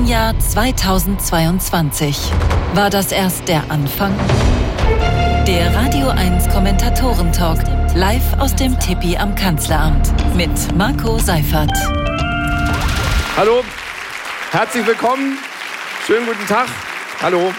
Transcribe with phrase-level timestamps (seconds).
[0.00, 2.16] Krisenjahr 2022.
[2.72, 4.14] War das erst der Anfang?
[5.46, 7.58] Der Radio 1 Kommentatoren-Talk.
[7.94, 10.08] Live aus dem Tippi am Kanzleramt.
[10.34, 11.70] Mit Marco Seifert.
[13.36, 13.62] Hallo,
[14.52, 15.36] herzlich willkommen.
[16.06, 16.68] Schönen guten Tag.
[17.20, 17.52] Hallo.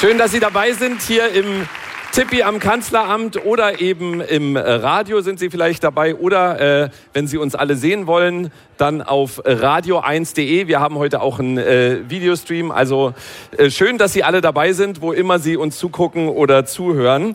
[0.00, 1.68] Schön, dass Sie dabei sind hier im
[2.14, 7.26] Tippi am Kanzleramt oder eben im äh, Radio sind Sie vielleicht dabei oder äh, wenn
[7.26, 10.68] Sie uns alle sehen wollen, dann auf radio1.de.
[10.68, 12.70] Wir haben heute auch einen äh, Videostream.
[12.70, 13.14] Also
[13.56, 17.34] äh, schön, dass Sie alle dabei sind, wo immer Sie uns zugucken oder zuhören.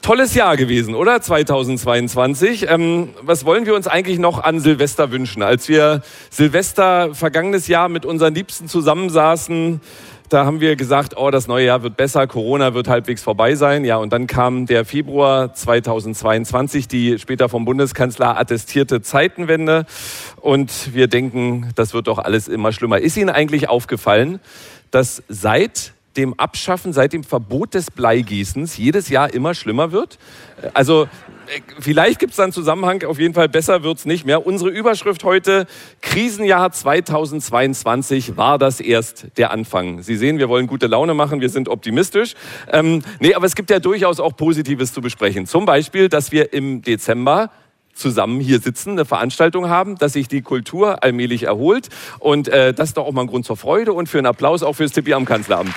[0.00, 1.20] Tolles Jahr gewesen, oder?
[1.20, 2.70] 2022.
[2.70, 5.42] Ähm, was wollen wir uns eigentlich noch an Silvester wünschen?
[5.42, 9.82] Als wir Silvester vergangenes Jahr mit unseren Liebsten zusammensaßen,
[10.30, 13.84] da haben wir gesagt, oh, das neue Jahr wird besser, Corona wird halbwegs vorbei sein.
[13.84, 19.86] Ja, und dann kam der Februar 2022, die später vom Bundeskanzler attestierte Zeitenwende.
[20.40, 22.98] Und wir denken, das wird doch alles immer schlimmer.
[22.98, 24.38] Ist Ihnen eigentlich aufgefallen,
[24.92, 30.18] dass seit dem Abschaffen, seit dem Verbot des Bleigießens jedes Jahr immer schlimmer wird?
[30.74, 31.08] Also
[31.78, 34.46] vielleicht gibt es da einen Zusammenhang, auf jeden Fall besser wird es nicht mehr.
[34.46, 35.66] Unsere Überschrift heute,
[36.00, 40.02] Krisenjahr 2022, war das erst der Anfang.
[40.02, 42.34] Sie sehen, wir wollen gute Laune machen, wir sind optimistisch.
[42.72, 45.46] Ähm, nee, aber es gibt ja durchaus auch Positives zu besprechen.
[45.46, 47.50] Zum Beispiel, dass wir im Dezember
[47.94, 51.88] zusammen hier sitzen, eine Veranstaltung haben, dass sich die Kultur allmählich erholt.
[52.18, 54.62] Und äh, das ist doch auch mal ein Grund zur Freude und für einen Applaus
[54.62, 55.74] auch fürs Tippi am Kanzleramt.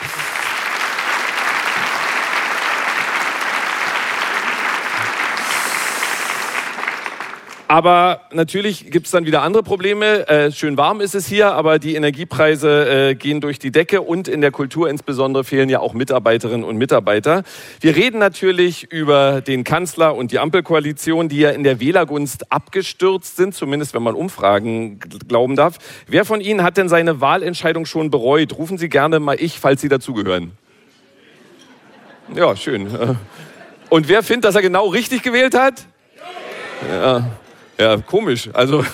[7.67, 10.28] Aber natürlich gibt es dann wieder andere Probleme.
[10.28, 14.28] Äh, schön warm ist es hier, aber die Energiepreise äh, gehen durch die Decke und
[14.28, 17.44] in der Kultur insbesondere fehlen ja auch Mitarbeiterinnen und Mitarbeiter.
[17.80, 23.38] Wir reden natürlich über den Kanzler und die Ampelkoalition, die ja in der Wählergunst abgestürzt
[23.38, 25.77] sind, zumindest wenn man Umfragen glauben darf.
[26.05, 28.58] Wer von Ihnen hat denn seine Wahlentscheidung schon bereut?
[28.58, 30.52] Rufen Sie gerne mal ich, falls Sie dazugehören.
[32.36, 33.17] Ja, schön.
[33.89, 35.86] Und wer findet, dass er genau richtig gewählt hat?
[36.89, 37.23] Ja.
[37.83, 38.49] Ja, komisch.
[38.54, 38.86] Also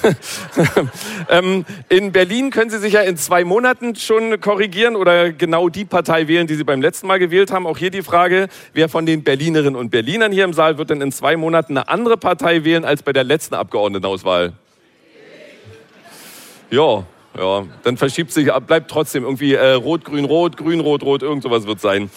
[1.29, 5.85] ähm, in Berlin können Sie sich ja in zwei Monaten schon korrigieren oder genau die
[5.85, 7.67] Partei wählen, die Sie beim letzten Mal gewählt haben.
[7.67, 11.01] Auch hier die Frage, wer von den Berlinerinnen und Berlinern hier im Saal wird denn
[11.01, 14.53] in zwei Monaten eine andere Partei wählen als bei der letzten Abgeordnetenauswahl?
[16.71, 17.06] Ja,
[17.38, 21.44] ja, dann verschiebt sich, bleibt trotzdem irgendwie äh, rot, grün, rot, grün, rot, rot, irgend
[21.44, 22.09] sowas wird sein.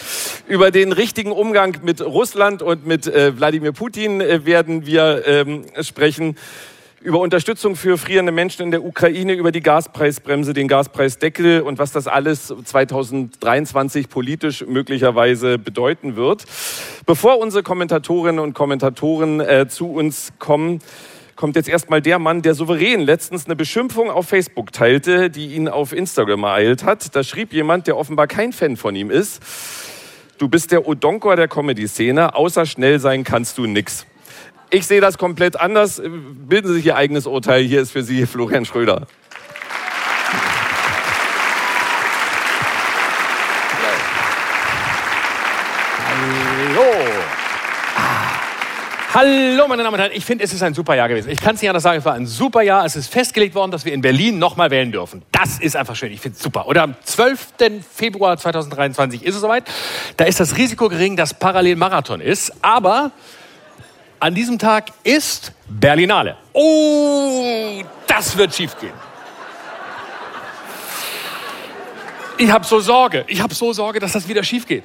[0.48, 5.64] Über den richtigen Umgang mit Russland und mit äh, Wladimir Putin äh, werden wir ähm,
[5.80, 6.36] sprechen.
[7.02, 11.90] Über Unterstützung für frierende Menschen in der Ukraine, über die Gaspreisbremse, den Gaspreisdeckel und was
[11.90, 16.44] das alles 2023 politisch möglicherweise bedeuten wird.
[17.04, 20.78] Bevor unsere Kommentatorinnen und Kommentatoren äh, zu uns kommen,
[21.42, 25.66] kommt jetzt erstmal der Mann, der souverän letztens eine Beschimpfung auf Facebook teilte, die ihn
[25.66, 27.16] auf Instagram ereilt hat.
[27.16, 29.42] Da schrieb jemand, der offenbar kein Fan von ihm ist,
[30.38, 34.06] du bist der Odonkor der Comedy-Szene, außer schnell sein kannst du nix.
[34.70, 36.00] Ich sehe das komplett anders.
[36.00, 37.64] Bilden Sie sich Ihr eigenes Urteil.
[37.64, 39.08] Hier ist für Sie Florian Schröder.
[49.14, 50.12] Hallo, meine Damen und Herren.
[50.14, 51.28] Ich finde, es ist ein super Jahr gewesen.
[51.28, 52.86] Ich kann es nicht anders sagen, es war ein super Jahr.
[52.86, 55.22] Es ist festgelegt worden, dass wir in Berlin nochmal wählen dürfen.
[55.32, 56.10] Das ist einfach schön.
[56.12, 56.66] Ich finde es super.
[56.66, 57.48] Oder am 12.
[57.94, 59.64] Februar 2023 ist es soweit.
[60.16, 62.54] Da ist das Risiko gering, dass parallel Marathon ist.
[62.62, 63.10] Aber
[64.18, 66.38] an diesem Tag ist Berlinale.
[66.54, 69.11] Oh, das wird schiefgehen.
[72.42, 74.82] Ich habe so Sorge, ich habe so Sorge, dass das wieder schief geht.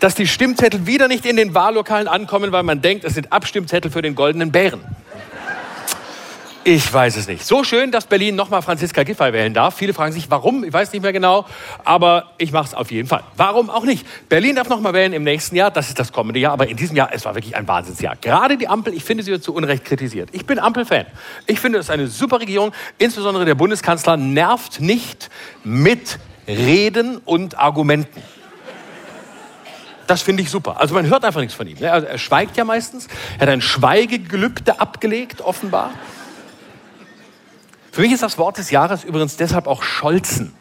[0.00, 3.92] Dass die Stimmzettel wieder nicht in den Wahllokalen ankommen, weil man denkt, es sind Abstimmzettel
[3.92, 4.80] für den goldenen Bären.
[6.64, 7.46] Ich weiß es nicht.
[7.46, 9.76] So schön, dass Berlin nochmal Franziska Giffey wählen darf.
[9.76, 10.64] Viele fragen sich, warum?
[10.64, 11.46] Ich weiß nicht mehr genau,
[11.84, 13.22] aber ich mache es auf jeden Fall.
[13.36, 14.04] Warum auch nicht?
[14.28, 15.70] Berlin darf nochmal wählen im nächsten Jahr.
[15.70, 16.54] Das ist das kommende Jahr.
[16.54, 18.16] Aber in diesem Jahr, es war wirklich ein Wahnsinnsjahr.
[18.20, 20.30] Gerade die Ampel, ich finde, sie wird zu Unrecht kritisiert.
[20.32, 21.06] Ich bin Ampel-Fan.
[21.46, 22.72] Ich finde, es ist eine super Regierung.
[22.98, 25.30] Insbesondere der Bundeskanzler nervt nicht
[25.62, 28.22] mit Reden und Argumenten.
[30.06, 30.80] Das finde ich super.
[30.80, 31.78] Also man hört einfach nichts von ihm.
[31.78, 31.90] Ne?
[31.90, 33.08] Also er schweigt ja meistens.
[33.38, 35.90] Er hat ein Schweigegelübde abgelegt, offenbar.
[37.90, 40.54] Für mich ist das Wort des Jahres übrigens deshalb auch Scholzen.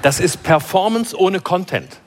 [0.00, 1.98] Das ist Performance ohne Content.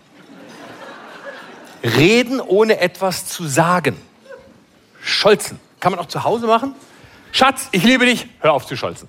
[1.84, 3.98] Reden ohne etwas zu sagen.
[5.02, 5.60] Scholzen.
[5.80, 6.74] Kann man auch zu Hause machen?
[7.32, 8.28] Schatz, ich liebe dich.
[8.40, 9.08] Hör auf zu scholzen.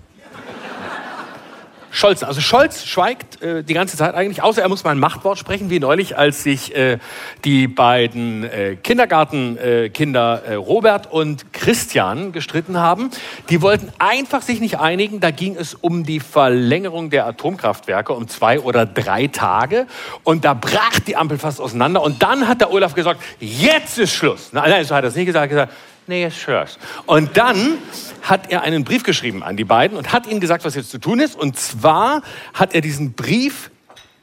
[1.96, 2.22] Scholz.
[2.22, 5.70] Also Scholz schweigt äh, die ganze Zeit eigentlich, außer er muss mal ein Machtwort sprechen,
[5.70, 6.98] wie neulich, als sich äh,
[7.46, 13.10] die beiden äh, Kindergartenkinder äh, Robert und Christian gestritten haben.
[13.48, 15.20] Die wollten einfach sich nicht einigen.
[15.20, 19.86] Da ging es um die Verlängerung der Atomkraftwerke um zwei oder drei Tage.
[20.22, 22.02] Und da brach die Ampel fast auseinander.
[22.02, 24.50] Und dann hat der Olaf gesagt, jetzt ist Schluss.
[24.52, 25.50] Nein, so hat er es nicht gesagt.
[25.50, 25.72] Er hat gesagt,
[26.06, 26.78] nee, Schluss.
[27.06, 27.78] Und dann
[28.22, 30.98] hat er einen Brief geschrieben an die beiden und hat ihnen gesagt, was jetzt zu
[30.98, 31.36] tun ist.
[31.36, 32.22] Und zwar
[32.54, 33.70] hat er diesen Brief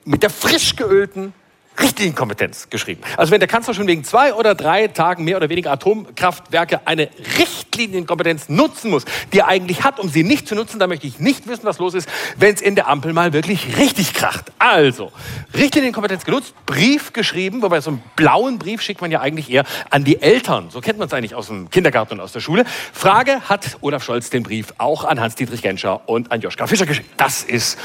[0.05, 1.33] mit der frisch geölten
[1.79, 3.01] Richtlinienkompetenz geschrieben.
[3.17, 7.09] Also wenn der Kanzler schon wegen zwei oder drei Tagen mehr oder weniger Atomkraftwerke eine
[7.39, 11.19] Richtlinienkompetenz nutzen muss, die er eigentlich hat, um sie nicht zu nutzen, dann möchte ich
[11.19, 14.51] nicht wissen, was los ist, wenn es in der Ampel mal wirklich richtig kracht.
[14.59, 15.11] Also,
[15.55, 20.03] Richtlinienkompetenz genutzt, Brief geschrieben, wobei so einen blauen Brief schickt man ja eigentlich eher an
[20.03, 20.69] die Eltern.
[20.69, 22.65] So kennt man es eigentlich aus dem Kindergarten und aus der Schule.
[22.93, 27.09] Frage, hat Olaf Scholz den Brief auch an Hans-Dietrich Genscher und an Joschka Fischer geschickt?
[27.17, 27.79] Das ist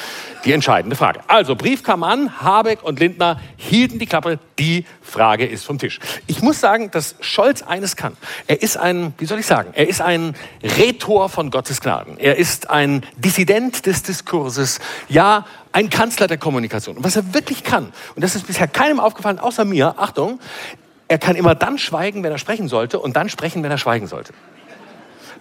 [0.45, 1.21] die entscheidende Frage.
[1.27, 3.41] Also, Brief kam an, Habeck und Lindner
[3.79, 6.01] hielten die Klappe, die Frage ist vom Tisch.
[6.27, 8.17] Ich muss sagen, dass Scholz eines kann.
[8.47, 12.19] Er ist ein, wie soll ich sagen, er ist ein Rhetor von Gottes Gnaden.
[12.19, 16.97] Er ist ein Dissident des Diskurses, ja, ein Kanzler der Kommunikation.
[16.97, 20.41] Und was er wirklich kann, und das ist bisher keinem aufgefallen, außer mir, Achtung,
[21.07, 24.07] er kann immer dann schweigen, wenn er sprechen sollte, und dann sprechen, wenn er schweigen
[24.07, 24.33] sollte.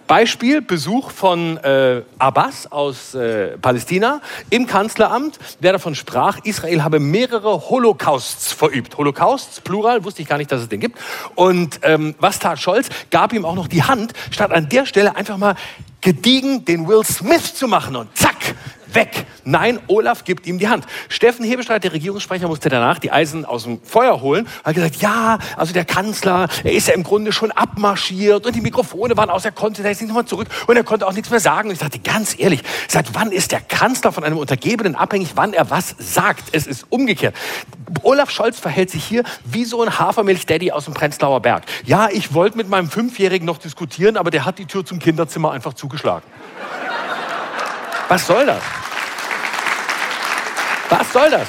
[0.08, 4.20] Beispiel Besuch von äh, Abbas aus äh, Palästina
[4.50, 8.96] im Kanzleramt, der davon sprach, Israel habe mehrere Holocausts verübt.
[8.96, 10.98] Holocausts, Plural, wusste ich gar nicht, dass es den gibt.
[11.34, 12.88] Und ähm, was tat Scholz?
[13.10, 15.54] Gab ihm auch noch die Hand, statt an der Stelle einfach mal
[16.00, 18.56] gediegen den Will Smith zu machen und zack,
[18.94, 19.26] weg.
[19.44, 20.84] Nein, Olaf gibt ihm die Hand.
[21.08, 24.46] Steffen Hebestreit, der Regierungssprecher, musste danach die Eisen aus dem Feuer holen.
[24.64, 28.60] Hat gesagt, ja, also der Kanzler, er ist ja im Grunde schon abmarschiert und die
[28.60, 31.30] Mikrofone waren aus, er konnte da jetzt nicht nochmal zurück und er konnte auch nichts
[31.30, 31.68] mehr sagen.
[31.68, 35.52] Und ich dachte, ganz ehrlich, seit wann ist der Kanzler von einem Untergebenen abhängig, wann
[35.52, 36.48] er was sagt?
[36.52, 37.34] Es ist umgekehrt.
[38.02, 41.64] Olaf Scholz verhält sich hier wie so ein Hafermilch-Daddy aus dem Prenzlauer Berg.
[41.84, 45.52] Ja, ich wollte mit meinem Fünfjährigen noch diskutieren, aber der hat die Tür zum Kinderzimmer
[45.52, 46.24] einfach zugeschlagen.
[48.08, 48.62] Was soll das?
[50.88, 51.48] Was soll das?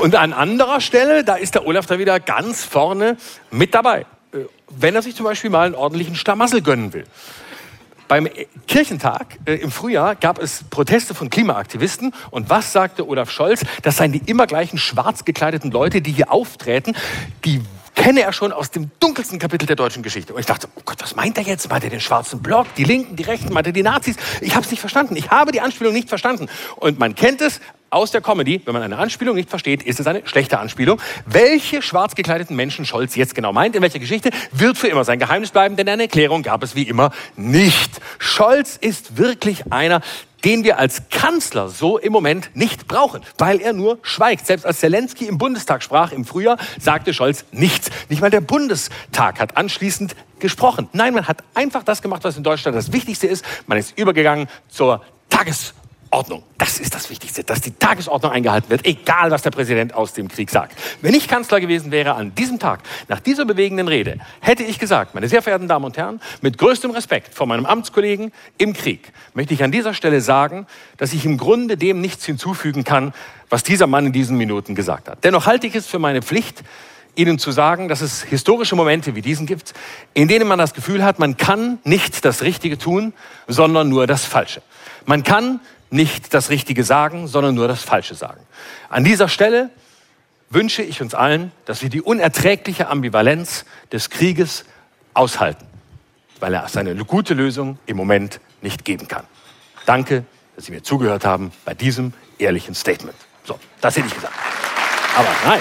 [0.00, 3.16] Und an anderer Stelle, da ist der Olaf da wieder ganz vorne
[3.50, 4.06] mit dabei.
[4.32, 4.38] Äh,
[4.68, 7.04] wenn er sich zum Beispiel mal einen ordentlichen Stamassel gönnen will.
[8.08, 8.28] Beim
[8.66, 12.14] Kirchentag äh, im Frühjahr gab es Proteste von Klimaaktivisten.
[12.30, 13.64] Und was sagte Olaf Scholz?
[13.82, 16.96] Das seien die immer gleichen schwarz gekleideten Leute, die hier auftreten.
[17.44, 17.62] Die
[17.96, 20.32] kenne er schon aus dem dunkelsten Kapitel der deutschen Geschichte.
[20.32, 21.68] Und ich dachte, oh Gott, was meint er jetzt?
[21.68, 24.16] Meint er den schwarzen Block, die Linken, die Rechten, meint er die Nazis?
[24.40, 25.16] Ich habe es nicht verstanden.
[25.16, 26.48] Ich habe die Anspielung nicht verstanden.
[26.76, 27.60] Und man kennt es
[27.96, 31.00] aus der Comedy, wenn man eine Anspielung nicht versteht, ist es eine schlechte Anspielung.
[31.24, 35.18] Welche schwarz gekleideten Menschen Scholz jetzt genau meint, in welcher Geschichte, wird für immer sein
[35.18, 37.90] Geheimnis bleiben, denn eine Erklärung gab es wie immer nicht.
[38.18, 40.02] Scholz ist wirklich einer,
[40.44, 44.46] den wir als Kanzler so im Moment nicht brauchen, weil er nur schweigt.
[44.46, 47.88] Selbst als Zelensky im Bundestag sprach im Frühjahr, sagte Scholz nichts.
[48.10, 50.90] Nicht mal der Bundestag hat anschließend gesprochen.
[50.92, 53.42] Nein, man hat einfach das gemacht, was in Deutschland das Wichtigste ist.
[53.66, 55.85] Man ist übergegangen zur Tagesordnung.
[56.10, 56.42] Ordnung.
[56.58, 60.28] Das ist das Wichtigste, dass die Tagesordnung eingehalten wird, egal was der Präsident aus dem
[60.28, 60.76] Krieg sagt.
[61.02, 65.14] Wenn ich Kanzler gewesen wäre an diesem Tag, nach dieser bewegenden Rede, hätte ich gesagt,
[65.14, 69.54] meine sehr verehrten Damen und Herren, mit größtem Respekt vor meinem Amtskollegen im Krieg, möchte
[69.54, 70.66] ich an dieser Stelle sagen,
[70.96, 73.12] dass ich im Grunde dem nichts hinzufügen kann,
[73.48, 75.24] was dieser Mann in diesen Minuten gesagt hat.
[75.24, 76.62] Dennoch halte ich es für meine Pflicht,
[77.16, 79.72] Ihnen zu sagen, dass es historische Momente wie diesen gibt,
[80.12, 83.14] in denen man das Gefühl hat, man kann nicht das Richtige tun,
[83.48, 84.60] sondern nur das Falsche.
[85.06, 88.40] Man kann nicht das Richtige sagen, sondern nur das Falsche sagen.
[88.88, 89.70] An dieser Stelle
[90.50, 94.64] wünsche ich uns allen, dass wir die unerträgliche Ambivalenz des Krieges
[95.14, 95.66] aushalten,
[96.40, 99.24] weil er seine gute Lösung im Moment nicht geben kann.
[99.86, 100.24] Danke,
[100.54, 103.16] dass Sie mir zugehört haben bei diesem ehrlichen Statement.
[103.44, 104.34] So, das hätte ich gesagt.
[105.16, 105.60] Aber nein.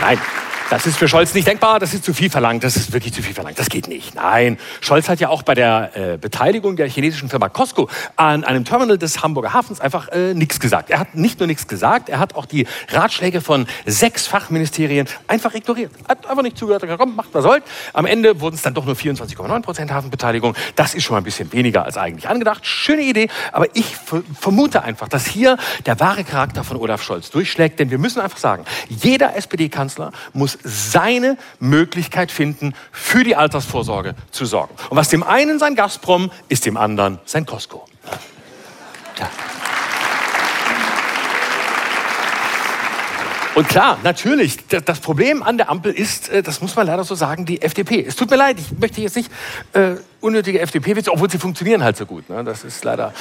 [0.00, 0.43] Nein.
[0.70, 3.22] Das ist für Scholz nicht denkbar, das ist zu viel verlangt, das ist wirklich zu
[3.22, 4.14] viel verlangt, das geht nicht.
[4.14, 8.64] Nein, Scholz hat ja auch bei der äh, Beteiligung der chinesischen Firma Costco an einem
[8.64, 10.88] Terminal des Hamburger Hafens einfach äh, nichts gesagt.
[10.88, 15.54] Er hat nicht nur nichts gesagt, er hat auch die Ratschläge von sechs Fachministerien einfach
[15.54, 15.92] ignoriert.
[16.08, 17.62] Hat einfach nicht zugehört, komm, macht was sollt.
[17.92, 20.56] Am Ende wurden es dann doch nur 24,9 Prozent Hafenbeteiligung.
[20.76, 22.66] Das ist schon mal ein bisschen weniger als eigentlich angedacht.
[22.66, 23.96] Schöne Idee, aber ich
[24.40, 28.38] vermute einfach, dass hier der wahre Charakter von Olaf Scholz durchschlägt, denn wir müssen einfach
[28.38, 34.74] sagen, jeder SPD-Kanzler muss seine Möglichkeit finden, für die Altersvorsorge zu sorgen.
[34.90, 37.84] Und was dem einen sein Gazprom, ist dem anderen sein Costco.
[39.18, 39.30] Ja.
[43.54, 47.14] Und klar, natürlich, das Problem an der Ampel ist, äh, das muss man leider so
[47.14, 48.04] sagen, die FDP.
[48.04, 49.30] Es tut mir leid, ich möchte jetzt nicht
[49.74, 52.28] äh, unnötige FDP-Witze, obwohl sie funktionieren halt so gut.
[52.28, 52.42] Ne?
[52.42, 53.14] Das ist leider.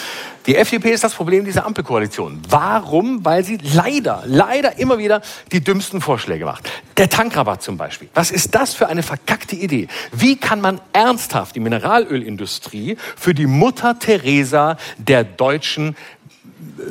[0.47, 2.41] Die FDP ist das Problem dieser Ampelkoalition.
[2.49, 3.23] Warum?
[3.23, 5.21] Weil sie leider, leider immer wieder
[5.51, 6.67] die dümmsten Vorschläge macht.
[6.97, 8.09] Der Tankrabatt zum Beispiel.
[8.15, 9.87] Was ist das für eine verkackte Idee?
[10.11, 15.89] Wie kann man ernsthaft die Mineralölindustrie für die Mutter Teresa der deutschen
[16.79, 16.81] äh,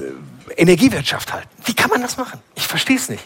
[0.57, 1.49] Energiewirtschaft halten.
[1.65, 2.41] Wie kann man das machen?
[2.55, 3.23] Ich verstehe es nicht.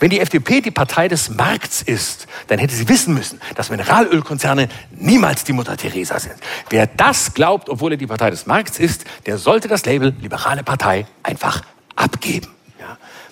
[0.00, 4.68] Wenn die FDP die Partei des Markts ist, dann hätte sie wissen müssen, dass Mineralölkonzerne
[4.92, 6.36] niemals die Mutter Teresa sind.
[6.70, 10.62] Wer das glaubt, obwohl er die Partei des Markts ist, der sollte das Label liberale
[10.62, 11.62] Partei einfach
[11.96, 12.53] abgeben.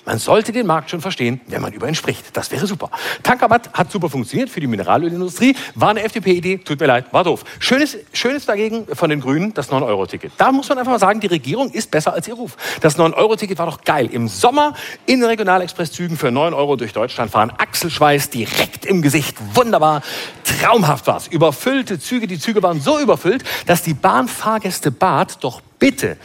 [0.05, 2.37] Man sollte den Markt schon verstehen, wenn man über ihn spricht.
[2.37, 2.91] Das wäre super.
[3.23, 5.55] Tankrabatt hat super funktioniert für die Mineralölindustrie.
[5.77, 7.45] War eine FDP-Idee, tut mir leid, war doof.
[7.61, 10.33] Schönes, Schönes dagegen von den Grünen, das 9-Euro-Ticket.
[10.39, 12.57] Da muss man einfach mal sagen, die Regierung ist besser als ihr Ruf.
[12.81, 14.09] Das 9-Euro-Ticket war doch geil.
[14.11, 14.75] Im Sommer
[15.07, 17.53] in Regionalexpresszügen für 9 Euro durch Deutschland fahren.
[17.57, 19.37] Achselschweiß direkt im Gesicht.
[19.55, 20.03] Wunderbar.
[20.43, 21.29] Traumhaft war's.
[21.29, 22.27] Überfüllte Züge.
[22.27, 26.17] Die Züge waren so überfüllt, dass die Bahnfahrgäste bat, doch bitte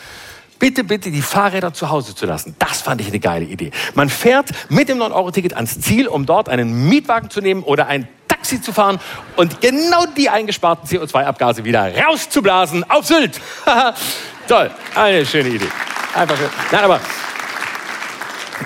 [0.60, 2.56] bitte, bitte die Fahrräder zu Hause zu lassen.
[2.60, 3.72] Das fand ich eine geile Idee.
[3.96, 8.08] Man fährt mit dem 9-Euro-Ticket ans Ziel, um dort einen Mietwagen zu nehmen oder ein
[8.28, 9.00] Taxi zu fahren
[9.36, 13.40] und genau die eingesparten CO2-Abgase wieder rauszublasen auf Sylt.
[14.48, 15.70] Toll, eine schöne Idee.
[16.14, 16.50] Einfach schön.
[16.72, 17.00] Nein, aber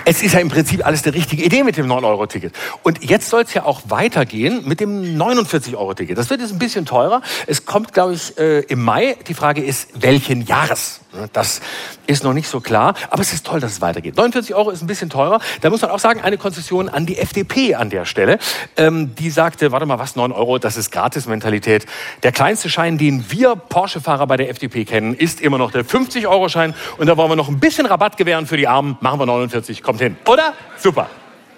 [0.04, 2.54] es ist ja im Prinzip alles eine richtige Idee mit dem 9-Euro-Ticket.
[2.82, 6.16] Und jetzt soll es ja auch weitergehen mit dem 49-Euro-Ticket.
[6.16, 7.22] Das wird jetzt ein bisschen teurer.
[7.46, 9.16] Es kommt, glaube ich, äh, im Mai.
[9.28, 11.01] Die Frage ist, welchen Jahres?
[11.32, 11.60] Das
[12.06, 14.16] ist noch nicht so klar, aber es ist toll, dass es weitergeht.
[14.16, 15.40] 49 Euro ist ein bisschen teurer.
[15.60, 18.38] Da muss man auch sagen, eine Konzession an die FDP an der Stelle.
[18.76, 21.86] Ähm, die sagte, warte mal, was, 9 Euro, das ist Gratis-Mentalität.
[22.22, 26.74] Der kleinste Schein, den wir Porsche-Fahrer bei der FDP kennen, ist immer noch der 50-Euro-Schein.
[26.96, 28.96] Und da wollen wir noch ein bisschen Rabatt gewähren für die Armen.
[29.00, 30.16] Machen wir 49, kommt hin.
[30.26, 30.54] Oder?
[30.78, 31.08] Super.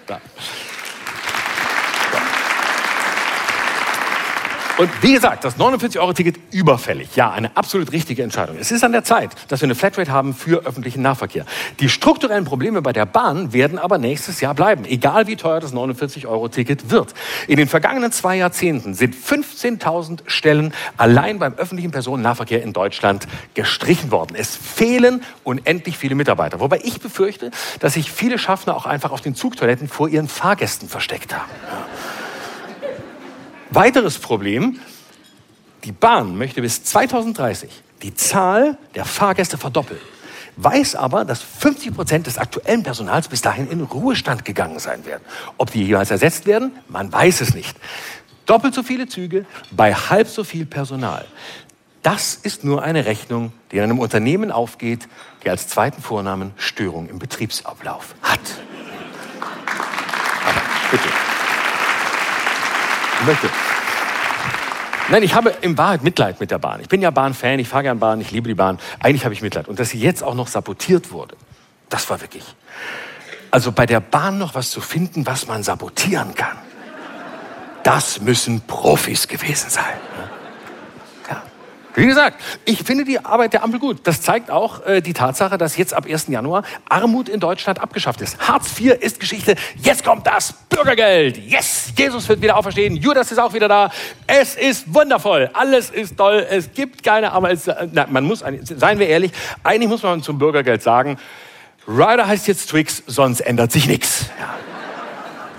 [0.07, 0.19] Da.
[4.77, 7.15] Und wie gesagt, das 49-Euro-Ticket überfällig.
[7.15, 8.57] Ja, eine absolut richtige Entscheidung.
[8.59, 11.45] Es ist an der Zeit, dass wir eine Flatrate haben für öffentlichen Nahverkehr.
[11.79, 15.73] Die strukturellen Probleme bei der Bahn werden aber nächstes Jahr bleiben, egal wie teuer das
[15.73, 17.13] 49-Euro-Ticket wird.
[17.47, 24.11] In den vergangenen zwei Jahrzehnten sind 15.000 Stellen allein beim öffentlichen Personennahverkehr in Deutschland gestrichen
[24.11, 24.35] worden.
[24.37, 26.59] Es fehlen unendlich viele Mitarbeiter.
[26.59, 30.89] Wobei ich befürchte, dass sich viele Schaffner auch einfach auf den Zugtoiletten vor ihren Fahrgästen
[30.89, 31.49] versteckt haben.
[31.71, 32.14] Ja.
[33.75, 34.79] Weiteres Problem,
[35.83, 37.69] die Bahn möchte bis 2030
[38.03, 39.99] die Zahl der Fahrgäste verdoppeln,
[40.55, 45.23] weiß aber, dass 50 Prozent des aktuellen Personals bis dahin in Ruhestand gegangen sein werden.
[45.57, 47.75] Ob die jeweils ersetzt werden, man weiß es nicht.
[48.45, 51.25] Doppelt so viele Züge bei halb so viel Personal.
[52.01, 55.09] Das ist nur eine Rechnung, die in einem Unternehmen aufgeht,
[55.43, 58.39] die als zweiten Vornamen Störung im Betriebsablauf hat.
[60.47, 61.09] Aber bitte.
[63.19, 63.64] Ich möchte.
[65.09, 66.81] Nein, ich habe in Wahrheit Mitleid mit der Bahn.
[66.81, 68.79] Ich bin ja Bahnfan, ich fahre gern Bahn, ich liebe die Bahn.
[68.99, 69.67] Eigentlich habe ich Mitleid.
[69.67, 71.35] Und dass sie jetzt auch noch sabotiert wurde,
[71.89, 72.43] das war wirklich.
[73.51, 76.57] Also bei der Bahn noch was zu finden, was man sabotieren kann,
[77.83, 79.83] das müssen Profis gewesen sein.
[81.95, 84.01] Wie gesagt, ich finde die Arbeit der Ampel gut.
[84.03, 86.27] Das zeigt auch äh, die Tatsache, dass jetzt ab 1.
[86.27, 88.37] Januar Armut in Deutschland abgeschafft ist.
[88.39, 89.55] Hartz IV ist Geschichte.
[89.77, 91.37] Jetzt kommt das Bürgergeld.
[91.37, 92.97] Yes, Jesus wird wieder auferstehen.
[92.97, 93.91] Judas ist auch wieder da.
[94.27, 95.49] Es ist wundervoll.
[95.53, 96.45] Alles ist toll.
[96.49, 99.31] Es gibt keine, es, äh, na, man muss, seien wir ehrlich,
[99.63, 101.17] eigentlich muss man zum Bürgergeld sagen,
[101.87, 104.25] Ryder heißt jetzt Twix, sonst ändert sich nichts.
[104.39, 104.74] Ja.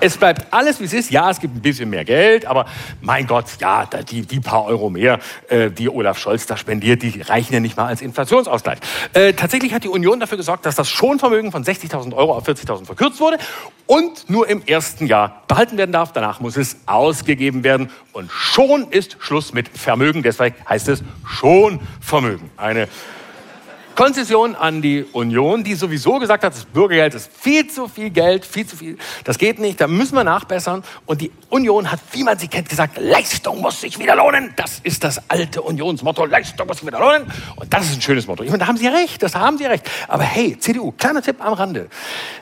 [0.07, 1.11] Es bleibt alles, wie es ist.
[1.11, 2.67] Ja, es gibt ein bisschen mehr Geld, aber
[3.01, 7.23] mein Gott, ja, die, die paar Euro mehr, äh, die Olaf Scholz da spendiert, die
[7.23, 8.79] reichen ja nicht mal als Inflationsausgleich.
[9.15, 12.87] Äh, tatsächlich hat die Union dafür gesorgt, dass das Schonvermögen von 60.000 Euro auf 40.000
[12.87, 13.39] verkürzt wurde
[13.87, 16.13] und nur im ersten Jahr behalten werden darf.
[16.13, 20.23] Danach muss es ausgegeben werden und schon ist Schluss mit Vermögen.
[20.23, 22.49] Deswegen heißt es Schonvermögen.
[22.57, 22.87] Eine
[23.97, 28.45] Konzession an die Union, die sowieso gesagt hat, das Bürgergeld ist viel zu viel Geld,
[28.45, 28.99] viel zu viel.
[29.25, 30.85] Das geht nicht, da müssen wir nachbessern.
[31.07, 34.53] Und die Union hat, wie man sie kennt, gesagt, Leistung muss sich wieder lohnen.
[34.57, 37.33] Das ist das alte Unionsmotto, Leistung muss sich wieder lohnen.
[37.57, 38.43] Und das ist ein schönes Motto.
[38.43, 39.91] Ich meine, da haben Sie recht, das haben Sie recht.
[40.09, 41.89] Aber hey, CDU, kleiner Tipp am Rande.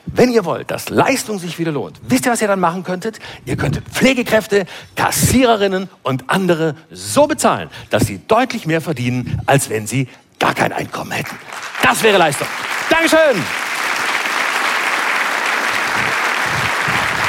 [0.05, 3.19] Wenn ihr wollt, dass Leistung sich wieder lohnt, wisst ihr, was ihr dann machen könntet?
[3.45, 4.65] Ihr könntet Pflegekräfte,
[4.97, 10.09] Kassiererinnen und andere so bezahlen, dass sie deutlich mehr verdienen, als wenn sie
[10.45, 11.35] gar kein Einkommen hätten.
[11.81, 12.47] Das wäre Leistung.
[12.87, 13.43] Dankeschön.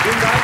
[0.03, 0.43] Vielen Dank.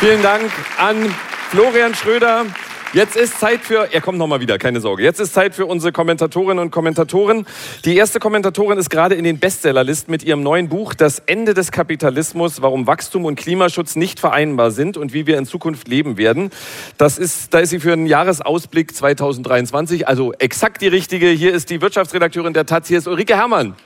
[0.00, 1.14] Vielen Dank an
[1.50, 2.46] Florian Schröder
[2.94, 5.02] Jetzt ist Zeit für, er kommt nochmal wieder, keine Sorge.
[5.02, 7.46] Jetzt ist Zeit für unsere Kommentatorinnen und Kommentatoren.
[7.84, 11.70] Die erste Kommentatorin ist gerade in den Bestsellerlisten mit ihrem neuen Buch Das Ende des
[11.70, 16.50] Kapitalismus, warum Wachstum und Klimaschutz nicht vereinbar sind und wie wir in Zukunft leben werden.
[16.96, 21.28] Das ist, da ist sie für einen Jahresausblick 2023, also exakt die richtige.
[21.28, 23.76] Hier ist die Wirtschaftsredakteurin der Taz, hier ist Ulrike Herrmann.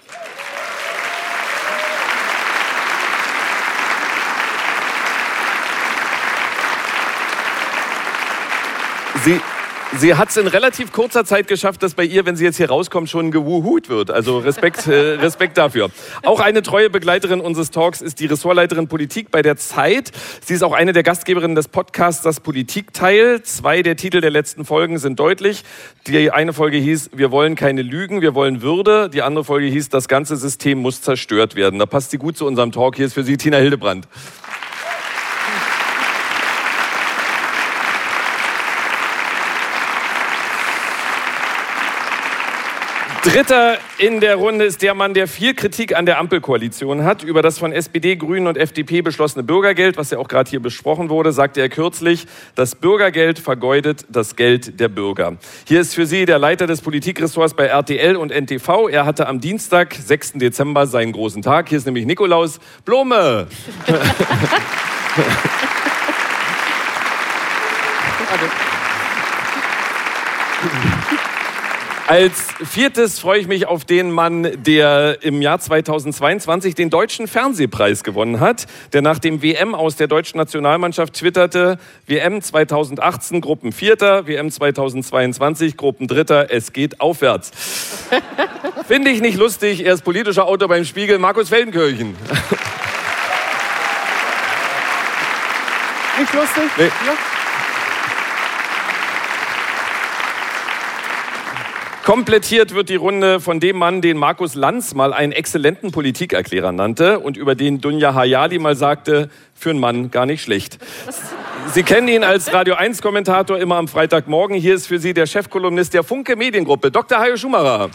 [9.25, 9.41] Sie,
[9.99, 12.69] Sie hat es in relativ kurzer Zeit geschafft, dass bei ihr, wenn sie jetzt hier
[12.69, 14.11] rauskommt, schon gewuhut wird.
[14.11, 15.91] Also Respekt, äh, Respekt dafür.
[16.25, 20.11] Auch eine treue Begleiterin unseres Talks ist die Ressortleiterin Politik bei der Zeit.
[20.43, 23.43] Sie ist auch eine der Gastgeberinnen des Podcasts Das Politikteil.
[23.43, 25.63] Zwei der Titel der letzten Folgen sind deutlich.
[26.09, 29.09] Die eine Folge hieß Wir wollen keine Lügen, wir wollen Würde.
[29.09, 31.79] Die andere Folge hieß Das ganze System muss zerstört werden.
[31.79, 32.97] Da passt sie gut zu unserem Talk.
[32.97, 34.09] Hier ist für Sie Tina Hildebrand.
[43.23, 47.23] Dritter in der Runde ist der Mann, der viel Kritik an der Ampelkoalition hat.
[47.23, 51.09] Über das von SPD, Grünen und FDP beschlossene Bürgergeld, was ja auch gerade hier besprochen
[51.09, 52.27] wurde, sagte er kürzlich,
[52.57, 55.37] das Bürgergeld vergeudet das Geld der Bürger.
[55.69, 58.89] Hier ist für Sie der Leiter des Politikressorts bei RTL und NTV.
[58.89, 60.33] Er hatte am Dienstag, 6.
[60.33, 61.69] Dezember, seinen großen Tag.
[61.69, 63.47] Hier ist nämlich Nikolaus Blome.
[72.13, 78.05] Als viertes freue ich mich auf den Mann, der im Jahr 2022 den Deutschen Fernsehpreis
[78.05, 84.27] gewonnen hat, der nach dem WM aus der deutschen Nationalmannschaft twitterte, WM 2018 Gruppen Vierter,
[84.27, 87.51] WM 2022 Gruppen Dritter, es geht aufwärts.
[88.87, 92.15] Finde ich nicht lustig, er ist politischer Autor beim Spiegel, Markus Feldenkirchen.
[96.19, 96.65] Nicht lustig?
[96.77, 96.85] Nee.
[97.07, 97.42] Ja.
[102.05, 107.21] Komplettiert wird die Runde von dem Mann, den Markus Lanz mal einen exzellenten Politikerklärer nannte
[107.21, 110.79] und über den Dunja Hayali mal sagte, für einen Mann gar nicht schlecht.
[111.73, 114.57] Sie kennen ihn als Radio 1 Kommentator immer am Freitagmorgen.
[114.57, 117.19] Hier ist für Sie der Chefkolumnist der Funke Mediengruppe, Dr.
[117.19, 117.91] Hajo Schumacher.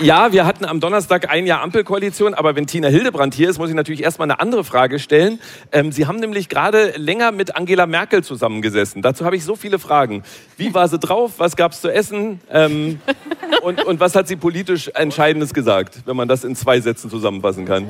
[0.00, 3.68] Ja, wir hatten am Donnerstag ein Jahr Ampelkoalition, aber wenn Tina Hildebrand hier ist, muss
[3.68, 5.38] ich natürlich erstmal eine andere Frage stellen.
[5.70, 9.02] Ähm, Sie haben nämlich gerade länger mit Angela Merkel zusammengesessen.
[9.02, 10.22] Dazu habe ich so viele Fragen.
[10.56, 11.34] Wie war sie drauf?
[11.38, 12.40] Was gab es zu essen?
[12.50, 13.00] Ähm,
[13.62, 17.66] und, und was hat sie politisch Entscheidendes gesagt, wenn man das in zwei Sätzen zusammenfassen
[17.66, 17.88] kann?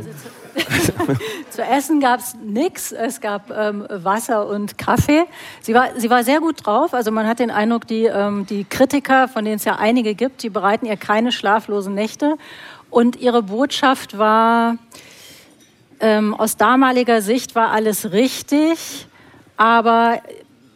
[1.50, 2.92] Zu essen gab es nichts.
[2.92, 5.24] Es gab ähm, Wasser und Kaffee.
[5.60, 6.94] Sie war, sie war sehr gut drauf.
[6.94, 10.42] Also man hat den Eindruck, die, ähm, die Kritiker, von denen es ja einige gibt,
[10.42, 12.36] die bereiten ihr keine schlaflosen Nächte.
[12.90, 14.76] Und ihre Botschaft war,
[16.00, 19.06] ähm, aus damaliger Sicht war alles richtig,
[19.56, 20.20] aber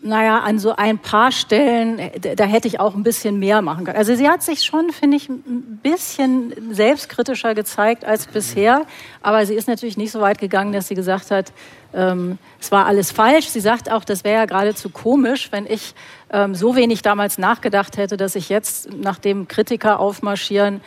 [0.07, 2.01] naja, an so ein paar Stellen,
[2.37, 3.99] da hätte ich auch ein bisschen mehr machen können.
[3.99, 8.87] Also sie hat sich schon, finde ich, ein bisschen selbstkritischer gezeigt als bisher.
[9.21, 11.53] Aber sie ist natürlich nicht so weit gegangen, dass sie gesagt hat,
[11.95, 13.47] ähm, es war alles falsch.
[13.49, 15.95] Sie sagt auch, das wäre ja geradezu komisch, wenn ich
[16.31, 20.81] ähm, so wenig damals nachgedacht hätte, dass ich jetzt, nachdem Kritiker aufmarschieren,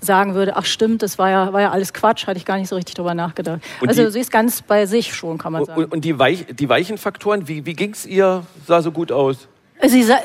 [0.00, 2.68] sagen würde, ach stimmt, das war ja, war ja alles Quatsch, hatte ich gar nicht
[2.68, 3.60] so richtig drüber nachgedacht.
[3.80, 5.84] Und also die- sie ist ganz bei sich schon, kann man sagen.
[5.84, 8.44] Und, und die, Weich, die weichen Faktoren, wie, wie ging es ihr?
[8.66, 9.48] Sah so gut aus.
[9.84, 10.18] Sie sah,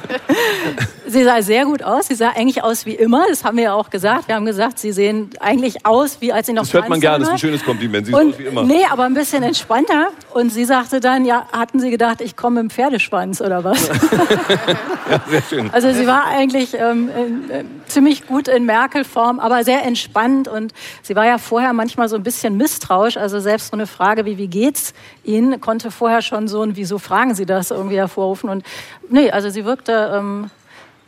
[1.06, 2.08] sie sah sehr gut aus.
[2.08, 3.24] Sie sah eigentlich aus wie immer.
[3.28, 4.28] Das haben wir ja auch gesagt.
[4.28, 7.02] Wir haben gesagt, sie sehen eigentlich aus, wie als sie noch Das hört man 20
[7.02, 8.06] gerne, das ist ein schönes Kompliment.
[8.06, 8.64] Sie Und, aus wie immer.
[8.64, 10.08] nee, aber ein bisschen entspannter.
[10.34, 13.86] Und sie sagte dann, ja, hatten Sie gedacht, ich komme im Pferdeschwanz oder was?
[15.30, 15.70] Sehr schön.
[15.72, 17.08] Also sie war eigentlich ähm,
[17.48, 20.48] äh, ziemlich gut in Merkel-Form, aber sehr entspannt.
[20.48, 23.16] Und sie war ja vorher manchmal so ein bisschen misstrauisch.
[23.16, 24.92] Also selbst so eine Frage wie, wie geht's
[25.24, 28.50] Ihnen, konnte vorher schon so ein, wieso fragen Sie das irgendwie hervorrufen.
[28.50, 28.65] Und
[29.08, 30.50] nee, also sie wirkte ähm,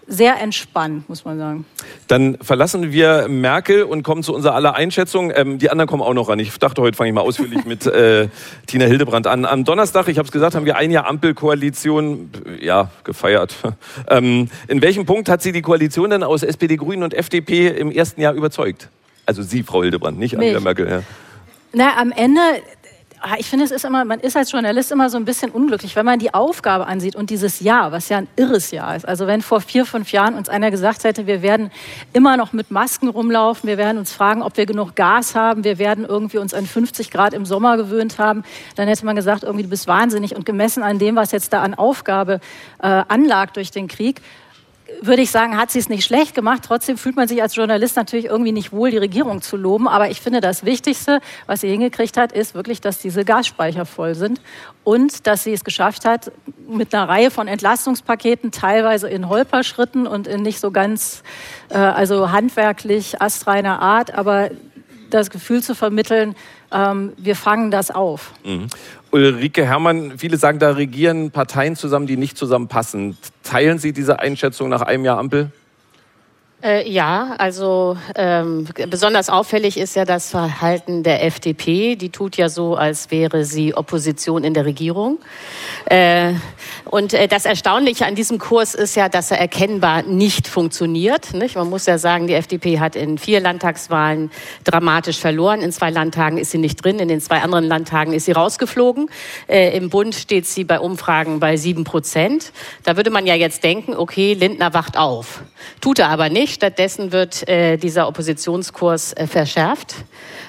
[0.08, 1.66] sehr entspannt, muss man sagen.
[2.06, 5.30] Dann verlassen wir Merkel und kommen zu unserer aller Einschätzung.
[5.34, 6.38] Ähm, die anderen kommen auch noch ran.
[6.38, 8.28] Ich dachte, heute fange ich mal ausführlich mit äh,
[8.66, 9.44] Tina Hildebrand an.
[9.44, 13.54] Am Donnerstag, ich habe es gesagt, haben wir ein Jahr Ampelkoalition ja, gefeiert.
[14.08, 17.90] ähm, in welchem Punkt hat Sie die Koalition denn aus SPD, Grünen und FDP im
[17.90, 18.88] ersten Jahr überzeugt?
[19.26, 20.64] Also Sie, Frau Hildebrand, nicht Angela Mich.
[20.64, 20.88] Merkel.
[20.88, 21.02] Ja.
[21.74, 22.40] Na, am Ende,
[23.38, 26.06] ich finde, es ist immer, man ist als Journalist immer so ein bisschen unglücklich, wenn
[26.06, 29.06] man die Aufgabe ansieht und dieses Jahr, was ja ein irres Jahr ist.
[29.06, 31.70] Also wenn vor vier, fünf Jahren uns einer gesagt hätte, wir werden
[32.12, 35.78] immer noch mit Masken rumlaufen, wir werden uns fragen, ob wir genug Gas haben, wir
[35.78, 38.44] werden irgendwie uns an 50 Grad im Sommer gewöhnt haben,
[38.76, 40.36] dann hätte man gesagt, irgendwie du bist wahnsinnig.
[40.36, 42.40] Und gemessen an dem, was jetzt da an Aufgabe
[42.80, 44.20] äh, anlag durch den Krieg,
[45.00, 46.62] würde ich sagen, hat sie es nicht schlecht gemacht.
[46.66, 49.86] Trotzdem fühlt man sich als Journalist natürlich irgendwie nicht wohl, die Regierung zu loben.
[49.86, 54.14] Aber ich finde, das Wichtigste, was sie hingekriegt hat, ist wirklich, dass diese Gasspeicher voll
[54.14, 54.40] sind
[54.84, 56.32] und dass sie es geschafft hat,
[56.68, 61.22] mit einer Reihe von Entlastungspaketen, teilweise in Holperschritten und in nicht so ganz,
[61.68, 64.50] äh, also handwerklich astreiner Art, aber
[65.10, 66.34] das Gefühl zu vermitteln,
[66.70, 68.32] ähm, wir fangen das auf.
[68.44, 68.68] Mhm.
[69.10, 73.16] Ulrike Herrmann, viele sagen, da regieren Parteien zusammen, die nicht zusammenpassen.
[73.42, 75.50] Teilen Sie diese Einschätzung nach einem Jahr Ampel?
[76.60, 81.94] Äh, ja, also ähm, besonders auffällig ist ja das Verhalten der FDP.
[81.94, 85.18] Die tut ja so, als wäre sie Opposition in der Regierung.
[85.84, 86.32] Äh,
[86.84, 91.32] und äh, das Erstaunliche an diesem Kurs ist ja, dass er erkennbar nicht funktioniert.
[91.32, 91.54] Nicht?
[91.54, 94.32] Man muss ja sagen, die FDP hat in vier Landtagswahlen
[94.64, 95.60] dramatisch verloren.
[95.62, 99.10] In zwei Landtagen ist sie nicht drin, in den zwei anderen Landtagen ist sie rausgeflogen.
[99.46, 102.50] Äh, Im Bund steht sie bei Umfragen bei sieben Prozent.
[102.82, 105.42] Da würde man ja jetzt denken, okay, Lindner wacht auf.
[105.80, 106.54] Tut er aber nicht nicht.
[106.54, 109.94] Stattdessen wird äh, dieser Oppositionskurs äh, verschärft.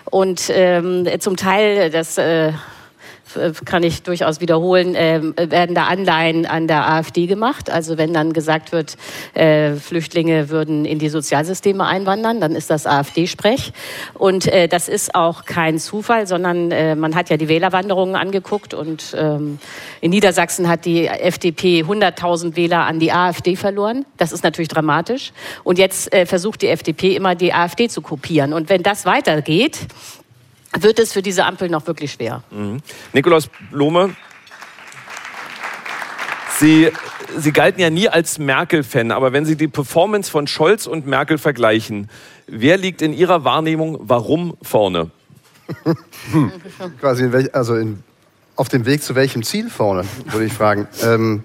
[0.10, 2.54] Und ähm, zum Teil, das äh, äh,
[3.66, 7.70] kann ich durchaus wiederholen, äh, werden da Anleihen an der AfD gemacht.
[7.70, 8.98] Also wenn dann gesagt wird,
[9.34, 13.74] äh, Flüchtlinge würden in die Sozialsysteme einwandern, dann ist das AfD-Sprech.
[14.14, 18.74] Und äh, das ist auch kein Zufall, sondern äh, man hat ja die Wählerwanderungen angeguckt
[18.74, 19.60] und ähm,
[20.02, 24.06] in Niedersachsen hat die FDP 100.000 Wähler an die AfD verloren.
[24.18, 25.32] Das ist natürlich dramatisch.
[25.64, 28.54] Und jetzt äh, versucht die FDP immer die AfD zu kopieren.
[28.54, 29.80] Und wenn das weitergeht,
[30.78, 32.44] wird es für diese Ampel noch wirklich schwer.
[32.52, 32.82] Mhm.
[33.14, 34.16] Nikolaus Blome,
[36.60, 36.92] Sie,
[37.38, 41.38] Sie galten ja nie als Merkel-Fan, aber wenn Sie die Performance von Scholz und Merkel
[41.38, 42.10] vergleichen,
[42.48, 45.10] wer liegt in Ihrer Wahrnehmung warum vorne?
[46.32, 46.52] hm.
[47.00, 48.04] Quasi in welch, also in,
[48.58, 50.88] auf dem Weg zu welchem Ziel vorne, würde ich fragen.
[51.04, 51.44] ähm,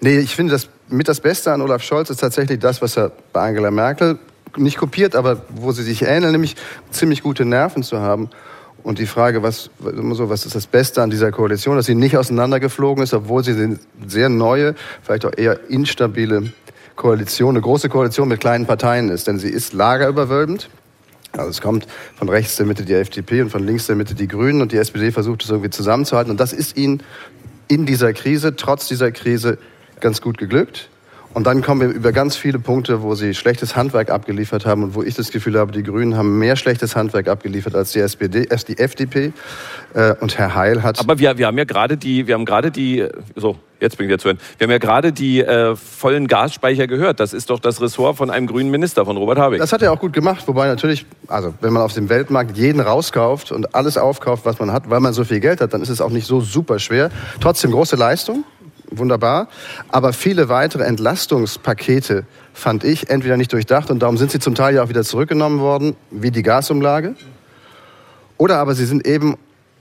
[0.00, 3.12] nee, ich finde, das mit das Beste an Olaf Scholz ist tatsächlich das, was er
[3.32, 4.18] bei Angela Merkel
[4.56, 6.56] nicht kopiert, aber wo sie sich ähneln, nämlich
[6.90, 8.30] ziemlich gute Nerven zu haben.
[8.84, 12.18] Und die Frage, was, so, was ist das Beste an dieser Koalition, dass sie nicht
[12.18, 16.52] auseinandergeflogen ist, obwohl sie eine sehr neue, vielleicht auch eher instabile
[16.94, 19.26] Koalition, eine große Koalition mit kleinen Parteien ist.
[19.26, 20.68] Denn sie ist lagerüberwölbend.
[21.32, 24.28] Also es kommt von rechts der Mitte die FDP und von links der Mitte die
[24.28, 26.30] Grünen und die SPD versucht es irgendwie zusammenzuhalten.
[26.30, 27.02] Und das ist ihnen
[27.68, 29.58] in dieser Krise, trotz dieser Krise,
[30.00, 30.90] ganz gut geglückt.
[31.34, 34.94] Und dann kommen wir über ganz viele Punkte, wo sie schlechtes Handwerk abgeliefert haben und
[34.94, 38.46] wo ich das Gefühl habe, die Grünen haben mehr schlechtes Handwerk abgeliefert als die SPD,
[38.48, 39.32] erst die FDP.
[39.94, 41.00] Äh, und Herr Heil hat.
[41.00, 44.08] Aber wir, wir haben ja gerade die, wir haben gerade die, so, jetzt bin ich
[44.08, 44.38] wieder zu hören.
[44.58, 47.18] Wir haben ja gerade die äh, vollen Gasspeicher gehört.
[47.18, 49.58] Das ist doch das Ressort von einem grünen Minister, von Robert Habeck.
[49.58, 50.46] Das hat er auch gut gemacht.
[50.46, 54.72] Wobei natürlich, also wenn man auf dem Weltmarkt jeden rauskauft und alles aufkauft, was man
[54.72, 57.10] hat, weil man so viel Geld hat, dann ist es auch nicht so super schwer.
[57.40, 58.44] Trotzdem große Leistung
[58.98, 59.48] wunderbar.
[59.88, 64.74] Aber viele weitere Entlastungspakete fand ich entweder nicht durchdacht und darum sind sie zum Teil
[64.74, 67.14] ja auch wieder zurückgenommen worden, wie die Gasumlage.
[68.36, 69.36] Oder aber sie sind eben,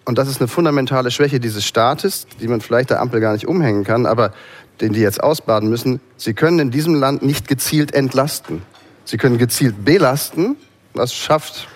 [0.05, 3.47] und das ist eine fundamentale Schwäche dieses Staates, die man vielleicht der Ampel gar nicht
[3.47, 4.33] umhängen kann, aber
[4.81, 8.63] den die jetzt ausbaden müssen, sie können in diesem Land nicht gezielt entlasten.
[9.05, 10.55] Sie können gezielt belasten,
[10.93, 11.67] das schafft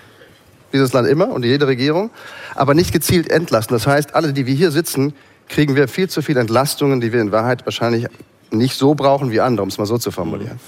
[0.74, 2.10] dieses Land immer und jede Regierung,
[2.56, 3.76] aber nicht gezielt entlasten.
[3.76, 5.14] Das heißt, alle, die wir hier sitzen,
[5.50, 8.08] kriegen wir viel zu viele Entlastungen, die wir in Wahrheit wahrscheinlich
[8.52, 10.60] nicht so brauchen wie andere, um es mal so zu formulieren.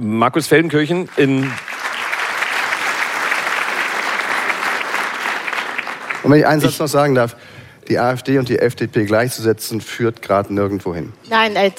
[0.00, 1.50] Markus Feldenkirchen in
[6.24, 7.36] Und wenn ich einen Satz noch sagen darf,
[7.88, 11.12] die AfD und die FDP gleichzusetzen, führt gerade nirgendwo hin.
[11.28, 11.72] Nein, äh, äh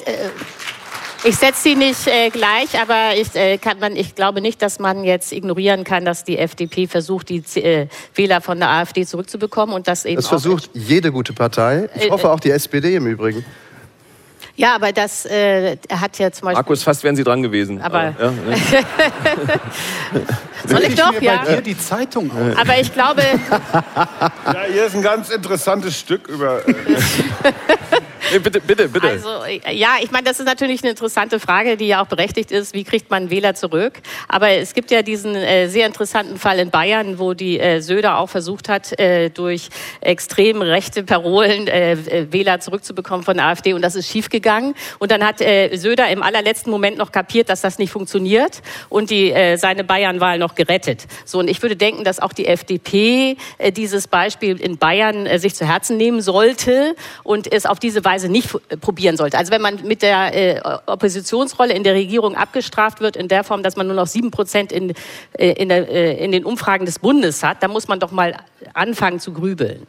[1.24, 4.78] ich setze sie nicht äh, gleich, aber ich, äh, kann man, ich glaube nicht, dass
[4.78, 9.74] man jetzt ignorieren kann, dass die FDP versucht, die äh, Wähler von der AfD zurückzubekommen
[9.74, 10.16] und das eben.
[10.16, 11.88] Das versucht jede gute Partei.
[11.94, 13.44] Ich äh, hoffe auch die SPD im Übrigen.
[14.56, 16.54] Ja, aber das äh, hat ja zum Beispiel.
[16.54, 17.82] Markus, fast wären Sie dran gewesen.
[17.82, 18.14] Aber.
[18.18, 19.60] aber ja, ja.
[20.66, 21.42] Soll ich, ich doch, ja?
[21.44, 22.58] Bei dir die Zeitung auf.
[22.58, 23.22] Aber ich glaube.
[23.50, 26.62] ja, hier ist ein ganz interessantes Stück über.
[28.30, 29.08] Äh, Nee, bitte, bitte, bitte.
[29.08, 29.28] Also,
[29.70, 32.74] ja, ich meine, das ist natürlich eine interessante Frage, die ja auch berechtigt ist.
[32.74, 34.00] Wie kriegt man Wähler zurück?
[34.28, 38.18] Aber es gibt ja diesen äh, sehr interessanten Fall in Bayern, wo die äh, Söder
[38.18, 39.68] auch versucht hat, äh, durch
[40.00, 43.72] extrem rechte Parolen äh, äh, Wähler zurückzubekommen von der AfD.
[43.72, 44.74] Und das ist schiefgegangen.
[44.98, 49.10] Und dann hat äh, Söder im allerletzten Moment noch kapiert, dass das nicht funktioniert und
[49.10, 51.06] die, äh, seine Bayernwahl noch gerettet.
[51.24, 55.38] So, und ich würde denken, dass auch die FDP äh, dieses Beispiel in Bayern äh,
[55.38, 59.38] sich zu Herzen nehmen sollte und es auf diese Weise Weise nicht äh, probieren sollte.
[59.38, 63.62] Also wenn man mit der äh, Oppositionsrolle in der Regierung abgestraft wird, in der Form,
[63.62, 64.94] dass man nur noch sieben Prozent in,
[65.32, 68.36] äh, in, äh, in den Umfragen des Bundes hat, dann muss man doch mal
[68.72, 69.86] anfangen zu grübeln.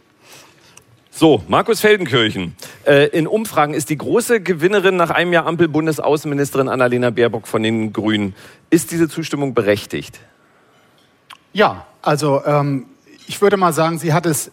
[1.10, 2.56] So, Markus Feldenkirchen.
[2.86, 7.64] Äh, in Umfragen ist die große Gewinnerin nach einem Jahr Ampel Bundesaußenministerin Annalena Baerbock von
[7.64, 8.36] den Grünen.
[8.70, 10.20] Ist diese Zustimmung berechtigt?
[11.54, 12.86] Ja, also ähm,
[13.26, 14.52] ich würde mal sagen, sie hat es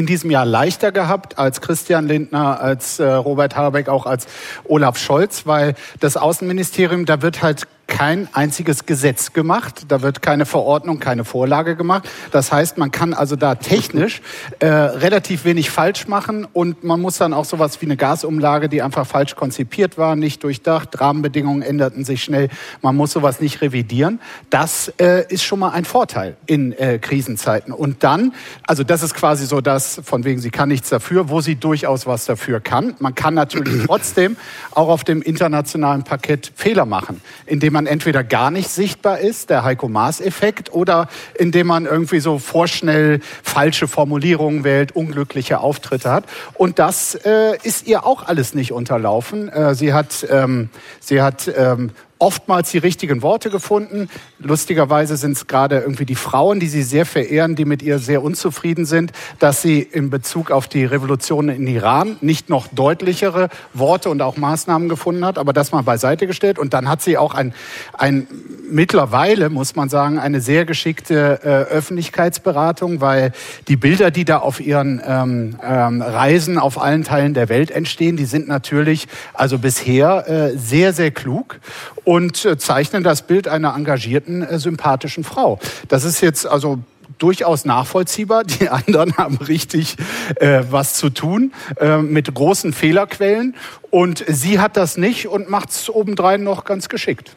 [0.00, 4.26] in diesem Jahr leichter gehabt als Christian Lindner, als äh, Robert Habeck, auch als
[4.64, 10.46] Olaf Scholz, weil das Außenministerium, da wird halt kein einziges Gesetz gemacht, da wird keine
[10.46, 12.08] Verordnung, keine Vorlage gemacht.
[12.30, 14.22] Das heißt, man kann also da technisch
[14.60, 18.80] äh, relativ wenig falsch machen und man muss dann auch sowas wie eine Gasumlage, die
[18.80, 22.48] einfach falsch konzipiert war, nicht durchdacht, Rahmenbedingungen änderten sich schnell,
[22.80, 24.20] man muss sowas nicht revidieren.
[24.48, 27.72] Das äh, ist schon mal ein Vorteil in äh, Krisenzeiten.
[27.74, 28.32] Und dann,
[28.66, 32.06] also das ist quasi so das, von wegen sie kann nichts dafür, wo sie durchaus
[32.06, 32.94] was dafür kann.
[33.00, 34.36] Man kann natürlich trotzdem
[34.70, 39.48] auch auf dem internationalen Parkett Fehler machen, indem man man entweder gar nicht sichtbar ist,
[39.48, 46.24] der Heiko Maas-Effekt, oder indem man irgendwie so vorschnell falsche Formulierungen wählt, unglückliche Auftritte hat.
[46.52, 49.48] Und das äh, ist ihr auch alles nicht unterlaufen.
[49.48, 50.68] Äh, sie hat, ähm,
[51.00, 54.08] sie hat ähm, oftmals die richtigen Worte gefunden.
[54.38, 58.22] Lustigerweise sind es gerade irgendwie die Frauen, die sie sehr verehren, die mit ihr sehr
[58.22, 64.10] unzufrieden sind, dass sie in Bezug auf die Revolution in Iran nicht noch deutlichere Worte
[64.10, 66.58] und auch Maßnahmen gefunden hat, aber das mal beiseite gestellt.
[66.58, 67.54] Und dann hat sie auch ein,
[67.94, 68.26] ein
[68.70, 73.32] mittlerweile, muss man sagen, eine sehr geschickte äh, Öffentlichkeitsberatung, weil
[73.68, 78.16] die Bilder, die da auf ihren ähm, ähm, Reisen auf allen Teilen der Welt entstehen,
[78.16, 81.60] die sind natürlich also bisher äh, sehr, sehr klug
[82.04, 85.58] und äh, zeichnen das Bild einer engagierten, äh, sympathischen Frau.
[85.88, 86.78] Das ist jetzt also
[87.18, 88.44] durchaus nachvollziehbar.
[88.44, 89.96] Die anderen haben richtig
[90.36, 93.54] äh, was zu tun äh, mit großen Fehlerquellen.
[93.90, 97.36] Und sie hat das nicht und macht es obendrein noch ganz geschickt.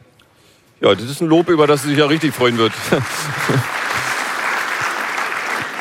[0.81, 2.73] Ja, das ist ein Lob, über das sie sich ja richtig freuen wird.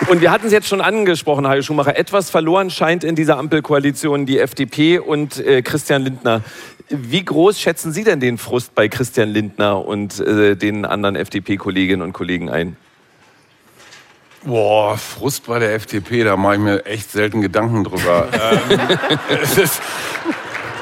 [0.09, 1.97] Und wir hatten es jetzt schon angesprochen, Hajo Schumacher.
[1.97, 6.43] Etwas verloren scheint in dieser Ampelkoalition die FDP und äh, Christian Lindner.
[6.95, 12.03] Wie groß schätzen Sie denn den Frust bei Christian Lindner und äh, den anderen FDP-Kolleginnen
[12.03, 12.77] und Kollegen ein?
[14.45, 18.29] Boah, Frust bei der FDP, da mache ich mir echt selten Gedanken drüber.
[18.71, 19.19] ähm,
[19.57, 19.81] ist,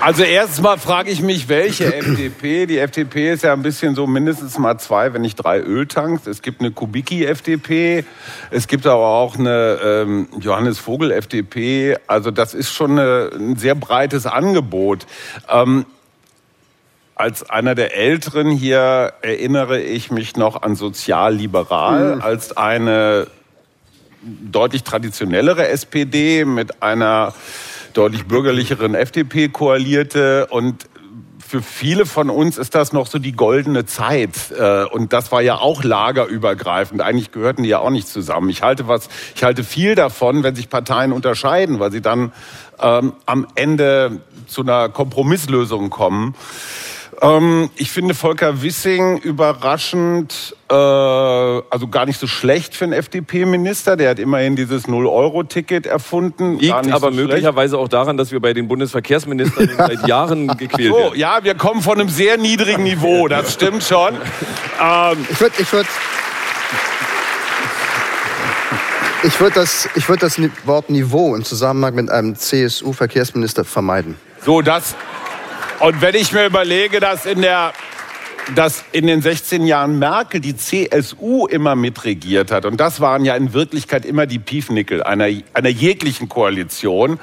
[0.01, 2.67] also erstens mal frage ich mich, welche FDP?
[2.67, 6.27] Die FDP ist ja ein bisschen so mindestens mal zwei, wenn nicht drei Öltanks.
[6.27, 8.05] Es gibt eine Kubicki-FDP,
[8.51, 11.99] es gibt aber auch eine ähm, Johannes Vogel-FDP.
[12.07, 15.07] Also das ist schon eine, ein sehr breites Angebot.
[15.49, 15.85] Ähm,
[17.21, 22.23] als einer der Älteren hier erinnere ich mich noch an sozialliberal mhm.
[22.23, 23.27] als eine
[24.23, 27.35] deutlich traditionellere SPD mit einer
[27.93, 30.87] deutlich bürgerlicheren FDP koalierte und
[31.47, 34.53] für viele von uns ist das noch so die goldene Zeit.
[34.57, 37.03] Äh, und das war ja auch lagerübergreifend.
[37.03, 38.51] Eigentlich gehörten die ja auch nicht zusammen.
[38.51, 42.33] Ich halte was, ich halte viel davon, wenn sich Parteien unterscheiden, weil sie dann
[42.81, 46.37] ähm, am Ende zu einer Kompromisslösung kommen.
[47.23, 53.97] Ähm, ich finde Volker Wissing überraschend, äh, also gar nicht so schlecht für einen FDP-Minister.
[53.97, 56.59] Der hat immerhin dieses Null-Euro-Ticket erfunden.
[56.59, 61.11] Liegt aber so möglicherweise auch daran, dass wir bei den Bundesverkehrsministern seit Jahren gequält werden.
[61.11, 64.15] So, ja, wir kommen von einem sehr niedrigen Niveau, das stimmt schon.
[64.83, 65.87] Ähm, ich würde ich würd,
[69.25, 74.17] ich würd das, ich würd das Wort Niveau im Zusammenhang mit einem CSU-Verkehrsminister vermeiden.
[74.43, 74.97] So, das,
[75.81, 77.73] und wenn ich mir überlege, dass in der
[78.55, 82.65] dass in den 16 Jahren Merkel die CSU immer mitregiert hat.
[82.65, 87.21] Und das waren ja in Wirklichkeit immer die Piefnickel einer, einer jeglichen Koalition.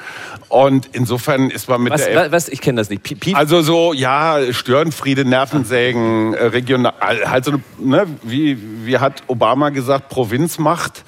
[0.49, 2.31] Und insofern ist man mit was, der...
[2.31, 2.47] Was?
[2.47, 3.03] Ich kenne das nicht.
[3.03, 6.93] Pief also so, ja, Störenfriede, Nervensägen, äh, regional...
[7.01, 11.03] Halt so, ne, wie, wie hat Obama gesagt, Provinzmacht.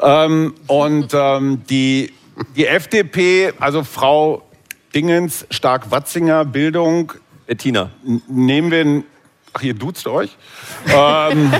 [0.00, 2.12] Ähm, und ähm, die,
[2.54, 4.43] die FDP, also Frau
[4.94, 7.12] Dingens, Stark-Watzinger, Bildung.
[7.46, 7.90] Bettina.
[8.28, 9.02] Nehmen wir
[9.52, 10.36] Ach, ihr duzt euch?
[10.94, 11.52] ähm,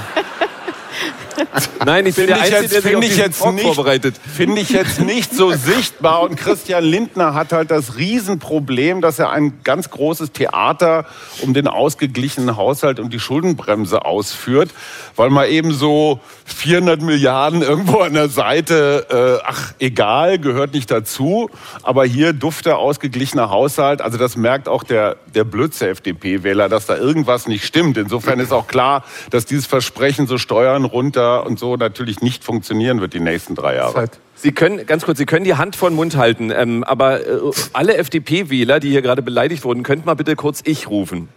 [1.84, 4.14] Nein, ich bin der Einzige, jetzt, der sich ich jetzt nicht, vorbereitet.
[4.34, 6.22] Finde ich jetzt nicht so sichtbar.
[6.22, 11.06] Und Christian Lindner hat halt das Riesenproblem, dass er ein ganz großes Theater
[11.42, 14.70] um den ausgeglichenen Haushalt und die Schuldenbremse ausführt,
[15.16, 20.90] weil man eben so 400 Milliarden irgendwo an der Seite, äh, ach egal, gehört nicht
[20.90, 21.50] dazu.
[21.82, 24.00] Aber hier dufte ausgeglichener Haushalt.
[24.00, 27.96] Also das merkt auch der, der Blödse FDP-Wähler, dass da irgendwas nicht stimmt.
[27.96, 33.00] Insofern ist auch klar, dass dieses Versprechen so Steuern runter und so natürlich nicht funktionieren
[33.00, 34.08] wird die nächsten drei Jahre.
[34.34, 37.38] Sie können, ganz kurz, Sie können die Hand vor den Mund halten, ähm, aber äh,
[37.72, 41.28] alle FDP-Wähler, die hier gerade beleidigt wurden, könnten mal bitte kurz ich rufen.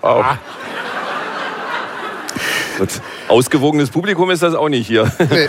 [0.00, 0.24] Wow.
[0.24, 0.38] Ah.
[3.28, 5.10] Ausgewogenes Publikum ist das auch nicht hier.
[5.18, 5.48] Nee.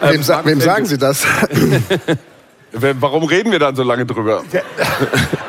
[0.00, 1.24] Wem, sa wem sagen Sie das?
[2.72, 4.42] Warum reden wir dann so lange drüber?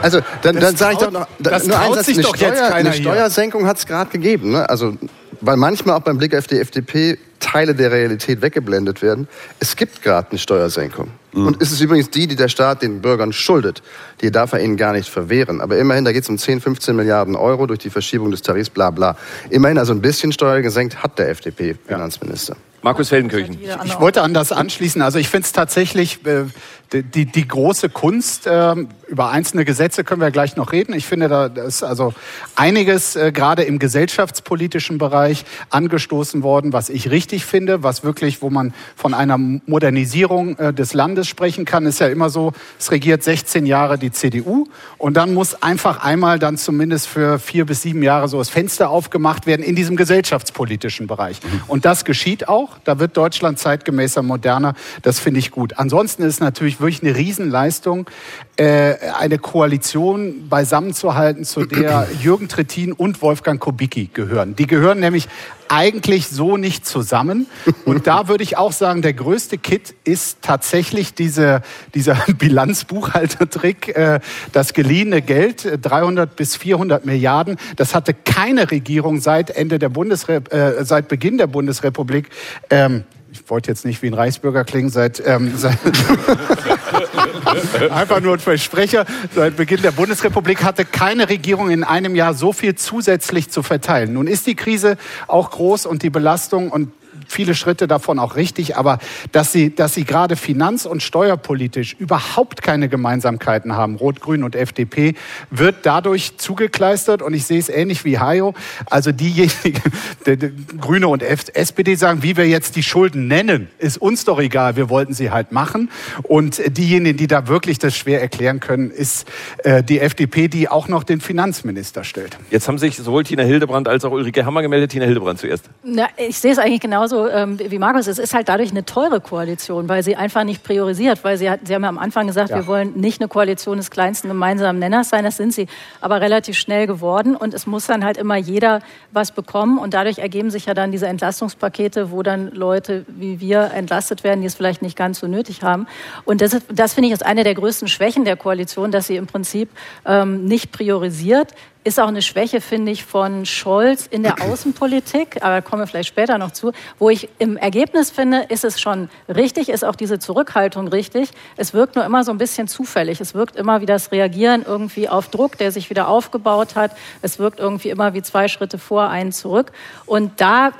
[0.02, 2.36] Also dann, dann sage ich doch noch, das nur einen traut Satz, sich eine, doch
[2.36, 3.02] jetzt Steuer, keiner eine.
[3.02, 4.52] Steuersenkung hat es gerade gegeben.
[4.52, 4.70] Ne?
[4.70, 4.94] Also,
[5.42, 9.28] weil manchmal auch beim Blick auf die FDP Teile der Realität weggeblendet werden.
[9.60, 11.12] Es gibt gerade eine Steuersenkung.
[11.34, 13.84] Und es ist übrigens die, die der Staat den Bürgern schuldet.
[14.22, 15.62] Die darf er ihnen gar nicht verwehren.
[15.62, 18.72] Aber immerhin, da geht es um 10, 15 Milliarden Euro durch die Verschiebung des Tarifs,
[18.72, 19.16] bla bla.
[19.52, 22.56] Immerhin, also ein bisschen Steuer gesenkt hat der FDP-Finanzminister.
[22.82, 23.58] Markus Feldenkirchen.
[23.86, 25.02] Ich wollte an das anschließen.
[25.02, 26.46] Also ich finde es tatsächlich äh,
[26.94, 28.48] die, die, die große Kunst.
[28.50, 30.94] ähm, über einzelne Gesetze können wir gleich noch reden.
[30.94, 32.14] Ich finde, da ist also
[32.56, 38.50] einiges äh, gerade im gesellschaftspolitischen Bereich angestoßen worden, was ich richtig finde, was wirklich, wo
[38.50, 41.86] man von einer Modernisierung äh, des Landes sprechen kann.
[41.86, 46.40] Ist ja immer so, es regiert 16 Jahre die CDU und dann muss einfach einmal
[46.40, 51.08] dann zumindest für vier bis sieben Jahre so das Fenster aufgemacht werden in diesem gesellschaftspolitischen
[51.08, 51.40] Bereich.
[51.68, 52.78] Und das geschieht auch.
[52.84, 54.74] Da wird Deutschland zeitgemäßer, moderner.
[55.02, 55.78] Das finde ich gut.
[55.78, 58.10] Ansonsten ist natürlich wirklich eine Riesenleistung,
[58.58, 64.56] äh, eine Koalition beisammenzuhalten, zu der Jürgen Trittin und Wolfgang Kubicki gehören.
[64.56, 65.28] Die gehören nämlich
[65.70, 67.48] eigentlich so nicht zusammen.
[67.86, 71.62] Und da würde ich auch sagen, der größte Kit ist tatsächlich diese,
[71.94, 74.20] dieser Bilanzbuchhaltertrick, äh,
[74.54, 77.58] das geliehene Geld, äh, 300 bis 400 Milliarden.
[77.76, 82.30] Das hatte keine Regierung seit Ende der Bundesre äh, seit Beginn der Bundesrepublik.
[82.70, 85.78] Ähm, ich wollte jetzt nicht wie ein Reichsbürger klingen, seit, ähm, seit
[87.92, 89.06] einfach nur ein Versprecher.
[89.34, 94.14] Seit Beginn der Bundesrepublik hatte keine Regierung in einem Jahr so viel zusätzlich zu verteilen.
[94.14, 96.92] Nun ist die Krise auch groß und die Belastung und
[97.28, 99.00] viele Schritte davon auch richtig, aber
[99.32, 104.56] dass sie, dass sie gerade finanz- und steuerpolitisch überhaupt keine Gemeinsamkeiten haben, Rot, Grün und
[104.56, 105.16] FDP,
[105.50, 108.54] wird dadurch zugekleistert und ich sehe es ähnlich wie Hayo.
[108.90, 109.82] Also diejenigen,
[110.26, 114.26] die, die Grüne und F SPD sagen, wie wir jetzt die Schulden nennen, ist uns
[114.26, 115.90] doch egal, wir wollten sie halt machen.
[116.24, 119.28] Und diejenigen, die da wirklich das schwer erklären können, ist
[119.64, 122.38] äh, die FDP, die auch noch den Finanzminister stellt.
[122.50, 124.92] Jetzt haben sich sowohl Tina Hildebrand als auch Ulrike Hammer gemeldet.
[124.92, 125.70] Tina Hildebrand zuerst.
[125.84, 126.82] Na, ich sehe es eigentlich
[127.18, 128.08] genauso ähm, wie Markus.
[128.08, 131.24] Es ist halt dadurch eine teure Koalition, weil sie einfach nicht priorisiert.
[131.24, 132.58] Weil sie, hat, sie haben ja am Anfang gesagt, Ja.
[132.58, 135.24] wir wollen nicht eine Koalition des kleinsten gemeinsamen Nenners sein.
[135.24, 135.68] Das sind sie
[136.02, 137.36] aber relativ schnell geworden.
[137.36, 139.78] Und es muss dann halt immer jeder was bekommen.
[139.78, 144.42] Und dadurch ergeben sich ja dann diese Entlastungspakete, wo dann Leute wie wir entlastet werden,
[144.42, 145.88] die es vielleicht nicht ganz so nötig haben.
[146.26, 149.16] Und das, ist, das finde ich ist eine der größten Schwächen der Koalition, dass sie
[149.16, 149.70] im Prinzip
[150.06, 151.54] ähm, nicht priorisiert.
[151.88, 155.88] Ist auch eine Schwäche, finde ich, von Scholz in der Außenpolitik, aber da kommen wir
[155.88, 156.74] vielleicht später noch zu.
[157.00, 161.30] Wo ich im Ergebnis finde, ist es schon richtig, ist auch diese Zurückhaltung richtig.
[161.56, 163.22] Es wirkt nur immer so ein bisschen zufällig.
[163.22, 166.92] Es wirkt immer wie das Reagieren irgendwie auf Druck, der sich wieder aufgebaut hat.
[167.22, 169.72] Es wirkt irgendwie immer wie zwei Schritte vor, einen zurück.
[170.06, 170.74] Und da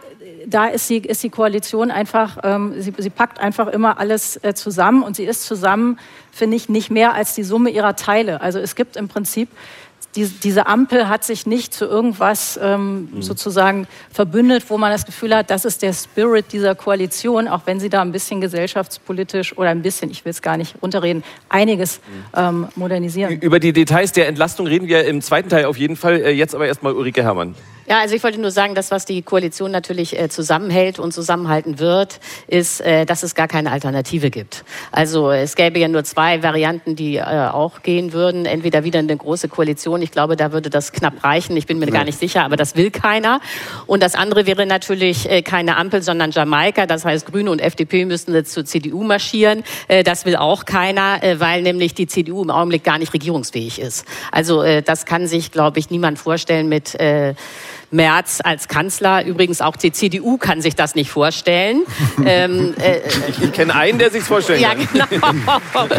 [0.46, 4.54] da ist die, ist die Koalition einfach, ähm, sie, sie packt einfach immer alles äh,
[4.54, 6.00] zusammen und sie ist zusammen,
[6.32, 8.42] finde ich, nicht mehr als die Summe ihrer Teile.
[8.42, 9.50] Also es gibt im Prinzip
[10.16, 15.36] die, diese Ampel hat sich nicht zu irgendwas ähm, sozusagen verbündet, wo man das Gefühl
[15.36, 19.70] hat, das ist der Spirit dieser Koalition, auch wenn sie da ein bisschen gesellschaftspolitisch oder
[19.70, 22.00] ein bisschen, ich will es gar nicht runterreden, einiges
[22.36, 23.40] ähm, modernisieren.
[23.42, 26.22] Über die Details der Entlastung reden wir im zweiten Teil auf jeden Fall.
[26.22, 27.56] Äh, Jetzt aber erstmal Ulrike Herrmann.
[27.90, 31.80] Ja, also ich wollte nur sagen, das, was die Koalition natürlich äh, zusammenhält und zusammenhalten
[31.80, 34.66] wird, ist, äh, dass es gar keine Alternative gibt.
[34.92, 38.46] Also es gäbe ja nur zwei Varianten, die äh, auch gehen würden.
[38.46, 40.02] Entweder wieder eine große Koalition.
[40.02, 41.56] Ich glaube, da würde das knapp reichen.
[41.56, 43.40] Ich bin mir gar nicht sicher, aber das will keiner.
[43.86, 46.88] Und das andere wäre natürlich äh, keine Ampel, sondern Jamaika.
[46.88, 49.64] Das heißt, Grüne und FDP müssten jetzt zur CDU marschieren.
[49.88, 53.80] Äh, das will auch keiner, äh, weil nämlich die CDU im Augenblick gar nicht regierungsfähig
[53.80, 54.06] ist.
[54.30, 57.34] Also äh, das kann sich, glaube ich, niemand vorstellen mit äh,
[57.92, 59.26] Merz als Kanzler.
[59.26, 61.84] Übrigens auch die CDU kann sich das nicht vorstellen.
[62.26, 65.08] ähm, äh, Ich, ich kenne einen, der sich's vorstellen ja, kann.
[65.10, 65.60] genau.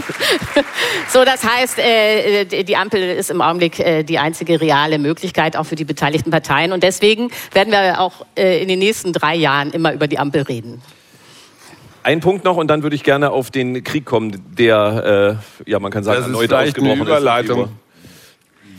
[1.09, 5.65] so, das heißt, äh, die Ampel ist im Augenblick äh, die einzige reale Möglichkeit auch
[5.65, 6.73] für die beteiligten Parteien.
[6.73, 10.43] Und deswegen werden wir auch äh, in den nächsten drei Jahren immer über die Ampel
[10.43, 10.83] reden.
[12.03, 15.79] Ein Punkt noch und dann würde ich gerne auf den Krieg kommen, der, äh, ja,
[15.79, 17.65] man kann sagen, Das ist erneut eine ausgebrochen Überleitung.
[17.65, 17.71] ist.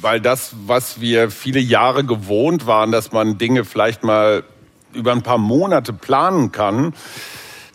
[0.01, 4.43] Weil das, was wir viele Jahre gewohnt waren, dass man Dinge vielleicht mal
[4.93, 6.93] über ein paar Monate planen kann,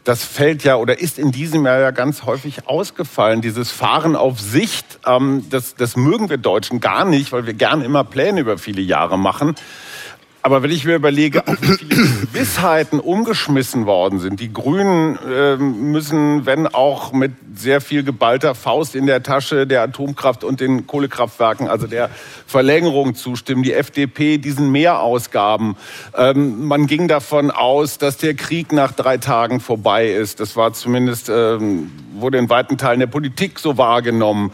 [0.05, 3.41] das fällt ja oder ist in diesem Jahr ja ganz häufig ausgefallen.
[3.41, 7.81] Dieses Fahren auf Sicht, ähm, das, das mögen wir Deutschen gar nicht, weil wir gern
[7.81, 9.55] immer Pläne über viele Jahre machen.
[10.45, 14.41] Aber wenn ich mir überlege, auch wie viele Gewissheiten umgeschmissen worden sind.
[14.41, 19.81] Die Grünen äh, müssen, wenn auch mit sehr viel geballter Faust in der Tasche der
[19.81, 22.11] Atomkraft und den Kohlekraftwerken, also der
[22.47, 23.63] Verlängerung zustimmen.
[23.63, 25.77] Die FDP diesen Mehrausgaben.
[26.15, 30.41] Ähm, man ging davon aus, dass der Krieg nach drei Tagen vorbei ist.
[30.41, 34.53] Das war zumindest, ähm, wurde in weiten Teilen der Politik so wahrgenommen.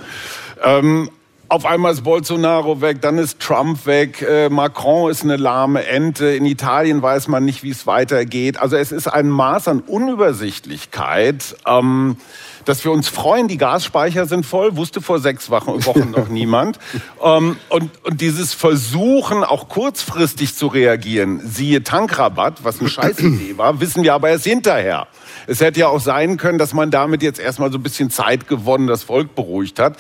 [0.63, 1.11] Ähm,
[1.51, 6.27] auf einmal ist Bolsonaro weg, dann ist Trump weg, äh, Macron ist eine lahme Ente,
[6.27, 8.59] in Italien weiß man nicht, wie es weitergeht.
[8.59, 11.57] Also es ist ein Maß an Unübersichtlichkeit.
[11.67, 12.17] Ähm,
[12.65, 16.79] dass wir uns freuen, die Gasspeicher sind voll, wusste vor sechs Wochen, Wochen noch niemand.
[17.23, 23.81] Ähm, und, und dieses Versuchen, auch kurzfristig zu reagieren, siehe Tankrabatt, was eine Scheißidee war,
[23.81, 25.09] wissen wir aber erst hinterher.
[25.47, 28.49] Es hätte ja auch sein können, dass man damit jetzt erstmal so ein bisschen Zeit
[28.49, 29.97] gewonnen, das Volk beruhigt hat.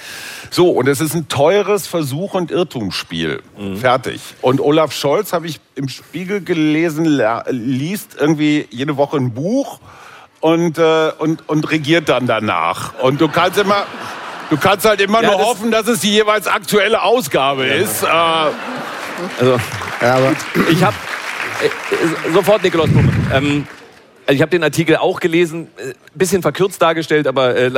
[0.50, 3.42] So, und es ist ein teures Versuch- und Irrtumsspiel.
[3.58, 3.76] Mhm.
[3.76, 4.20] Fertig.
[4.40, 7.04] Und Olaf Scholz, habe ich im Spiegel gelesen,
[7.50, 9.80] liest irgendwie jede Woche ein Buch
[10.40, 12.94] und, äh, und, und regiert dann danach.
[13.00, 13.84] Und du kannst immer,
[14.50, 17.74] du kannst halt immer ja, nur hoffen, dass es die jeweils aktuelle Ausgabe ja.
[17.74, 18.02] ist.
[18.02, 19.60] Äh, also,
[20.00, 20.32] ja, aber
[20.70, 20.96] ich habe
[21.62, 23.12] äh, sofort Nikolaus Blume.
[23.32, 23.66] Ähm,
[24.30, 27.68] also ich habe den Artikel auch gelesen, äh, bisschen verkürzt dargestellt, aber äh,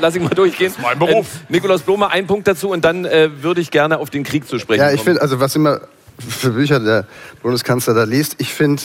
[0.00, 0.66] lass ich mal durchgehen.
[0.66, 1.36] Das ist mein Beruf.
[1.48, 4.48] Äh, Nikolaus Blome, ein Punkt dazu und dann äh, würde ich gerne auf den Krieg
[4.48, 5.82] zu sprechen Ja, ich finde, also was immer
[6.18, 7.06] für Bücher der
[7.44, 8.82] Bundeskanzler da liest, ich finde,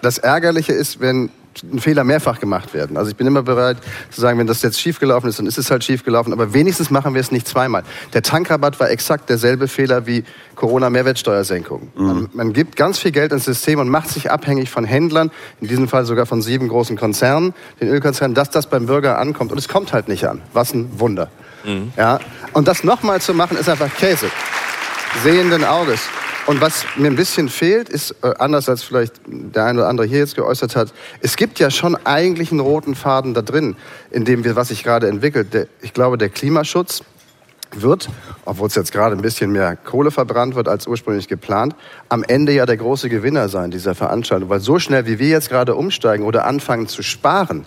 [0.00, 1.30] das Ärgerliche ist, wenn ein
[1.78, 2.96] Fehler mehrfach gemacht werden.
[2.96, 3.78] Also ich bin immer bereit
[4.10, 6.32] zu sagen, wenn das jetzt schiefgelaufen ist, dann ist es halt schiefgelaufen.
[6.32, 7.82] Aber wenigstens machen wir es nicht zweimal.
[8.12, 10.24] Der Tankrabatt war exakt derselbe Fehler wie
[10.54, 11.90] Corona-Mehrwertsteuersenkung.
[11.96, 12.06] Mhm.
[12.06, 15.30] Man, man, gibt ganz viel Geld ins System und macht sich abhängig von Händlern,
[15.60, 19.52] in diesem Fall sogar von sieben großen Konzernen, den Ölkonzernen, dass das beim Bürger ankommt.
[19.52, 20.42] Und es kommt halt nicht an.
[20.52, 21.30] Was ein Wunder.
[21.64, 21.92] Mhm.
[21.96, 22.20] Ja?
[22.52, 24.26] Und das nochmal zu machen, ist einfach Käse.
[25.22, 26.00] Sehenden Auges.
[26.48, 30.06] Und was mir ein bisschen fehlt, ist, äh, anders als vielleicht der eine oder andere
[30.06, 33.76] hier jetzt geäußert hat, es gibt ja schon eigentlich einen roten Faden da drin,
[34.10, 35.52] in dem wir, was sich gerade entwickelt.
[35.52, 37.02] Der, ich glaube, der Klimaschutz
[37.76, 38.08] wird,
[38.46, 41.74] obwohl es jetzt gerade ein bisschen mehr Kohle verbrannt wird als ursprünglich geplant,
[42.08, 44.48] am Ende ja der große Gewinner sein dieser Veranstaltung.
[44.48, 47.66] Weil so schnell, wie wir jetzt gerade umsteigen oder anfangen zu sparen,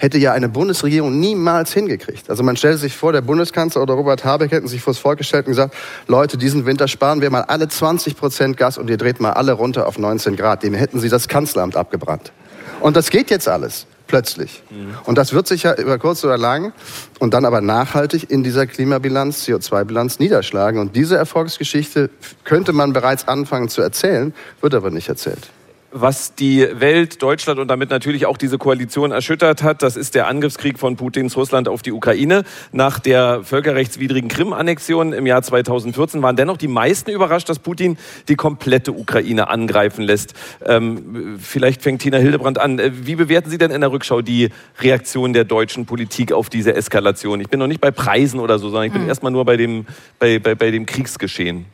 [0.00, 2.30] hätte ja eine Bundesregierung niemals hingekriegt.
[2.30, 5.46] Also man stellt sich vor, der Bundeskanzler oder Robert Habeck hätten sich vors Volk gestellt
[5.46, 5.74] und gesagt,
[6.06, 9.52] Leute, diesen Winter sparen wir mal alle 20 Prozent Gas und ihr dreht mal alle
[9.52, 10.62] runter auf 19 Grad.
[10.62, 12.32] Dem hätten sie das Kanzleramt abgebrannt.
[12.80, 14.62] Und das geht jetzt alles plötzlich.
[14.70, 14.94] Mhm.
[15.04, 16.72] Und das wird sich ja über kurz oder lang
[17.18, 20.80] und dann aber nachhaltig in dieser Klimabilanz, CO2-Bilanz niederschlagen.
[20.80, 22.08] Und diese Erfolgsgeschichte
[22.44, 24.32] könnte man bereits anfangen zu erzählen,
[24.62, 25.50] wird aber nicht erzählt
[25.92, 30.28] was die Welt, Deutschland und damit natürlich auch diese Koalition erschüttert hat, das ist der
[30.28, 32.44] Angriffskrieg von Putins Russland auf die Ukraine.
[32.72, 38.36] Nach der völkerrechtswidrigen Krim-Annexion im Jahr 2014 waren dennoch die meisten überrascht, dass Putin die
[38.36, 40.34] komplette Ukraine angreifen lässt.
[40.64, 42.78] Ähm, vielleicht fängt Tina Hildebrand an.
[42.78, 46.74] Äh, wie bewerten Sie denn in der Rückschau die Reaktion der deutschen Politik auf diese
[46.74, 47.40] Eskalation?
[47.40, 49.08] Ich bin noch nicht bei Preisen oder so, sondern ich bin mhm.
[49.08, 49.86] erstmal nur bei dem,
[50.18, 51.66] bei, bei, bei dem Kriegsgeschehen.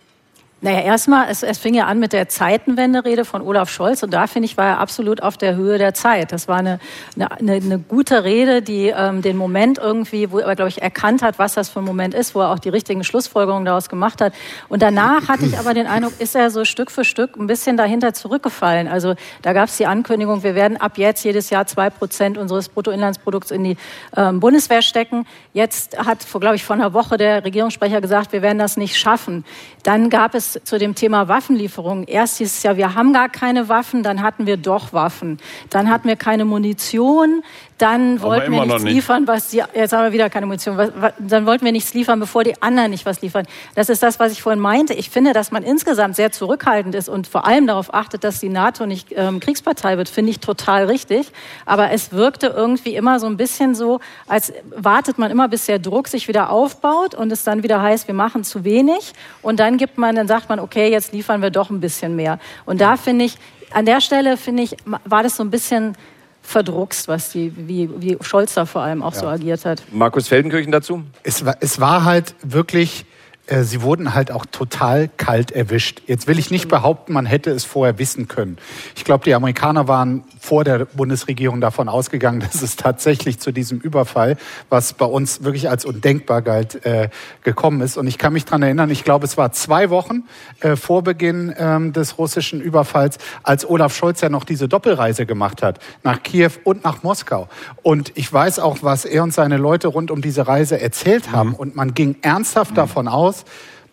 [0.66, 4.26] Naja, erstmal, es, es fing ja an mit der Zeitenwende-Rede von Olaf Scholz und da
[4.26, 6.32] finde ich, war er absolut auf der Höhe der Zeit.
[6.32, 6.80] Das war eine,
[7.16, 11.38] eine, eine gute Rede, die ähm, den Moment irgendwie, wo er, glaube ich, erkannt hat,
[11.38, 14.32] was das für ein Moment ist, wo er auch die richtigen Schlussfolgerungen daraus gemacht hat.
[14.68, 17.76] Und danach hatte ich aber den Eindruck, ist er so Stück für Stück ein bisschen
[17.76, 18.88] dahinter zurückgefallen.
[18.88, 22.70] Also da gab es die Ankündigung, wir werden ab jetzt jedes Jahr zwei Prozent unseres
[22.70, 23.76] Bruttoinlandsprodukts in die
[24.16, 25.28] ähm, Bundeswehr stecken.
[25.52, 29.44] Jetzt hat, glaube ich, vor einer Woche der Regierungssprecher gesagt, wir werden das nicht schaffen.
[29.84, 32.04] Dann gab es zu dem Thema Waffenlieferung.
[32.04, 35.38] Erst hieß es ja, wir haben gar keine Waffen, dann hatten wir doch Waffen.
[35.70, 37.42] Dann hatten wir keine Munition,
[37.78, 38.94] dann wollten wir nichts nicht.
[38.94, 41.92] liefern, was die, jetzt haben wir wieder keine Munition, was, was, dann wollten wir nichts
[41.92, 43.46] liefern, bevor die anderen nicht was liefern.
[43.74, 44.94] Das ist das, was ich vorhin meinte.
[44.94, 48.48] Ich finde, dass man insgesamt sehr zurückhaltend ist und vor allem darauf achtet, dass die
[48.48, 51.30] NATO nicht ähm, Kriegspartei wird, finde ich total richtig.
[51.66, 55.78] Aber es wirkte irgendwie immer so ein bisschen so, als wartet man immer, bis der
[55.78, 59.12] Druck sich wieder aufbaut und es dann wieder heißt, wir machen zu wenig.
[59.42, 62.38] Und dann gibt man, dann sagt man, okay, jetzt liefern wir doch ein bisschen mehr.
[62.66, 63.38] Und da finde ich,
[63.70, 65.96] an der Stelle finde ich, war das so ein bisschen
[66.42, 69.20] verdruckst, was die, wie, wie Scholz da vor allem auch ja.
[69.20, 69.82] so agiert hat.
[69.90, 71.02] Markus Feldenkirchen dazu?
[71.22, 73.06] Es war, es war halt wirklich
[73.46, 76.02] äh, sie wurden halt auch total kalt erwischt.
[76.06, 78.58] Jetzt will ich nicht behaupten, man hätte es vorher wissen können.
[78.96, 83.78] Ich glaube, die Amerikaner waren vor der Bundesregierung davon ausgegangen, dass es tatsächlich zu diesem
[83.78, 84.36] Überfall,
[84.68, 87.08] was bei uns wirklich als undenkbar galt, äh,
[87.42, 87.96] gekommen ist.
[87.96, 90.24] Und ich kann mich dran erinnern, ich glaube, es war zwei Wochen
[90.60, 95.62] äh, vor Beginn ähm, des russischen Überfalls, als Olaf Scholz ja noch diese Doppelreise gemacht
[95.62, 97.48] hat, nach Kiew und nach Moskau.
[97.82, 101.50] Und ich weiß auch, was er und seine Leute rund um diese Reise erzählt haben.
[101.50, 101.54] Mhm.
[101.54, 102.76] Und man ging ernsthaft mhm.
[102.76, 103.35] davon aus,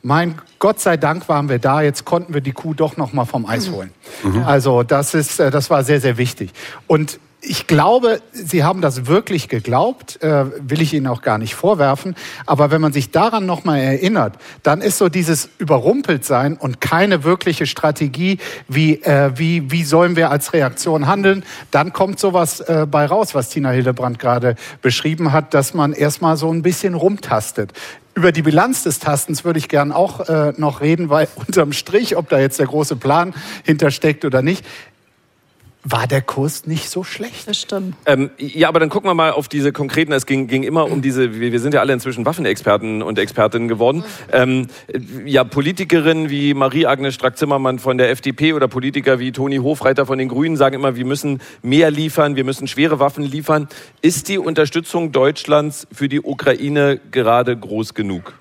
[0.03, 3.25] mein Gott sei Dank waren wir da, jetzt konnten wir die Kuh doch noch mal
[3.25, 3.91] vom Eis holen.
[4.23, 4.43] Mhm.
[4.43, 6.51] Also das ist, äh, das war sehr, sehr wichtig.
[6.87, 11.55] Und ich glaube, Sie haben das wirklich geglaubt, äh, will ich Ihnen auch gar nicht
[11.55, 12.15] vorwerfen.
[12.45, 17.23] Aber wenn man sich daran nochmal erinnert, dann ist so dieses überrumpelt sein und keine
[17.23, 22.87] wirkliche Strategie, wie, äh, wie, wie sollen wir als Reaktion handeln, dann kommt sowas äh,
[22.89, 27.73] bei raus, was Tina Hildebrand gerade beschrieben hat, dass man erstmal so ein bisschen rumtastet.
[28.15, 32.15] Über die Bilanz des Tastens würde ich gern auch äh, noch reden, weil unterm Strich,
[32.15, 33.33] ob da jetzt der große Plan
[33.63, 34.63] hintersteckt oder nicht,
[35.83, 37.47] war der Kurs nicht so schlecht.
[37.47, 37.95] Das stimmt.
[38.05, 40.13] Ähm, ja, aber dann gucken wir mal auf diese konkreten.
[40.13, 44.03] Es ging, ging immer um diese, wir, sind ja alle inzwischen Waffenexperten und Expertinnen geworden.
[44.31, 44.67] Ähm,
[45.25, 50.29] ja, Politikerinnen wie Marie-Agnes Strack-Zimmermann von der FDP oder Politiker wie Toni Hofreiter von den
[50.29, 53.67] Grünen sagen immer, wir müssen mehr liefern, wir müssen schwere Waffen liefern.
[54.01, 58.33] Ist die Unterstützung Deutschlands für die Ukraine gerade groß genug?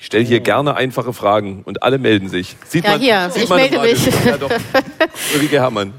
[0.00, 2.56] Ich stelle hier gerne einfache Fragen und alle melden sich.
[2.66, 4.06] Sieht ja, man, hier, sieht ich man melde mich.
[4.24, 4.50] Ja, doch.
[5.34, 5.92] Ulrike Herrmann.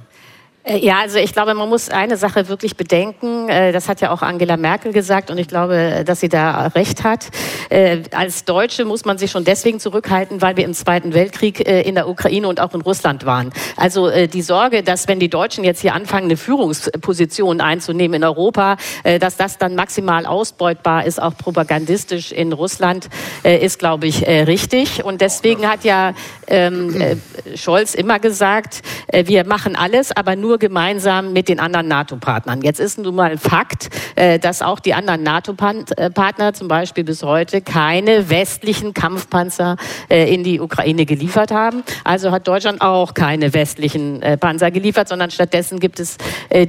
[0.64, 3.48] Äh, ja, also ich glaube, man muss eine Sache wirklich bedenken.
[3.50, 7.04] Äh, das hat ja auch Angela Merkel gesagt und ich glaube, dass sie da recht
[7.04, 7.28] hat.
[7.70, 11.96] Äh, als Deutsche muss man sich schon deswegen zurückhalten, weil wir im Zweiten Weltkrieg in
[11.96, 13.52] der Ukraine und auch in Russland waren.
[13.76, 18.78] Also die Sorge, dass wenn die Deutschen jetzt hier anfangen, eine Führungsposition einzunehmen in Europa,
[19.20, 23.10] dass das dann maximal ausbeutbar ist, auch propagandistisch in Russland,
[23.44, 25.04] ist, glaube ich, richtig.
[25.04, 26.14] Und deswegen hat ja
[26.48, 27.22] ähm,
[27.56, 28.82] Scholz immer gesagt,
[29.12, 32.62] wir machen alles, aber nur gemeinsam mit den anderen NATO-Partnern.
[32.62, 37.24] Jetzt ist nun mal ein Fakt, äh, dass auch die anderen NATO-Partner zum Beispiel bis
[37.24, 39.78] heute keine westlichen Kampfpanzer
[40.10, 41.84] äh, in die Ukraine geliefert haben.
[42.04, 46.18] Also hat Deutschland auch keine westlichen äh, Panzer geliefert, sondern stattdessen gibt es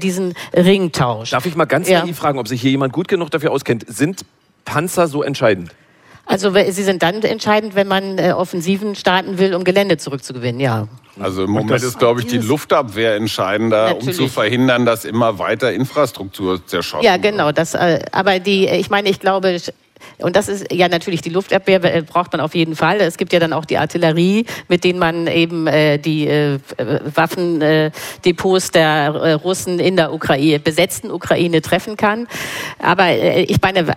[0.03, 1.31] diesen Ringtausch.
[1.31, 2.03] Darf ich mal ganz ja.
[2.03, 3.85] naiv fragen, ob sich hier jemand gut genug dafür auskennt?
[3.89, 4.25] Sind
[4.65, 5.71] Panzer so entscheidend?
[6.27, 10.89] Also sie sind dann entscheidend, wenn man Offensiven starten will, um Gelände zurückzugewinnen, ja.
[11.21, 14.09] Also im Moment ist, glaube ich, die Luftabwehr entscheidender, Natürlich.
[14.09, 17.05] um zu verhindern, dass immer weiter Infrastruktur zerschossen wird.
[17.05, 17.53] Ja, genau.
[17.53, 19.59] Das, äh, aber die, ich meine, ich glaube,
[20.19, 23.01] und das ist ja natürlich die Luftabwehr äh, braucht man auf jeden Fall.
[23.01, 26.59] Es gibt ja dann auch die Artillerie, mit denen man eben äh, die äh,
[27.15, 32.27] Waffendepots der Russen in der Ukraine, besetzten Ukraine treffen kann.
[32.79, 33.95] Aber äh, ich meine,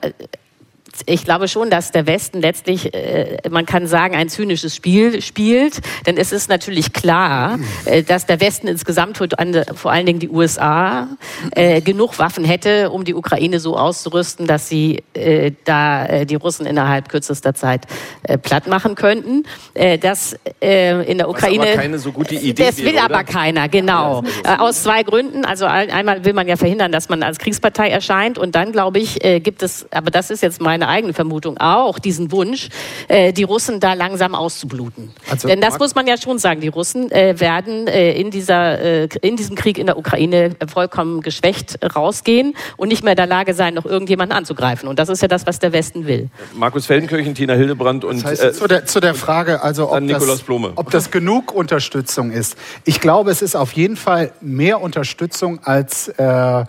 [1.06, 5.82] ich glaube schon, dass der Westen letztlich, äh, man kann sagen, ein zynisches Spiel spielt.
[6.06, 11.08] Denn es ist natürlich klar, äh, dass der Westen insgesamt, vor allen Dingen die USA,
[11.52, 16.36] äh, genug Waffen hätte, um die Ukraine so auszurüsten, dass sie äh, da äh, die
[16.36, 17.86] Russen innerhalb kürzester Zeit
[18.24, 19.44] äh, platt machen könnten.
[19.74, 21.64] Das in der Ukraine.
[21.64, 22.66] Aber keine so gute Idee.
[22.66, 24.24] Das will aber keiner, genau.
[24.58, 25.46] Aus zwei Gründen.
[25.46, 28.38] Also einmal will man ja verhindern, dass man als Kriegspartei erscheint.
[28.38, 31.98] Und dann, glaube ich, gibt es, aber das ist jetzt meine meine eigene Vermutung auch,
[32.00, 32.70] diesen Wunsch,
[33.08, 35.12] äh, die Russen da langsam auszubluten.
[35.30, 38.80] Also, Denn das muss man ja schon sagen, die Russen äh, werden äh, in, dieser,
[38.80, 43.28] äh, in diesem Krieg in der Ukraine vollkommen geschwächt rausgehen und nicht mehr in der
[43.28, 44.90] Lage sein, noch irgendjemanden anzugreifen.
[44.90, 46.30] Und das ist ja das, was der Westen will.
[46.54, 48.18] Markus Feldenkirchen, Tina Hildebrand und...
[48.18, 50.44] Das heißt, äh, zu, der, zu der Frage, also ob das,
[50.76, 52.58] ob das genug Unterstützung ist.
[52.84, 56.66] Ich glaube, es ist auf jeden Fall mehr Unterstützung als äh,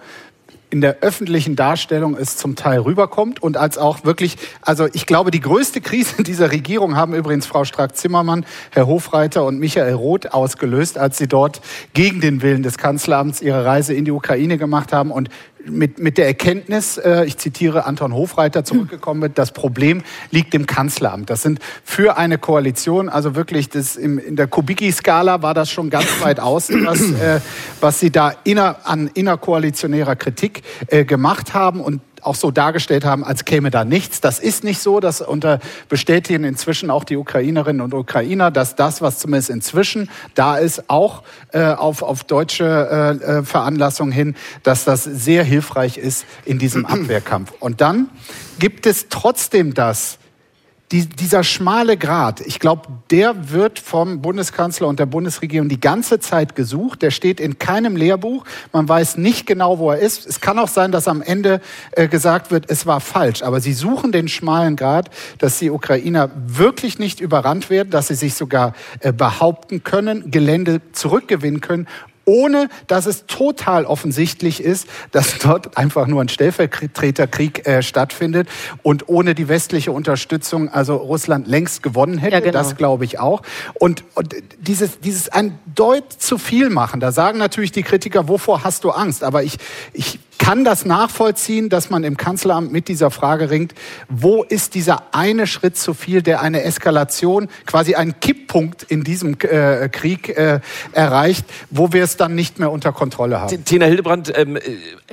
[0.75, 5.31] in der öffentlichen Darstellung es zum Teil rüberkommt und als auch wirklich, also ich glaube,
[5.31, 10.99] die größte Krise dieser Regierung haben übrigens Frau Strack-Zimmermann, Herr Hofreiter und Michael Roth ausgelöst,
[10.99, 11.61] als sie dort
[11.93, 15.13] gegen den Willen des Kanzleramts ihre Reise in die Ukraine gemacht haben.
[15.13, 15.29] Und
[15.67, 20.67] mit, mit der Erkenntnis, äh, ich zitiere Anton Hofreiter, zurückgekommen wird, das Problem liegt im
[20.67, 21.31] Kanzleramt.
[21.31, 25.91] Das sind für eine Koalition, also wirklich das im, in der Kubicki-Skala war das schon
[25.91, 27.41] ganz weit außen, was, äh,
[27.81, 31.81] was sie da inner, an innerkoalitionärer Kritik äh, gemacht haben.
[31.81, 34.21] Und auch so dargestellt haben, als käme da nichts.
[34.21, 35.01] Das ist nicht so.
[35.01, 40.57] Das unter bestätigen inzwischen auch die Ukrainerinnen und Ukrainer, dass das, was zumindest inzwischen da
[40.57, 41.23] ist, auch
[41.53, 46.87] äh, auf, auf deutsche äh, äh Veranlassung hin, dass das sehr hilfreich ist in diesem
[46.87, 47.53] Abwehrkampf.
[47.61, 48.09] Und dann
[48.59, 50.19] gibt es trotzdem das,
[50.95, 56.21] die, dieser schmale Grat, ich glaube, der wird vom Bundeskanzler und der Bundesregierung die ganze
[56.21, 57.03] Zeit gesucht.
[57.03, 58.45] Der steht in keinem Lehrbuch.
[58.73, 60.25] Man weiß nicht genau, wo er ist.
[60.25, 63.43] Es kann auch sein, dass am Ende äh, gesagt wird, es war falsch.
[63.43, 68.15] Aber sie suchen den schmalen Grat, dass die Ukrainer wirklich nicht überrannt werden, dass sie
[68.15, 71.89] sich sogar äh, behaupten können, Gelände zurückgewinnen können
[72.25, 78.49] ohne dass es total offensichtlich ist, dass dort einfach nur ein Stellvertreterkrieg äh, stattfindet
[78.83, 82.35] und ohne die westliche Unterstützung also Russland längst gewonnen hätte.
[82.35, 82.53] Ja, genau.
[82.53, 83.43] Das glaube ich auch.
[83.75, 88.65] Und, und dieses, dieses ein Deut zu viel machen, da sagen natürlich die Kritiker, wovor
[88.65, 89.25] hast du Angst?
[89.25, 89.59] Aber ich,
[89.93, 93.75] ich kann das nachvollziehen, dass man im Kanzleramt mit dieser Frage ringt,
[94.09, 99.37] wo ist dieser eine Schritt zu viel, der eine Eskalation, quasi einen Kipppunkt in diesem
[99.41, 100.61] äh, Krieg äh,
[100.93, 103.65] erreicht, wo wir es dann nicht mehr unter Kontrolle haben.
[103.65, 104.59] Tina Hildebrand, ähm,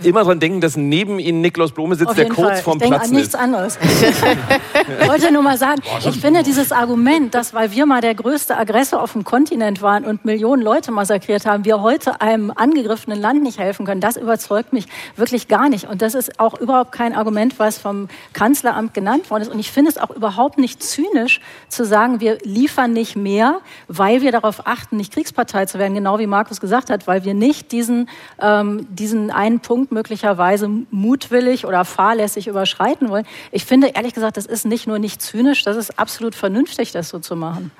[0.03, 2.57] immer dran denken, dass neben Ihnen Nikolaus Blome sitzt, Auf der kurz Fall.
[2.57, 3.39] vorm ich denke Platzen an nichts ist.
[3.39, 3.79] anderes.
[5.01, 8.57] ich wollte nur mal sagen, ich finde dieses Argument, dass weil wir mal der größte
[8.57, 13.43] Aggressor auf dem Kontinent waren und Millionen Leute massakriert haben, wir heute einem angegriffenen Land
[13.43, 14.85] nicht helfen können, das überzeugt mich
[15.15, 15.87] wirklich gar nicht.
[15.87, 19.49] Und das ist auch überhaupt kein Argument, was vom Kanzleramt genannt worden ist.
[19.49, 24.21] Und ich finde es auch überhaupt nicht zynisch zu sagen, wir liefern nicht mehr, weil
[24.21, 27.71] wir darauf achten, nicht Kriegspartei zu werden, genau wie Markus gesagt hat, weil wir nicht
[27.71, 28.09] diesen,
[28.39, 33.25] ähm, diesen einen Punkt möglicherweise mutwillig oder fahrlässig überschreiten wollen.
[33.51, 37.09] Ich finde ehrlich gesagt, das ist nicht nur nicht zynisch, das ist absolut vernünftig, das
[37.09, 37.71] so zu machen.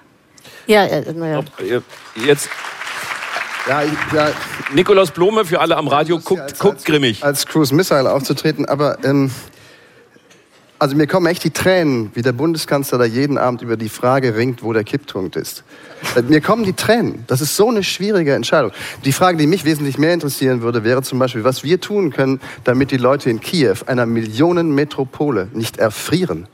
[0.68, 1.44] Ja, äh, naja.
[2.16, 2.50] Jetzt
[3.68, 4.30] Ja, ich, ja,
[4.74, 7.24] Nikolaus Blome für alle am Radio guckt, als- guckt als, grimmig.
[7.24, 9.30] Als Cruise Missile aufzutreten, aber ähm,
[10.80, 14.36] also mir kommen echt die Tränen, wie der Bundeskanzler da jeden Abend über die Frage
[14.36, 15.64] ringt, wo der Kipppunkt ist.
[16.16, 17.24] Äh, Mir kommen die Tränen.
[17.28, 18.72] Das ist so eine schwierige Entscheidung.
[19.06, 22.42] Die Frage, die mich wesentlich mehr interessieren würde, wäre zum Beispiel, was wir tun können,
[22.64, 26.48] damit die Leute in Kiew, einer Millionenmetropole, nicht erfrieren.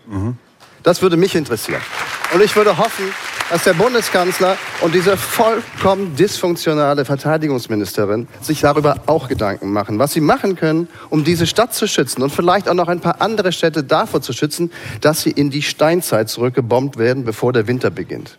[0.84, 1.82] Das würde mich interessieren.
[2.34, 3.14] Und ich würde hoffen,
[3.50, 10.22] dass der Bundeskanzler und diese vollkommen dysfunktionale Verteidigungsministerin sich darüber auch Gedanken machen, was sie
[10.22, 13.84] machen können, um diese Stadt zu schützen und vielleicht auch noch ein paar andere Städte
[13.84, 18.38] davor zu schützen, dass sie in die Steinzeit zurückgebombt werden, bevor der Winter beginnt.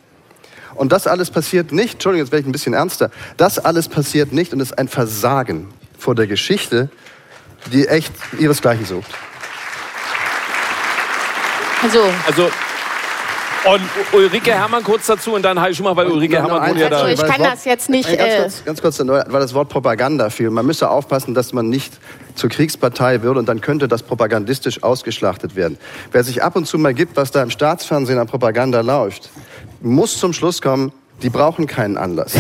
[0.75, 4.33] Und das alles passiert nicht, Entschuldigung, jetzt werde ich ein bisschen ernster, das alles passiert
[4.33, 5.69] nicht und ist ein Versagen
[5.99, 6.91] vor der Geschichte,
[7.73, 9.11] die echt ihresgleichen sucht.
[11.83, 12.51] Also, Also
[13.65, 16.89] und Ulrike Hermann kurz dazu und dann Heil Schumacher, weil Ulrike Noch Hermann wohnt ja
[16.89, 17.01] da.
[17.03, 19.69] Also ich kann das jetzt nicht, Nein, Ganz äh, kurz, ganz kurz, weil das Wort
[19.69, 20.51] Propaganda fiel.
[20.51, 21.99] Man müsse aufpassen, dass man nicht
[22.35, 25.77] zur Kriegspartei wird und dann könnte das propagandistisch ausgeschlachtet werden.
[26.13, 29.31] Wer sich ab und zu mal gibt, was da im Staatsfernsehen an Propaganda läuft,
[29.81, 32.35] muss zum Schluss kommen, die brauchen keinen Anlass.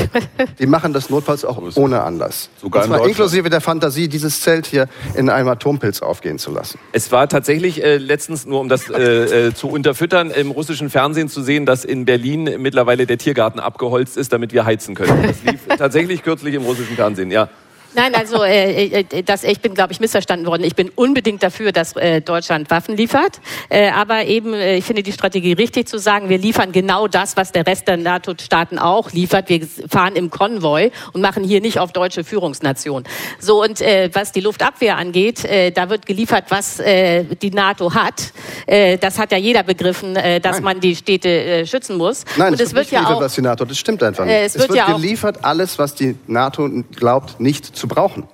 [0.58, 2.50] Die machen das notfalls auch ohne Anlass.
[2.60, 3.10] Sogar und in zwar Deutschland.
[3.10, 6.78] inklusive der Fantasie, dieses Zelt hier in einem Atompilz aufgehen zu lassen.
[6.92, 11.28] Es war tatsächlich äh, letztens, nur um das äh, äh, zu unterfüttern, im russischen Fernsehen
[11.28, 15.22] zu sehen, dass in Berlin mittlerweile der Tiergarten abgeholzt ist, damit wir heizen können.
[15.22, 17.48] Das lief tatsächlich kürzlich im russischen Fernsehen, ja.
[17.94, 20.62] Nein, also äh, äh, das, ich bin, glaube ich, missverstanden worden.
[20.64, 23.40] Ich bin unbedingt dafür, dass äh, Deutschland Waffen liefert.
[23.70, 27.36] Äh, aber eben, äh, ich finde die Strategie richtig zu sagen, wir liefern genau das,
[27.36, 29.48] was der Rest der NATO-Staaten auch liefert.
[29.48, 33.04] Wir fahren im Konvoi und machen hier nicht auf deutsche Führungsnation.
[33.40, 37.94] So, und äh, was die Luftabwehr angeht, äh, da wird geliefert, was äh, die NATO
[37.94, 38.32] hat.
[38.66, 40.64] Äh, das hat ja jeder begriffen, äh, dass Nein.
[40.64, 42.24] man die Städte äh, schützen muss.
[42.36, 44.34] Nein, und es wird nicht geliefert, was die NATO, das stimmt einfach nicht.
[44.34, 47.87] Äh, es es, wird wird, ja auch- geliefert alles, was die NATO glaubt, nicht zu
[47.88, 48.28] brauchen.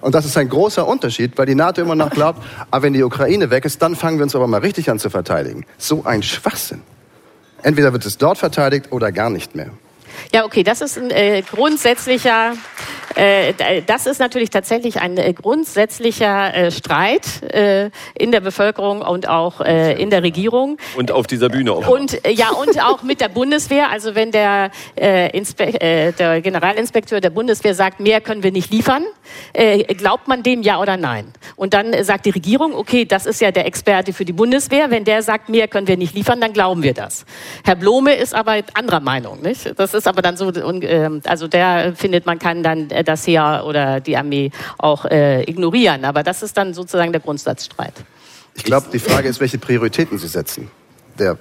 [0.00, 3.02] Und das ist ein großer Unterschied, weil die NATO immer noch glaubt, aber wenn die
[3.02, 5.66] Ukraine weg ist, dann fangen wir uns aber mal richtig an zu verteidigen.
[5.76, 6.82] So ein Schwachsinn.
[7.62, 9.70] Entweder wird es dort verteidigt oder gar nicht mehr.
[10.32, 12.54] Ja, okay, das ist ein äh, grundsätzlicher,
[13.14, 19.28] äh, das ist natürlich tatsächlich ein äh, grundsätzlicher äh, Streit äh, in der Bevölkerung und
[19.28, 20.78] auch äh, in der Regierung.
[20.96, 21.88] Und auf dieser Bühne auch.
[21.88, 23.90] Und ja, und auch mit der Bundeswehr.
[23.90, 29.04] Also wenn der, der Generalinspekteur der Bundeswehr sagt, mehr können wir nicht liefern,
[29.96, 31.32] glaubt man dem ja oder nein?
[31.56, 34.90] Und dann sagt die Regierung, okay, das ist ja der Experte für die Bundeswehr.
[34.90, 37.24] Wenn der sagt, mehr können wir nicht liefern, dann glauben wir das.
[37.64, 39.40] Herr Blome ist aber anderer Meinung.
[39.42, 39.78] Nicht?
[39.78, 43.64] Das ist aber dann so, ähm, also der findet, man kann dann äh, das Heer
[43.66, 46.04] oder die Armee auch äh, ignorieren.
[46.04, 47.94] Aber das ist dann sozusagen der Grundsatzstreit.
[48.54, 50.70] Ich glaube, die Frage ist, welche Prioritäten Sie setzen.
[51.18, 51.38] Der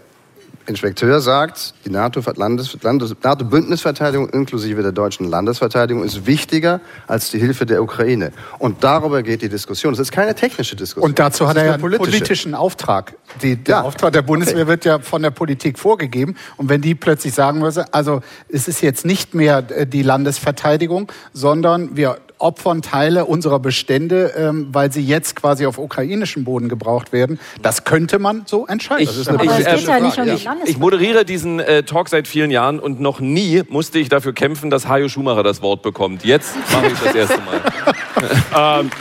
[0.67, 7.39] Inspekteur sagt, die NATO Landes- Landes- NATO-Bündnisverteidigung inklusive der deutschen Landesverteidigung ist wichtiger als die
[7.39, 8.31] Hilfe der Ukraine.
[8.59, 9.93] Und darüber geht die Diskussion.
[9.93, 11.09] Es ist keine technische Diskussion.
[11.09, 12.11] Und dazu hat er ja eine einen politische.
[12.11, 13.15] politischen Auftrag.
[13.41, 13.81] Die, der Ja.
[13.83, 16.35] Auftrag der Bundeswehr wird ja von der Politik vorgegeben.
[16.57, 21.11] Und wenn die plötzlich sagen würde, also es ist jetzt nicht mehr äh, die Landesverteidigung,
[21.33, 27.11] sondern wir opfern Teile unserer Bestände, ähm, weil sie jetzt quasi auf ukrainischem Boden gebraucht
[27.13, 27.39] werden.
[27.61, 29.03] Das könnte man so entscheiden.
[29.03, 30.55] Ich- das ist Aber eine Aber Ich- es geht ja nicht um die ja.
[30.65, 34.69] Ich moderiere diesen äh, Talk seit vielen Jahren und noch nie musste ich dafür kämpfen,
[34.69, 36.23] dass Hajo Schumacher das Wort bekommt.
[36.25, 38.85] Jetzt mache ich das erste Mal.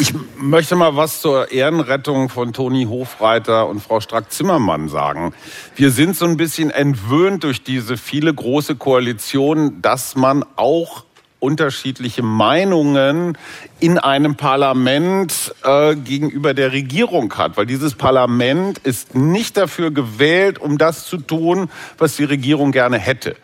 [0.00, 5.32] Ich möchte mal was zur Ehrenrettung von Toni Hofreiter und Frau Strack-Zimmermann sagen.
[5.76, 11.04] Wir sind so ein bisschen entwöhnt durch diese viele große Koalition, dass man auch
[11.44, 13.36] unterschiedliche Meinungen
[13.78, 20.58] in einem Parlament äh, gegenüber der Regierung hat, weil dieses Parlament ist nicht dafür gewählt,
[20.58, 21.68] um das zu tun,
[21.98, 23.36] was die Regierung gerne hätte.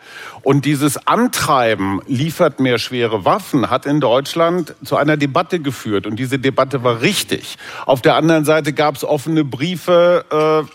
[0.43, 6.07] Und dieses Antreiben liefert mehr schwere Waffen hat in Deutschland zu einer Debatte geführt.
[6.07, 7.59] Und diese Debatte war richtig.
[7.85, 10.71] Auf der anderen Seite gab es offene Briefe, äh,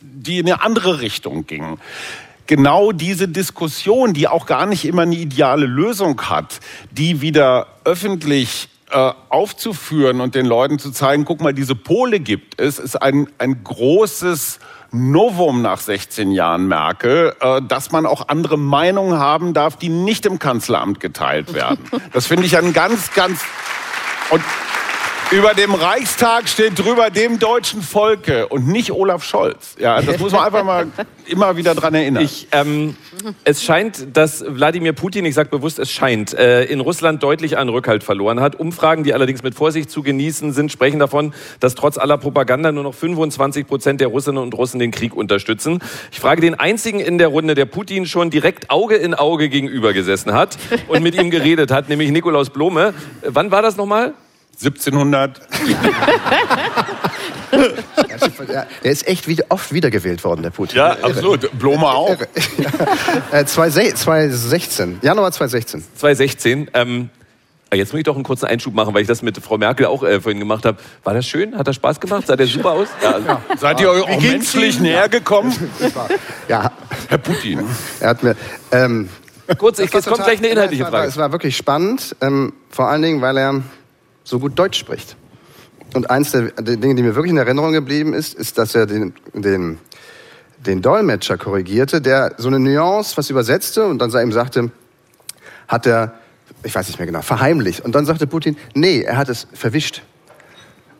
[0.00, 1.78] die in eine andere Richtung gingen
[2.50, 6.58] genau diese Diskussion, die auch gar nicht immer eine ideale Lösung hat,
[6.90, 12.60] die wieder öffentlich äh, aufzuführen und den Leuten zu zeigen, guck mal, diese Pole gibt
[12.60, 14.58] es, ist ein, ein großes
[14.90, 20.26] Novum nach 16 Jahren Merkel, äh, dass man auch andere Meinungen haben darf, die nicht
[20.26, 21.78] im Kanzleramt geteilt werden.
[22.12, 23.42] Das finde ich ein ganz, ganz...
[24.30, 24.42] Und
[25.32, 29.76] über dem Reichstag steht drüber dem deutschen Volke und nicht Olaf Scholz.
[29.78, 30.88] Ja, das muss man einfach mal
[31.26, 32.24] immer wieder dran erinnern.
[32.24, 32.96] Ich, ähm,
[33.44, 37.68] es scheint, dass Wladimir Putin, ich sage bewusst, es scheint, äh, in Russland deutlich an
[37.68, 38.56] Rückhalt verloren hat.
[38.56, 42.82] Umfragen, die allerdings mit Vorsicht zu genießen sind, sprechen davon, dass trotz aller Propaganda nur
[42.82, 45.78] noch 25 Prozent der Russinnen und Russen den Krieg unterstützen.
[46.10, 49.92] Ich frage den einzigen in der Runde, der Putin schon direkt Auge in Auge gegenüber
[49.92, 50.58] gesessen hat
[50.88, 52.94] und mit ihm geredet hat, nämlich Nikolaus Blome.
[53.22, 54.14] Wann war das nochmal?
[54.60, 55.40] 1700.
[58.82, 60.78] Er ist echt wieder, oft wiedergewählt worden, der Putin.
[60.78, 61.50] Ja, absolut.
[61.58, 62.16] Blome auch.
[63.32, 65.84] Äh, 2016, Januar 2016.
[65.96, 66.70] 2016.
[66.74, 67.10] Ähm,
[67.72, 70.02] jetzt muss ich doch einen kurzen Einschub machen, weil ich das mit Frau Merkel auch
[70.02, 70.78] äh, vorhin gemacht habe.
[71.04, 71.56] War das schön?
[71.56, 72.26] Hat das Spaß gemacht?
[72.26, 72.88] Sah der super aus?
[73.02, 75.52] Ja, also, Seid ihr euch auch menschlich näher gekommen?
[76.48, 76.72] Ja,
[77.08, 77.64] Herr Putin.
[78.00, 78.36] er hat mir.
[78.72, 79.08] Ähm,
[79.58, 81.08] Kurz, ich, jetzt kommt gleich eine inhaltliche es war, Frage.
[81.08, 83.62] Es war wirklich spannend, ähm, vor allen Dingen, weil er
[84.24, 85.16] so gut Deutsch spricht.
[85.94, 89.12] Und eins der, Dinge, die mir wirklich in Erinnerung geblieben ist, ist, dass er den,
[89.34, 89.78] den,
[90.58, 94.70] den Dolmetscher korrigierte, der so eine Nuance was übersetzte und dann ihm sagte,
[95.66, 96.14] hat er,
[96.62, 97.80] ich weiß nicht mehr genau, verheimlicht.
[97.80, 100.02] Und dann sagte Putin, nee, er hat es verwischt.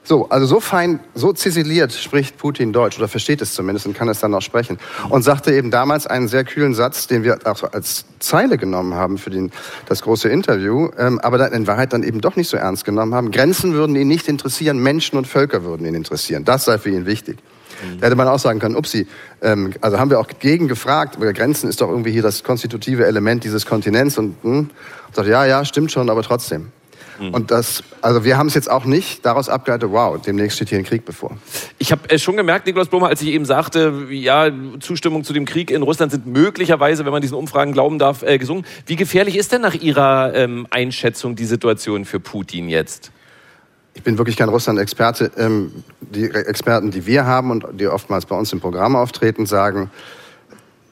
[0.02, 4.08] So, also so fein, so ziseliert spricht Putin Deutsch oder versteht es zumindest und kann
[4.08, 4.78] es dann auch sprechen.
[5.08, 9.18] Und sagte eben damals einen sehr kühlen Satz, den wir auch als Zeile genommen haben
[9.18, 9.52] für den,
[9.86, 13.14] das große Interview, ähm, aber dann in Wahrheit dann eben doch nicht so ernst genommen
[13.14, 13.30] haben.
[13.30, 16.44] Grenzen würden ihn nicht interessieren, Menschen und Völker würden ihn interessieren.
[16.44, 17.38] Das sei für ihn wichtig.
[17.98, 19.06] Da hätte man auch sagen können, upsi,
[19.42, 23.44] ähm, also haben wir auch gegen gefragt, Grenzen ist doch irgendwie hier das konstitutive Element
[23.44, 24.70] dieses Kontinents und hm,
[25.12, 26.72] sagt, ja, ja, stimmt schon, aber trotzdem.
[27.20, 30.78] Und das, also wir haben es jetzt auch nicht daraus abgeleitet, wow, demnächst steht hier
[30.78, 31.36] ein Krieg bevor.
[31.78, 34.50] Ich habe schon gemerkt, Nikolaus Blome, als ich eben sagte, ja,
[34.80, 38.38] Zustimmung zu dem Krieg in Russland sind möglicherweise, wenn man diesen Umfragen glauben darf, äh,
[38.38, 38.64] gesungen.
[38.86, 43.12] Wie gefährlich ist denn nach Ihrer ähm, Einschätzung die Situation für Putin jetzt?
[43.94, 45.30] Ich bin wirklich kein Russland-Experte.
[45.36, 49.90] Ähm, die Experten, die wir haben und die oftmals bei uns im Programm auftreten, sagen,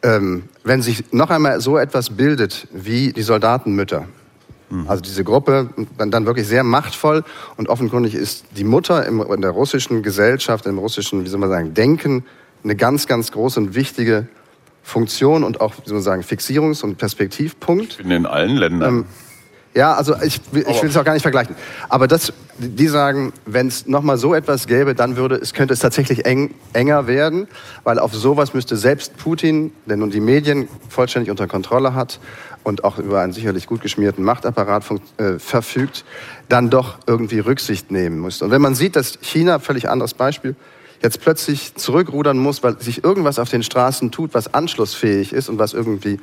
[0.02, 4.06] ähm, wenn sich noch einmal so etwas bildet wie die Soldatenmütter,
[4.86, 7.24] also diese Gruppe, dann, wirklich sehr machtvoll
[7.56, 11.74] und offenkundig ist die Mutter in der russischen Gesellschaft, im russischen, wie soll man sagen,
[11.74, 12.24] Denken
[12.64, 14.28] eine ganz, ganz große und wichtige
[14.82, 17.92] Funktion und auch, wie soll man sagen, Fixierungs- und Perspektivpunkt.
[17.92, 19.06] Ich bin in allen Ländern.
[19.74, 21.54] Ja, also ich, will- ich will es auch gar nicht vergleichen.
[21.88, 25.80] Aber das, die sagen, wenn es nochmal so etwas gäbe, dann würde es, könnte es
[25.80, 27.46] tatsächlich eng, enger werden,
[27.84, 32.18] weil auf sowas müsste selbst Putin, der nun die Medien vollständig unter Kontrolle hat
[32.64, 34.84] und auch über einen sicherlich gut geschmierten Machtapparat
[35.18, 36.04] äh, verfügt,
[36.48, 38.42] dann doch irgendwie Rücksicht nehmen muss.
[38.42, 40.56] Und wenn man sieht, dass China, völlig anderes Beispiel,
[41.02, 45.58] jetzt plötzlich zurückrudern muss, weil sich irgendwas auf den Straßen tut, was anschlussfähig ist und
[45.58, 46.18] was irgendwie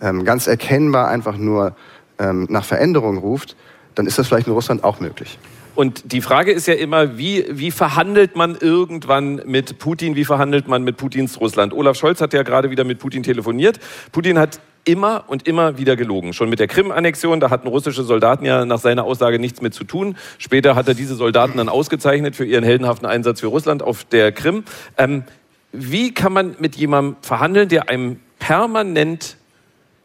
[0.00, 1.76] ähm, ganz erkennbar einfach nur
[2.18, 3.56] ähm, nach Veränderung ruft,
[3.94, 5.38] dann ist das vielleicht in Russland auch möglich.
[5.74, 10.66] Und die Frage ist ja immer, wie, wie verhandelt man irgendwann mit Putin, wie verhandelt
[10.66, 11.72] man mit Putins Russland?
[11.72, 13.78] Olaf Scholz hat ja gerade wieder mit Putin telefoniert.
[14.10, 16.32] Putin hat immer und immer wieder gelogen.
[16.32, 19.84] Schon mit der Krim-Annexion, da hatten russische Soldaten ja nach seiner Aussage nichts mit zu
[19.84, 20.16] tun.
[20.38, 24.32] Später hat er diese Soldaten dann ausgezeichnet für ihren heldenhaften Einsatz für Russland auf der
[24.32, 24.64] Krim.
[24.96, 25.22] Ähm,
[25.70, 29.36] wie kann man mit jemandem verhandeln, der einem permanent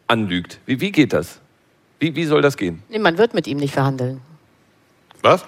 [0.08, 0.60] anlügt?
[0.68, 1.40] Wie, wie geht das?
[2.04, 2.84] Wie, wie soll das gehen?
[2.90, 4.20] Nee, man wird mit ihm nicht verhandeln.
[5.22, 5.46] Was?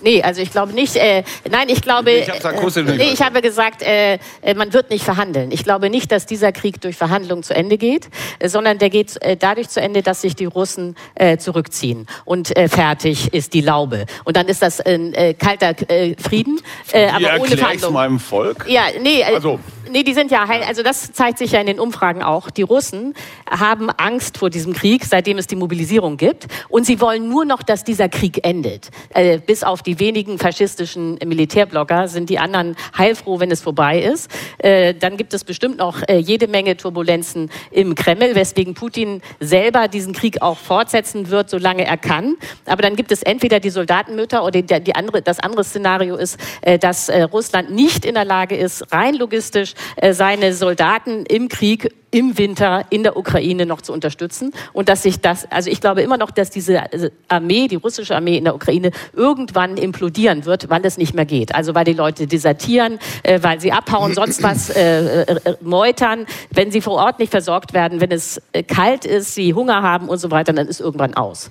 [0.00, 0.94] Nee, also ich glaube nicht.
[0.94, 2.12] Äh, nein, ich glaube.
[2.12, 5.50] Ich nicht nee, ich habe gesagt, äh, äh, man wird nicht verhandeln.
[5.50, 9.20] Ich glaube nicht, dass dieser Krieg durch Verhandlungen zu Ende geht, äh, sondern der geht
[9.22, 13.60] äh, dadurch zu Ende, dass sich die Russen äh, zurückziehen und äh, fertig ist die
[13.60, 14.06] Laube.
[14.24, 16.60] Und dann ist das ein äh, kalter äh, Frieden,
[16.92, 17.94] äh, aber ohne Verhandlungen.
[17.94, 18.66] meinem Volk?
[18.68, 19.58] Ja, nee, äh, Also,
[19.90, 22.50] Nee, die sind ja, heil- also das zeigt sich ja in den Umfragen auch.
[22.50, 23.14] Die Russen
[23.48, 26.46] haben Angst vor diesem Krieg, seitdem es die Mobilisierung gibt.
[26.68, 28.90] Und sie wollen nur noch, dass dieser Krieg endet.
[29.10, 34.30] Äh, bis auf die wenigen faschistischen Militärblogger sind die anderen heilfroh, wenn es vorbei ist.
[34.58, 39.88] Äh, dann gibt es bestimmt noch äh, jede Menge Turbulenzen im Kreml, weswegen Putin selber
[39.88, 42.36] diesen Krieg auch fortsetzen wird, solange er kann.
[42.66, 46.38] Aber dann gibt es entweder die Soldatenmütter oder die, andere, das andere Szenario ist,
[46.80, 49.74] dass Russland nicht in der Lage ist, rein logistisch
[50.12, 55.20] seine Soldaten im Krieg im Winter in der Ukraine noch zu unterstützen und dass sich
[55.20, 58.54] das, also ich glaube immer noch, dass diese äh, Armee, die russische Armee in der
[58.54, 61.54] Ukraine irgendwann implodieren wird, weil es nicht mehr geht.
[61.54, 66.70] Also weil die Leute desertieren, äh, weil sie abhauen, sonst was äh, äh, meutern, wenn
[66.70, 70.18] sie vor Ort nicht versorgt werden, wenn es äh, kalt ist, sie Hunger haben und
[70.18, 71.50] so weiter, dann ist irgendwann aus.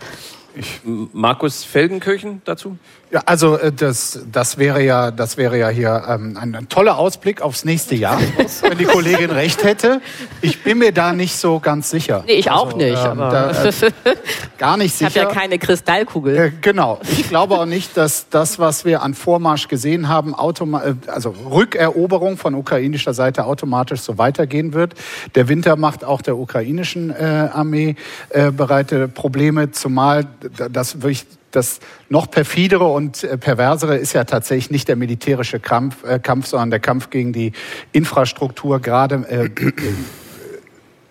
[0.84, 2.78] Markus Feldenkirchen dazu?
[3.10, 6.98] Ja, also äh, das, das wäre ja, das wäre ja hier ähm, ein, ein toller
[6.98, 8.20] Ausblick aufs nächste Jahr,
[8.62, 10.02] wenn die Kollegin recht hätte.
[10.42, 12.24] Ich bin mir da nicht so ganz sicher.
[12.28, 13.72] Nee, ich auch Also, nicht, ähm, aber da, äh,
[14.58, 15.30] gar nicht ich habe sicher.
[15.30, 16.38] ja keine Kristallkugel.
[16.38, 17.00] Äh, genau.
[17.04, 21.34] Ich glaube auch nicht, dass das, was wir an Vormarsch gesehen haben, automa äh, also
[21.50, 24.96] Rückeroberung von ukrainischer Seite automatisch so weitergehen wird.
[25.36, 27.96] Der Winter macht auch der ukrainischen äh, Armee
[28.32, 30.26] äh, bereite Probleme, zumal
[30.70, 31.80] das wirklich das
[32.10, 36.72] noch perfidere und äh, perversere ist ja tatsächlich nicht der militärische Kampf, äh, Kampf sondern
[36.72, 37.54] der Kampf gegen die
[37.92, 39.50] Infrastruktur, gerade äh,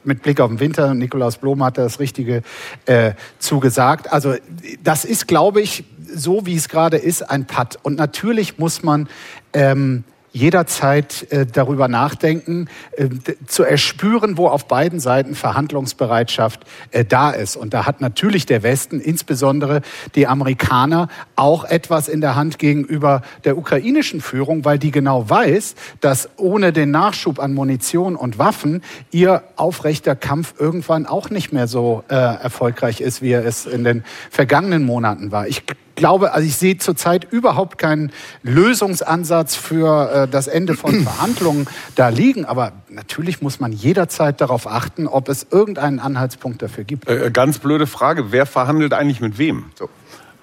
[0.05, 2.43] mit Blick auf den Winter, Nikolaus Blom hat das Richtige
[2.87, 4.13] äh, zugesagt.
[4.13, 4.35] Also
[4.83, 5.85] das ist, glaube ich,
[6.15, 7.79] so wie es gerade ist, ein Patt.
[7.83, 9.09] Und natürlich muss man
[9.53, 10.05] ähm,
[10.37, 13.09] jederzeit äh, darüber nachdenken, äh,
[13.47, 16.61] zu erspüren, wo auf beiden Seiten Verhandlungsbereitschaft
[16.91, 17.57] äh, da ist.
[17.57, 19.81] Und da hat natürlich der Westen, insbesondere
[20.15, 25.75] die Amerikaner, auch etwas in der Hand gegenüber der ukrainischen Führung, weil die genau weiß,
[26.01, 31.67] dass ohne den Nachschub an Munition und Waffen ihr aufrechter Kampf irgendwann auch nicht mehr
[31.67, 35.49] so äh, erfolgreich ist, wie er es in den vergangenen Monaten war.
[35.49, 35.65] Ich
[35.97, 41.67] glaube, also ich sehe zurzeit überhaupt keinen Lösungsansatz für äh, das Ende von Verhandlungen
[41.97, 42.45] da liegen.
[42.45, 47.09] Aber natürlich muss man jederzeit darauf achten, ob es irgendeinen Anhaltspunkt dafür gibt.
[47.09, 49.65] Äh, ganz blöde Frage, wer verhandelt eigentlich mit wem?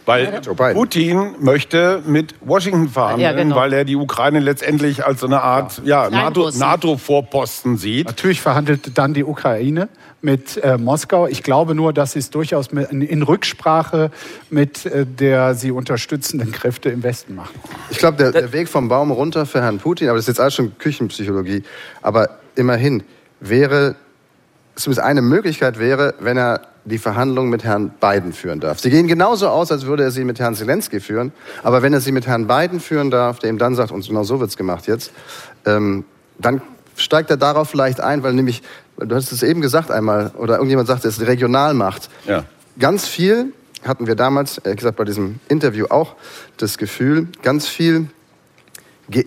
[0.05, 0.41] Weil.
[0.73, 3.55] Putin möchte mit Washington verhandeln, Ja, genau.
[3.55, 6.09] weil er die Ukraine letztendlich als so eine Art ja.
[6.09, 6.51] NATO-.
[6.51, 8.07] NATO-Vorposten sieht.
[8.07, 9.87] Natürlich verhandelt dann die Ukraine
[10.21, 11.27] mit äh, Moskau.
[11.27, 14.11] Ich glaube nur, dass sie es durchaus mit, in Rücksprache
[14.49, 17.53] mit äh, der sie unterstützenden Kräfte im Westen machen.
[17.89, 20.39] Ich glaube, der, der Weg vom Baum runter für Herrn Putin, aber das ist jetzt
[20.39, 21.63] alles schon Küchenpsychologie,
[22.01, 23.03] aber immerhin
[23.39, 23.95] wäre,
[24.75, 28.79] zumindest eine Möglichkeit wäre, wenn er die Verhandlungen mit Herrn Biden führen darf.
[28.79, 31.31] Sie gehen genauso aus, als würde er sie mit Herrn Zelensky führen,
[31.63, 34.23] aber wenn er sie mit Herrn Biden führen darf, der ihm dann sagt, und genau
[34.23, 35.11] so wird's gemacht jetzt,
[35.65, 36.05] ähm,
[36.37, 36.61] dann
[36.95, 38.61] steigt er darauf vielleicht ein, weil nämlich,
[38.97, 42.09] du hast es eben gesagt einmal, oder irgendjemand sagte, es ist Regionalmacht.
[42.25, 42.43] Ja.
[42.79, 43.53] Ganz viel
[43.85, 46.15] hatten wir damals, ehrlich gesagt, bei diesem Interview auch
[46.57, 48.07] das Gefühl, ganz viel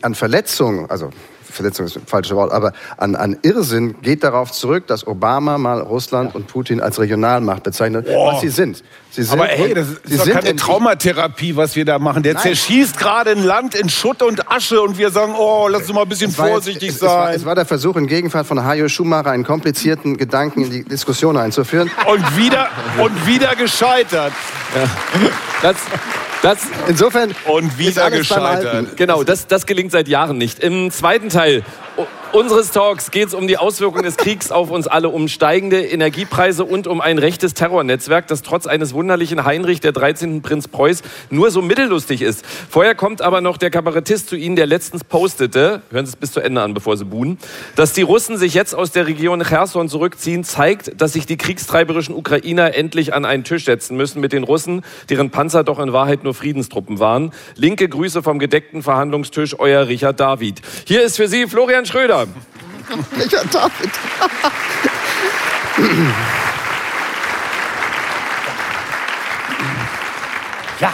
[0.03, 1.11] an Verletzungen, also
[1.49, 5.80] Verletzung ist ein falsches Wort, aber an, an Irrsinn geht darauf zurück, dass Obama mal
[5.80, 8.84] Russland und Putin als Regionalmacht bezeichnet, was sie sind.
[9.11, 12.22] Sie sind Aber ey, das ist sie doch keine in- Traumatherapie, was wir da machen.
[12.22, 12.43] Der Nein.
[12.43, 16.03] zerschießt gerade ein Land in Schutt und Asche und wir sagen, oh, lass uns mal
[16.03, 17.37] ein bisschen Es war jetzt- vorsichtig es, es, war, sein.
[17.37, 21.39] es war der Versuch, in Gegenwart von Hajo Schumacher einen komplizierten Gedanken in die Diskussion
[21.39, 21.91] einzuführen.
[22.07, 22.68] und wieder
[22.99, 24.32] und wieder gescheitert.
[25.62, 25.76] Das,
[26.43, 26.59] das,
[26.89, 28.66] Insofern Und ist wieder gescheitert.
[28.74, 28.97] Alten.
[28.97, 30.59] Genau, das, das gelingt seit Jahren nicht.
[30.61, 31.62] Im zweiten Teil
[31.97, 32.03] u-
[32.37, 36.66] unseres Talks geht es um die Auswirkungen des Kriegs auf uns alle, um steigende Energiepreise
[36.66, 40.43] und um ein rechtes Terrornetzwerk, das trotz eines wunderlichen Heinrich der 13.
[40.43, 42.45] Prinz Preuß nur so mittellustig ist.
[42.68, 46.32] Vorher kommt aber noch der Kabarettist zu Ihnen, der letztens postete, hören Sie es bis
[46.32, 47.39] zu Ende an, bevor Sie buhen,
[47.74, 52.14] dass die Russen sich jetzt aus der Region Cherson zurückziehen, zeigt, dass sich die kriegstreiberischen
[52.14, 56.22] Ukrainer endlich an einen Tisch setzen müssen mit den Russen, deren Panzer doch in Wahrheit
[56.22, 57.32] nur Friedenstruppen waren.
[57.55, 60.61] Linke Grüße vom gedeckten Verhandlungstisch, euer Richard David.
[60.84, 62.25] Hier ist für Sie Florian Schröder.
[63.18, 63.90] Richard David.
[70.80, 70.92] Ja.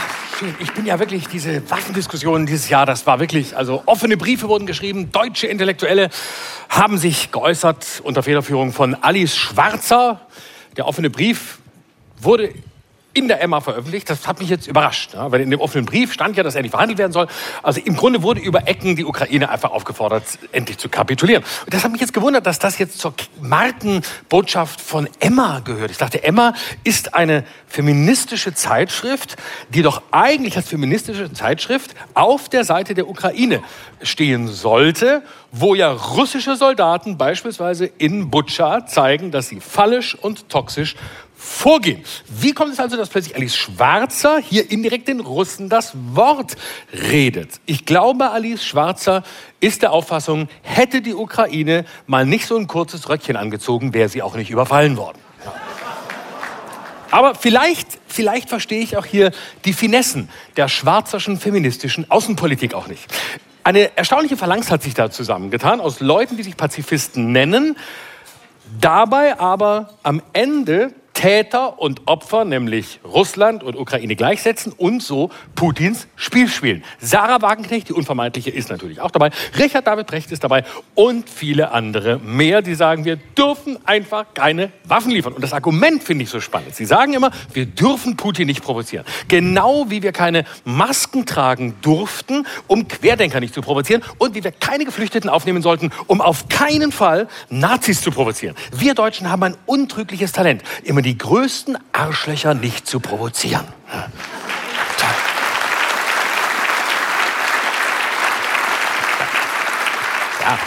[0.58, 4.66] Ich bin ja wirklich, diese Waffendiskussion dieses Jahr, das war wirklich, also offene Briefe wurden
[4.66, 6.10] geschrieben, deutsche Intellektuelle
[6.68, 10.20] haben sich geäußert unter Federführung von Alice Schwarzer.
[10.76, 11.58] Der offene Brief
[12.18, 12.52] wurde
[13.14, 14.08] in der Emma veröffentlicht.
[14.08, 16.70] Das hat mich jetzt überrascht, ja, weil in dem offenen Brief stand ja, dass endlich
[16.70, 17.26] verhandelt werden soll.
[17.62, 21.44] Also im Grunde wurde über Ecken die Ukraine einfach aufgefordert, endlich zu kapitulieren.
[21.64, 25.90] Und das hat mich jetzt gewundert, dass das jetzt zur Markenbotschaft von Emma gehört.
[25.90, 26.54] Ich dachte, Emma
[26.84, 29.36] ist eine feministische Zeitschrift,
[29.70, 33.62] die doch eigentlich als feministische Zeitschrift auf der Seite der Ukraine
[34.02, 40.96] stehen sollte, wo ja russische Soldaten beispielsweise in Butscha zeigen, dass sie fallisch und toxisch
[41.43, 42.05] vorgehen.
[42.28, 46.57] Wie kommt es also, dass plötzlich Alice Schwarzer hier indirekt den Russen das Wort
[46.93, 47.61] redet?
[47.66, 49.24] Ich glaube, Alice Schwarzer
[49.59, 54.22] ist der Auffassung, hätte die Ukraine mal nicht so ein kurzes Röckchen angezogen, wäre sie
[54.22, 55.18] auch nicht überfallen worden.
[57.11, 59.32] Aber vielleicht, vielleicht verstehe ich auch hier
[59.64, 63.05] die Finessen der schwarzerschen feministischen Außenpolitik auch nicht.
[63.64, 67.76] Eine erstaunliche Phalanx hat sich da zusammengetan aus Leuten, die sich Pazifisten nennen,
[68.80, 76.08] dabei aber am Ende Täter und Opfer, nämlich Russland und Ukraine gleichsetzen und so Putins
[76.16, 76.82] Spiel spielen.
[77.00, 79.30] Sarah Wagenknecht, die unvermeidliche, ist natürlich auch dabei.
[79.58, 84.72] Richard David Brecht ist dabei und viele andere mehr, die sagen, wir dürfen einfach keine
[84.84, 85.32] Waffen liefern.
[85.32, 86.74] Und das Argument finde ich so spannend.
[86.74, 89.04] Sie sagen immer, wir dürfen Putin nicht provozieren.
[89.28, 94.52] Genau wie wir keine Masken tragen durften, um Querdenker nicht zu provozieren und wie wir
[94.52, 98.56] keine Geflüchteten aufnehmen sollten, um auf keinen Fall Nazis zu provozieren.
[98.74, 100.62] Wir Deutschen haben ein untrügliches Talent,
[101.03, 103.66] immer die größten Arschlöcher nicht zu provozieren.
[110.40, 110.59] Ja.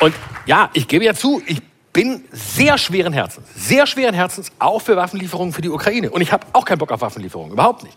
[0.00, 0.14] Und
[0.46, 1.62] ja, ich gebe ja zu, ich
[1.92, 6.10] bin sehr schweren Herzens, sehr schweren Herzens auch für Waffenlieferungen für die Ukraine.
[6.10, 7.96] Und ich habe auch keinen Bock auf Waffenlieferungen, überhaupt nicht.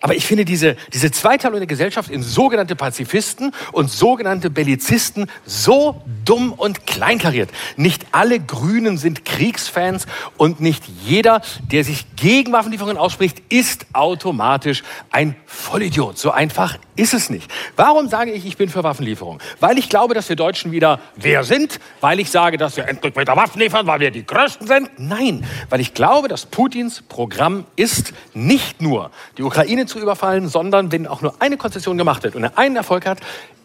[0.00, 6.02] Aber ich finde diese, diese Zweiteilung der Gesellschaft in sogenannte Pazifisten und sogenannte Bellizisten so
[6.24, 7.50] dumm und kleinkariert.
[7.76, 10.06] Nicht alle Grünen sind Kriegsfans
[10.38, 16.18] und nicht jeder, der sich gegen Waffenlieferungen ausspricht, ist automatisch ein Vollidiot.
[16.18, 17.50] So einfach ist es nicht.
[17.76, 19.40] Warum sage ich, ich bin für Waffenlieferungen?
[19.58, 21.80] Weil ich glaube, dass wir Deutschen wieder wer sind?
[22.00, 24.90] Weil ich sage, dass wir endlich wieder Waffen liefern, weil wir die Größten sind?
[24.98, 30.90] Nein, weil ich glaube, dass Putins Programm ist, nicht nur die Ukraine zu überfallen, sondern
[30.92, 33.18] wenn auch nur eine Konzession gemacht wird und er einen Erfolg hat,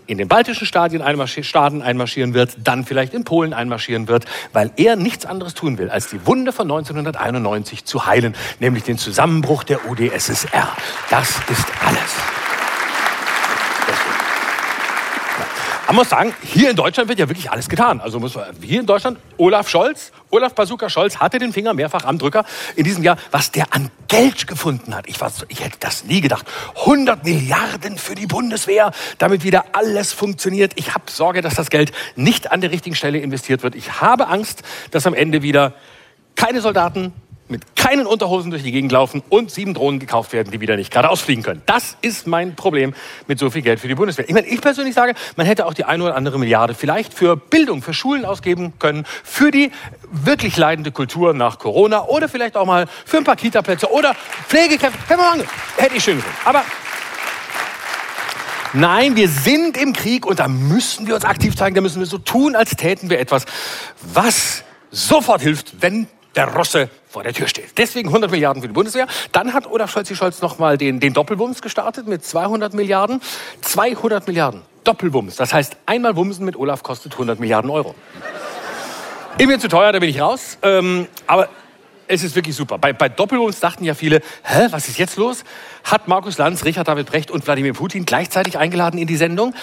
[0.08, 4.72] in den baltischen Stadien einmarschi Staaten einmarschieren wird, dann vielleicht in Polen einmarschieren wird, weil
[4.76, 9.64] er nichts anderes tun will, als die Wunde von 1991 zu heilen, nämlich den Zusammenbruch
[9.64, 10.70] der UdSSR.
[11.10, 12.35] Das ist alles.
[15.88, 18.02] Man muss sagen, hier in Deutschland wird ja wirklich alles getan.
[18.02, 22.06] Also muss man, hier in Deutschland, Olaf Scholz, Olaf Bazooka Scholz hatte den Finger mehrfach
[22.06, 22.44] am Drücker
[22.76, 25.08] in diesem Jahr, was der an Geld gefunden hat.
[25.08, 26.48] Ich, war, ich hätte das nie gedacht.
[26.80, 30.74] 100 Milliarden für die Bundeswehr, damit wieder alles funktioniert.
[30.76, 33.76] Ich habe Sorge, dass das Geld nicht an der richtigen Stelle investiert wird.
[33.76, 35.74] Ich habe Angst, dass am Ende wieder
[36.36, 37.14] keine Soldaten,
[37.48, 40.92] mit keinen Unterhosen durch die Gegend laufen und sieben Drohnen gekauft werden, die wieder nicht
[40.92, 41.62] gerade ausfliegen können.
[41.68, 42.94] Das ist mein Problem
[43.28, 44.28] mit so viel Geld für die Bundeswehr.
[44.28, 47.38] Ich meine, ich persönlich sage, man hätte auch die eine oder andere Milliarde vielleicht für
[47.38, 49.72] Bildung, für Schulen ausgeben können, für die
[50.12, 54.16] wirklich leidende Kultur nach Corona oder vielleicht auch mal für ein paar Kita-Plätze oder
[54.48, 54.98] Pflegekräfte.
[55.78, 56.38] Hätte ich schön gefunden.
[56.46, 56.64] Aber
[58.78, 62.06] Nein, wir sind im Krieg und da müssen wir uns aktiv zeigen, da müssen wir
[62.08, 63.46] so tun, als täten wir etwas,
[64.02, 67.78] was sofort hilft, wenn der Russe vor der Tür steht.
[67.78, 69.08] Deswegen 100 Milliarden für die Bundeswehr.
[69.32, 73.22] Dann hat Olaf Scholz-Scholz nochmal den, den Doppelwumms gestartet mit 200 Milliarden.
[73.62, 74.64] 200 Milliarden.
[74.84, 75.38] Doppelwumms.
[75.38, 77.96] Das heißt, einmal Wumsen mit Olaf kostet 100 Milliarden Euro.
[79.38, 80.58] Ist mir zu teuer, da bin ich raus.
[80.62, 81.48] Ähm, aber
[82.10, 82.80] es ist wirklich super.
[82.80, 85.46] Bei, bei Doppelwumms dachten ja viele, hä, was ist jetzt los?
[85.86, 89.56] Hat Markus Lanz, Richard David Brecht und Wladimir Putin gleichzeitig eingeladen in die Sendung?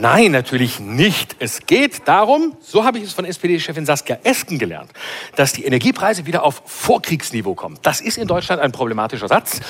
[0.00, 1.36] Nein, natürlich nicht.
[1.38, 4.90] Es geht darum, so habe ich es von SPD-Chefin Saskia Esken gelernt,
[5.36, 7.78] dass die Energiepreise wieder auf Vorkriegsniveau kommen.
[7.82, 9.60] Das ist in Deutschland ein problematischer Satz.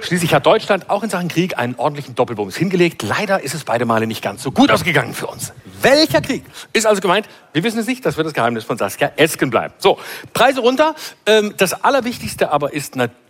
[0.00, 3.02] Schließlich hat Deutschland auch in Sachen Krieg einen ordentlichen Doppelbonus hingelegt.
[3.02, 5.52] Leider ist es beide Male nicht ganz so gut ausgegangen für uns.
[5.82, 7.28] Welcher Krieg ist also gemeint?
[7.52, 8.06] Wir wissen es nicht.
[8.06, 9.74] Das wird das Geheimnis von Saskia Esken bleiben.
[9.78, 9.98] So,
[10.32, 10.94] Preise runter.
[11.26, 13.23] Ähm, das Allerwichtigste aber ist natürlich,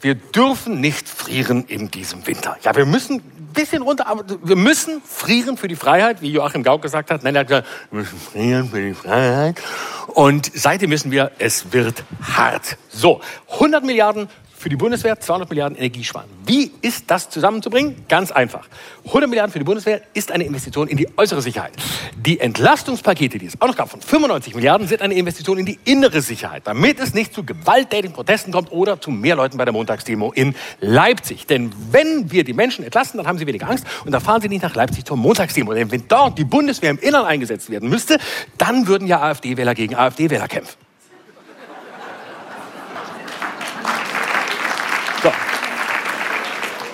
[0.00, 2.56] wir dürfen nicht frieren in diesem Winter.
[2.62, 6.82] Ja, wir müssen bisschen runter, aber wir müssen frieren für die Freiheit, wie Joachim Gauck
[6.82, 7.22] gesagt hat.
[7.22, 9.60] Nein, er hat gesagt, wir müssen frieren für die Freiheit.
[10.08, 12.76] Und seitdem wissen wir, es wird hart.
[12.88, 14.28] So, 100 Milliarden
[14.60, 16.28] für die Bundeswehr 200 Milliarden Energiesparen.
[16.44, 18.04] Wie ist das zusammenzubringen?
[18.08, 18.68] Ganz einfach.
[19.06, 21.72] 100 Milliarden für die Bundeswehr ist eine Investition in die äußere Sicherheit.
[22.14, 25.78] Die Entlastungspakete, die es auch noch gab, von 95 Milliarden, sind eine Investition in die
[25.86, 29.72] innere Sicherheit, damit es nicht zu gewalttätigen Protesten kommt oder zu mehr Leuten bei der
[29.72, 31.46] Montagsdemo in Leipzig.
[31.46, 34.50] Denn wenn wir die Menschen entlasten, dann haben sie weniger Angst und dann fahren sie
[34.50, 35.72] nicht nach Leipzig zur Montagsdemo.
[35.72, 38.18] Denn wenn dort die Bundeswehr im Innern eingesetzt werden müsste,
[38.58, 40.89] dann würden ja AfD-Wähler gegen AfD-Wähler kämpfen.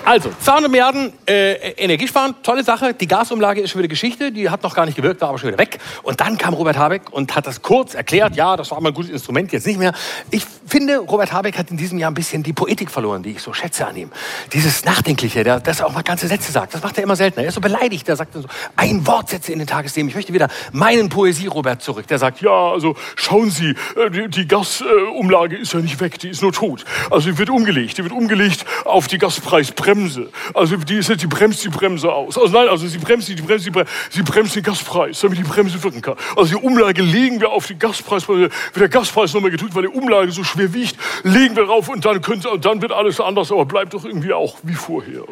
[0.06, 2.94] Also, 200 Milliarden äh, Energiesparen, tolle Sache.
[2.94, 5.48] Die Gasumlage ist schon wieder Geschichte, die hat noch gar nicht gewirkt, war aber schon
[5.48, 5.80] wieder weg.
[6.04, 8.36] Und dann kam Robert Habeck und hat das kurz erklärt.
[8.36, 9.92] Ja, das war mal ein gutes Instrument, jetzt nicht mehr.
[10.30, 13.42] Ich finde, Robert Habeck hat in diesem Jahr ein bisschen die Poetik verloren, die ich
[13.42, 14.12] so schätze an ihm.
[14.52, 17.42] Dieses Nachdenkliche, der, dass er auch mal ganze Sätze sagt, das macht er immer seltener.
[17.42, 18.44] Er ist so beleidigt, er sagt so
[18.76, 20.08] ein Wortsätze in den Tagesthemen.
[20.08, 22.06] Ich möchte wieder meinen Poesie-Robert zurück.
[22.06, 26.28] Der sagt, ja, also schauen Sie, äh, die, die Gasumlage ist ja nicht weg, die
[26.28, 26.84] ist nur tot.
[27.10, 29.95] Also die wird umgelegt, die wird umgelegt auf die Gaspreisbremse.
[30.54, 32.38] Also die ist jetzt, die bremst die Bremse aus.
[32.38, 35.42] Also nein, also sie bremst die, die bremst Bremse, sie bremst den Gaspreis, damit die
[35.42, 36.16] Bremse wirken kann.
[36.36, 39.88] Also die Umlage legen wir auf den Gaspreis, weil der Gaspreis nochmal getut, weil die
[39.88, 43.50] Umlage so schwer wiegt, legen wir drauf und dann, können, und dann wird alles anders,
[43.50, 45.22] aber bleibt doch irgendwie auch wie vorher.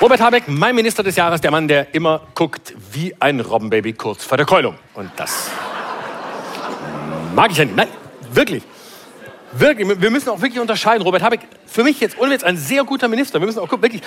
[0.00, 4.24] Robert Habeck, mein Minister des Jahres, der Mann, der immer guckt wie ein Robbenbaby kurz
[4.24, 4.74] vor der Keulung.
[4.94, 5.48] Und das
[7.36, 7.76] mag ich ja nicht.
[7.76, 7.88] Nein,
[8.34, 8.62] wirklich.
[9.52, 11.02] Wirklich, wir müssen auch wirklich unterscheiden.
[11.02, 13.38] Robert Habeck, für mich jetzt jetzt ein sehr guter Minister.
[13.38, 14.02] Wir müssen auch gucken, wirklich.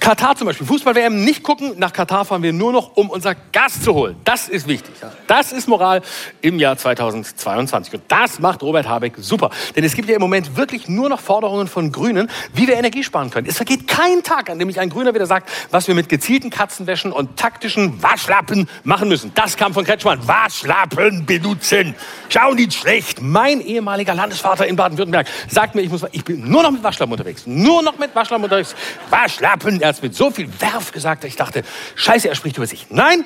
[0.00, 1.72] Katar zum Beispiel, Fußball-WM nicht gucken.
[1.78, 4.16] Nach Katar fahren wir nur noch, um unser Gas zu holen.
[4.24, 4.94] Das ist wichtig.
[5.26, 6.02] Das ist Moral
[6.42, 7.94] im Jahr 2022.
[7.94, 9.50] Und das macht Robert Habeck super.
[9.74, 13.02] Denn es gibt ja im Moment wirklich nur noch Forderungen von Grünen, wie wir Energie
[13.02, 13.46] sparen können.
[13.46, 16.50] Es vergeht kein Tag, an dem mich ein Grüner wieder sagt, was wir mit gezielten
[16.50, 19.32] Katzenwäschen und taktischen Waschlappen machen müssen.
[19.34, 20.26] Das kam von Kretschmann.
[20.26, 21.94] Waschlappen benutzen.
[22.28, 23.22] Schau nicht schlecht.
[23.22, 27.12] Mein ehemaliger Landesvater in Baden-Württemberg sagt mir, ich, muss, ich bin nur noch mit Waschlappen
[27.12, 27.46] unterwegs.
[27.46, 28.74] Nur noch mit Waschlappen unterwegs.
[29.08, 29.80] Waschlappen.
[29.84, 31.62] Er hat mit so viel Werf gesagt, dass ich dachte,
[31.94, 32.86] scheiße, er spricht über sich.
[32.88, 33.22] Nein,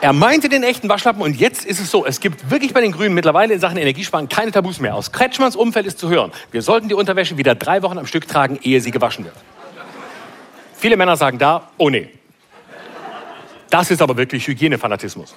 [0.00, 2.92] er meinte den echten Waschlappen und jetzt ist es so, es gibt wirklich bei den
[2.92, 4.94] Grünen mittlerweile in Sachen Energiesparen keine Tabus mehr.
[4.94, 8.26] Aus Kretschmanns Umfeld ist zu hören, wir sollten die Unterwäsche wieder drei Wochen am Stück
[8.26, 9.34] tragen, ehe sie gewaschen wird.
[10.78, 12.08] Viele Männer sagen da, oh nee.
[13.68, 15.34] Das ist aber wirklich Hygienefanatismus.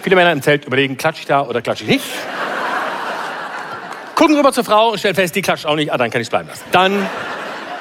[0.00, 2.04] Viele Männer im Zelt überlegen, klatsche ich da oder klatsche ich nicht?
[4.24, 6.28] Gucken rüber zur Frau und stellen fest, die klatscht auch nicht, ah, dann kann ich
[6.28, 6.64] es bleiben lassen.
[6.72, 7.06] Dann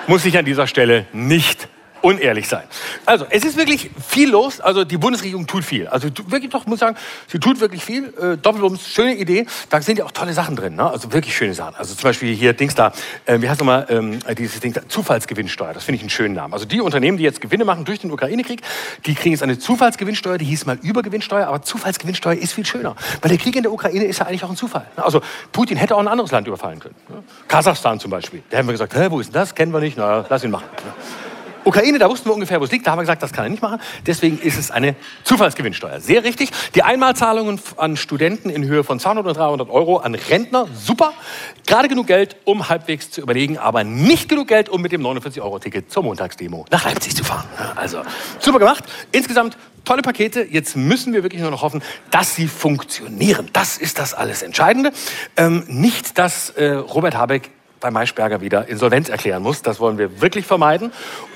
[0.08, 1.70] muss ich an dieser Stelle nicht
[2.04, 2.64] unehrlich sein.
[3.06, 4.60] Also, es ist wirklich viel los.
[4.60, 5.88] Also, die Bundesregierung tut viel.
[5.88, 6.98] Also, wirklich doch, muss sagen,
[7.28, 8.14] sie tut wirklich viel.
[8.20, 9.46] Äh, Doppelbums, schöne Idee.
[9.70, 10.76] Da sind ja auch tolle Sachen drin.
[10.76, 10.86] Ne?
[10.86, 11.76] Also, wirklich schöne Sachen.
[11.76, 12.92] Also, zum Beispiel hier, Dings da,
[13.26, 15.74] äh, wie heißt nochmal, ähm, dieses Ding da, Zufallsgewinnsteuer.
[15.74, 16.54] Das finde ich einen schönen Namen.
[16.54, 18.62] Also, die Unternehmen, die jetzt Gewinne machen durch den Ukraine-Krieg,
[19.06, 20.38] die kriegen jetzt eine Zufallsgewinnsteuer.
[20.38, 22.98] Die hieß mal Übergewinnsteuer, aber Zufallsgewinnsteuer ist viel schöner.
[23.22, 24.86] Weil der Krieg in der Ukraine ist ja eigentlich auch ein Zufall.
[24.98, 25.06] Ne?
[25.06, 25.22] Also,
[25.54, 26.96] Putin hätte auch ein anderes Land überfallen können.
[27.08, 27.24] Ne?
[27.48, 28.44] Kasachstan zum Beispiel.
[28.50, 29.56] Da haben wir gesagt, hä, wo ist denn das?
[29.56, 29.98] Kennen wir nicht.
[29.98, 30.66] Na, lass ihn machen.
[31.66, 32.86] Ukraine, da wussten wir ungefähr, wo es liegt.
[32.86, 33.80] Da haben wir gesagt, das kann er nicht machen.
[34.06, 36.00] Deswegen ist es eine Zufallsgewinnsteuer.
[36.00, 36.52] Sehr richtig.
[36.76, 41.14] Die Einmalzahlungen an Studenten in Höhe von 200 oder 300 Euro an Rentner, super.
[41.66, 45.92] Gerade genug Geld, um halbwegs zu überlegen, aber nicht genug Geld, um mit dem 49-Euro-Ticket
[45.92, 47.48] zur Montagsdemo nach Leipzig zu fahren.
[47.76, 48.02] Also,
[48.40, 48.84] super gemacht.
[49.12, 50.44] Insgesamt tolle Pakete.
[50.50, 53.50] Jetzt müssen wir wirklich nur noch hoffen, dass sie funktionieren.
[53.54, 54.92] Das ist das alles Entscheidende.
[55.38, 57.52] Ähm, nicht, dass äh, Robert Habeck
[57.84, 59.62] bei Maischberger wieder Insolvenz erklären muss.
[59.62, 60.92] Das wollen wir wirklich vermeiden.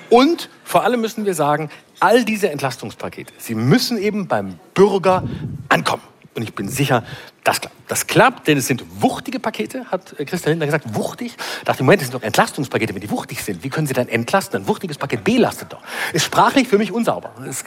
[0.10, 1.70] Und vor allem müssen wir sagen,
[2.00, 5.24] all diese Entlastungspakete, sie müssen eben beim Bürger
[5.70, 6.04] ankommen.
[6.36, 7.04] Und ich bin sicher,
[7.44, 7.76] das klappt.
[7.88, 10.94] Das klappt, denn es sind wuchtige Pakete, hat Christian Lindner gesagt.
[10.94, 11.36] Wuchtig.
[11.60, 13.64] Ich dachte, Moment, das sind doch Entlastungspakete, wenn die wuchtig sind.
[13.64, 14.62] Wie können sie dann entlasten?
[14.62, 15.82] Ein wuchtiges Paket belastet doch.
[16.14, 17.32] Ist sprachlich für mich unsauber.
[17.50, 17.66] Ist,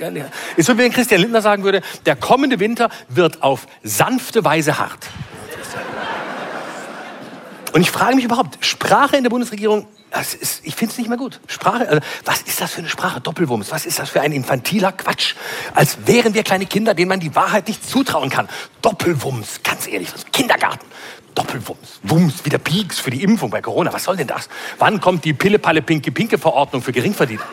[0.57, 4.79] ist so, wie wenn Christian Lindner sagen würde, der kommende Winter wird auf sanfte Weise
[4.79, 5.09] hart.
[7.73, 9.87] Und ich frage mich überhaupt, Sprache in der Bundesregierung
[10.41, 11.41] ist, ich finde es nicht mehr gut.
[11.47, 13.21] Sprache, also, was ist das für eine Sprache?
[13.21, 13.71] Doppelwumms.
[13.71, 15.35] Was ist das für ein infantiler Quatsch?
[15.75, 18.49] Als wären wir kleine Kinder, denen man die Wahrheit nicht zutrauen kann.
[18.83, 20.85] Doppelwumms, ganz ehrlich, was Kindergarten.
[21.35, 22.01] Doppelwumms.
[22.03, 23.93] Wumms, wieder Pieks für die Impfung bei Corona.
[23.93, 24.49] Was soll denn das?
[24.79, 27.45] Wann kommt die Pille-Palle-Pinke-Pinke-Verordnung für Geringverdiener?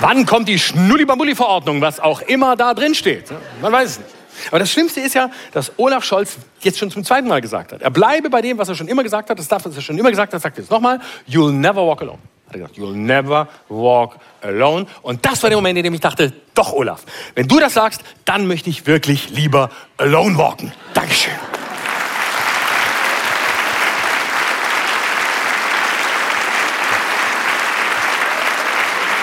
[0.00, 3.24] Wann kommt die Schnulli-Bambulli-Verordnung, was auch immer da drin steht?
[3.60, 4.10] Man weiß es nicht.
[4.50, 7.82] Aber das Schlimmste ist ja, dass Olaf Scholz jetzt schon zum zweiten Mal gesagt hat.
[7.82, 9.38] Er bleibe bei dem, was er schon immer gesagt hat.
[9.38, 11.00] Das darf, was er schon immer gesagt hat, sagt jetzt nochmal.
[11.28, 12.18] You'll never walk alone.
[12.46, 14.86] Hat er gesagt, you'll never walk alone.
[15.02, 17.02] Und das war der Moment, in dem ich dachte, doch Olaf,
[17.34, 20.72] wenn du das sagst, dann möchte ich wirklich lieber alone walken.
[20.94, 21.34] Dankeschön.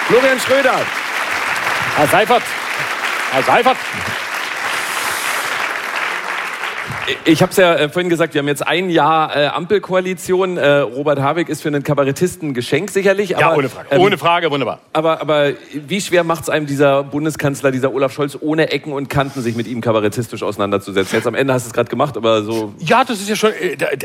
[0.07, 0.79] Florian Schröder.
[1.97, 2.43] Herr Seifert.
[3.31, 3.77] Herr Seifert.
[7.25, 10.57] Ich habe es ja äh, vorhin gesagt, wir haben jetzt ein Jahr äh, Ampelkoalition.
[10.57, 13.29] Äh, Robert Habeck ist für einen Kabarettisten ein Geschenk sicherlich.
[13.29, 13.87] ja, aber, ohne Frage.
[13.91, 14.79] ähm, ohne Frage, wunderbar.
[14.91, 19.07] Aber, aber wie schwer macht es einem dieser Bundeskanzler, dieser Olaf Scholz, ohne Ecken und
[19.07, 21.15] Kanten sich mit ihm kabarettistisch auseinanderzusetzen?
[21.17, 22.73] Jetzt am Ende hast du es gerade gemacht, aber so.
[22.79, 23.51] Ja, das ist ja schon,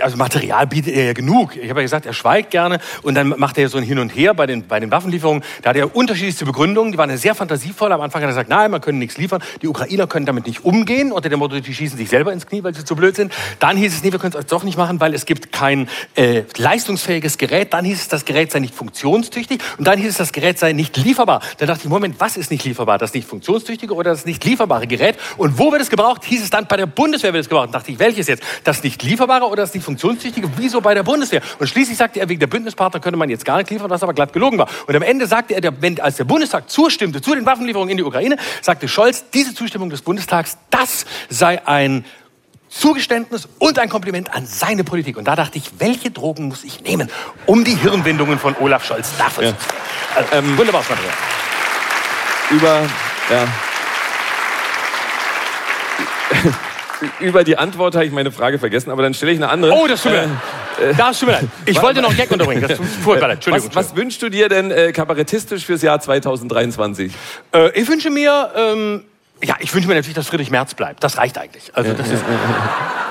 [0.02, 1.56] also Material bietet er ja genug.
[1.56, 3.98] Ich habe ja gesagt, er schweigt gerne und dann macht er ja so ein Hin
[3.98, 5.42] und Her bei den, bei den Waffenlieferungen.
[5.62, 7.92] Da hat er unterschiedlichste Begründungen, die waren ja sehr fantasievoll.
[7.92, 9.42] Am Anfang hat er gesagt, nein, man können nichts liefern.
[9.62, 11.12] Die Ukrainer können damit nicht umgehen.
[11.12, 13.32] Unter dem Motto, die schießen sich selber ins Knie, weil sie zu blöd sind.
[13.60, 16.42] Dann hieß es, nee, wir können es doch nicht machen, weil es gibt kein äh,
[16.56, 17.72] leistungsfähiges Gerät.
[17.72, 19.60] Dann hieß es, das Gerät sei nicht funktionstüchtig.
[19.78, 21.40] Und dann hieß es, das Gerät sei nicht lieferbar.
[21.58, 22.98] Dann dachte ich, Moment, was ist nicht lieferbar?
[22.98, 25.16] Das nicht funktionstüchtige oder das nicht lieferbare Gerät?
[25.36, 26.24] Und wo wird es gebraucht?
[26.24, 27.66] Hieß es dann, bei der Bundeswehr wird es gebraucht.
[27.66, 28.42] Dann dachte ich, welches jetzt?
[28.64, 30.50] Das nicht lieferbare oder das nicht funktionstüchtige?
[30.56, 31.42] Wieso bei der Bundeswehr?
[31.60, 34.14] Und schließlich sagte er, wegen der Bündnispartner könne man jetzt gar nicht liefern, was aber
[34.14, 34.68] glatt gelogen war.
[34.88, 38.02] Und am Ende sagte er, wenn, als der Bundestag zustimmte zu den Waffenlieferungen in die
[38.02, 42.04] Ukraine, sagte Scholz, diese Zustimmung des Bundestags, das sei ein
[42.70, 45.16] Zugeständnis und ein Kompliment an seine Politik.
[45.16, 47.10] Und da dachte ich, welche Drogen muss ich nehmen,
[47.46, 49.50] um die Hirnwindungen von Olaf Scholz dafür Ja.
[49.50, 49.56] zu
[50.16, 51.14] also, ähm, Wunderbares Material.
[52.50, 52.80] über,
[53.30, 53.46] ja.
[57.20, 59.72] über die Antwort habe ich meine Frage vergessen, aber dann stelle ich eine andere.
[59.72, 60.96] Oh, das tut mir leid.
[60.96, 61.48] Das tut mir leid.
[61.66, 62.66] Ich wollte noch Gag unterbringen.
[62.66, 63.30] Das tut mir leid.
[63.32, 63.70] Entschuldigung.
[63.74, 67.12] Was, was wünschst du dir denn äh, kabarettistisch fürs Jahr 2023?
[67.52, 69.04] Äh, ich wünsche mir, ähm,
[69.42, 71.02] ja, ich wünsche mir natürlich, dass Friedrich Merz bleibt.
[71.02, 71.70] Das reicht eigentlich.
[71.74, 72.22] Also, das ist,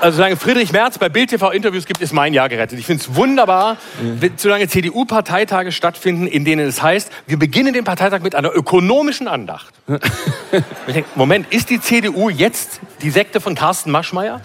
[0.00, 2.78] also solange Friedrich Merz bei Bild TV Interviews gibt, ist mein Jahr gerettet.
[2.78, 7.84] Ich finde es wunderbar, wenn- solange CDU-Parteitage stattfinden, in denen es heißt, wir beginnen den
[7.84, 9.74] Parteitag mit einer ökonomischen Andacht.
[10.86, 14.40] ich denke, Moment, ist die CDU jetzt die Sekte von Carsten Maschmeyer?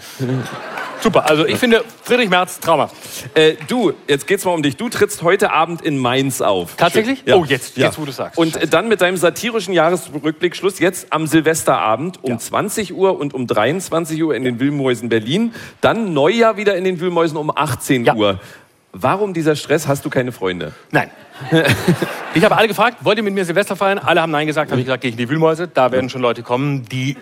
[1.00, 2.94] Super, also ich finde Friedrich Merz traumhaft.
[3.34, 4.76] Äh, du, jetzt geht's mal um dich.
[4.76, 6.76] Du trittst heute Abend in Mainz auf.
[6.76, 7.22] Tatsächlich?
[7.26, 7.36] Ja.
[7.36, 8.38] Oh, jetzt, jetzt, wo du sagst.
[8.38, 13.34] Und äh, dann mit deinem satirischen Jahresrückblick Schluss jetzt am Silvesterabend um 20 Uhr und
[13.34, 15.52] um 23 Uhr in den Wühlmäusen Berlin.
[15.80, 18.14] Dann Neujahr wieder in den Wühlmäusen um 18 Ja.
[18.14, 18.40] Uhr.
[18.98, 19.86] Warum dieser Stress?
[19.86, 20.72] Hast du keine Freunde?
[20.90, 21.10] Nein.
[22.34, 23.98] ich habe alle gefragt, wollt ihr mit mir Silvester feiern?
[23.98, 24.70] Alle haben Nein gesagt.
[24.70, 25.68] Habe ich gesagt, gehe ich in die Wühlmäuse.
[25.68, 27.18] Da werden schon Leute kommen, die,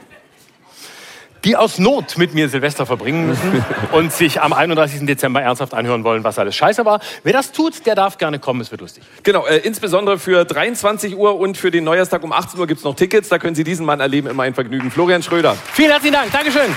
[1.45, 5.07] die aus Not mit mir Silvester verbringen müssen und sich am 31.
[5.07, 7.01] Dezember ernsthaft anhören wollen, was alles scheiße war.
[7.23, 8.61] Wer das tut, der darf gerne kommen.
[8.61, 9.05] Es wird lustig.
[9.23, 12.97] Genau, äh, insbesondere für 23 Uhr und für den Neujahrstag um 18 Uhr gibt's noch
[12.97, 13.29] Tickets.
[13.29, 14.29] Da können Sie diesen Mann erleben.
[14.29, 14.91] Immer ein Vergnügen.
[14.91, 15.57] Florian Schröder.
[15.73, 16.33] Vielen herzlichen Dank.
[16.33, 16.75] Dankeschön.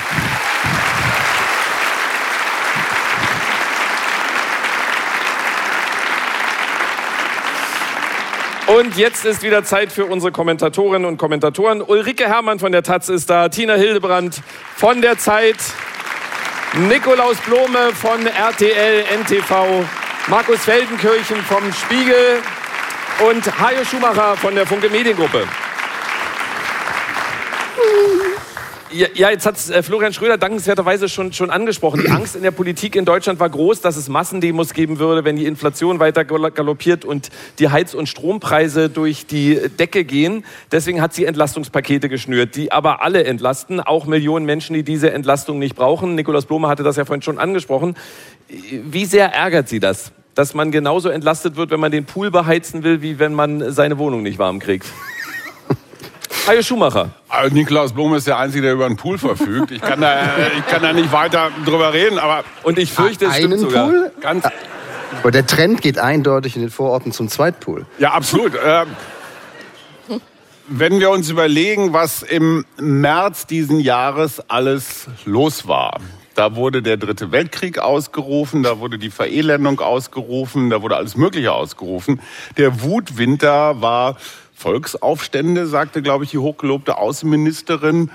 [8.67, 11.81] Und jetzt ist wieder Zeit für unsere Kommentatorinnen und Kommentatoren.
[11.81, 14.41] Ulrike Herrmann von der Taz ist da, Tina Hildebrand
[14.75, 15.55] von der Zeit,
[16.73, 19.85] Nikolaus Blome von RTL NTV,
[20.27, 22.41] Markus Feldenkirchen vom Spiegel
[23.29, 25.47] und Hajo Schumacher von der Funke Mediengruppe.
[28.93, 32.01] Ja, jetzt hat äh, Florian Schröder dankenswerterweise schon, schon angesprochen.
[32.05, 35.35] Die Angst in der Politik in Deutschland war groß, dass es Massendemos geben würde, wenn
[35.35, 40.45] die Inflation weiter gal- galoppiert und die Heiz- und Strompreise durch die Decke gehen.
[40.71, 45.59] Deswegen hat sie Entlastungspakete geschnürt, die aber alle entlasten, auch Millionen Menschen, die diese Entlastung
[45.59, 46.15] nicht brauchen.
[46.15, 47.95] Nikolaus Blome hatte das ja vorhin schon angesprochen.
[48.47, 52.83] Wie sehr ärgert Sie das, dass man genauso entlastet wird, wenn man den Pool beheizen
[52.83, 54.85] will, wie wenn man seine Wohnung nicht warm kriegt?
[56.47, 57.09] Hajo Schumacher.
[57.29, 59.71] Also Nikolaus Blum ist der Einzige, der über einen Pool verfügt.
[59.71, 60.19] Ich kann da,
[60.57, 63.87] ich kann da nicht weiter drüber reden, aber Und ich fürchte, es stimmt Einen sogar.
[63.89, 64.11] Pool?
[64.21, 64.45] ganz,
[65.21, 67.85] Aber der Trend geht eindeutig in den Vororten zum Zweitpool.
[67.99, 68.53] ja, absolut.
[68.65, 68.87] Ähm,
[70.69, 75.99] wenn wir uns überlegen, was im März diesen Jahres alles los war.
[76.35, 81.51] Da wurde der Dritte Weltkrieg ausgerufen, da wurde die Verelendung ausgerufen, da wurde alles Mögliche
[81.53, 82.21] ausgerufen.
[82.57, 84.17] Der Wutwinter war
[84.57, 88.09] Volksaufstände, sagte, glaube ich, die hochgelobte Außenministerin.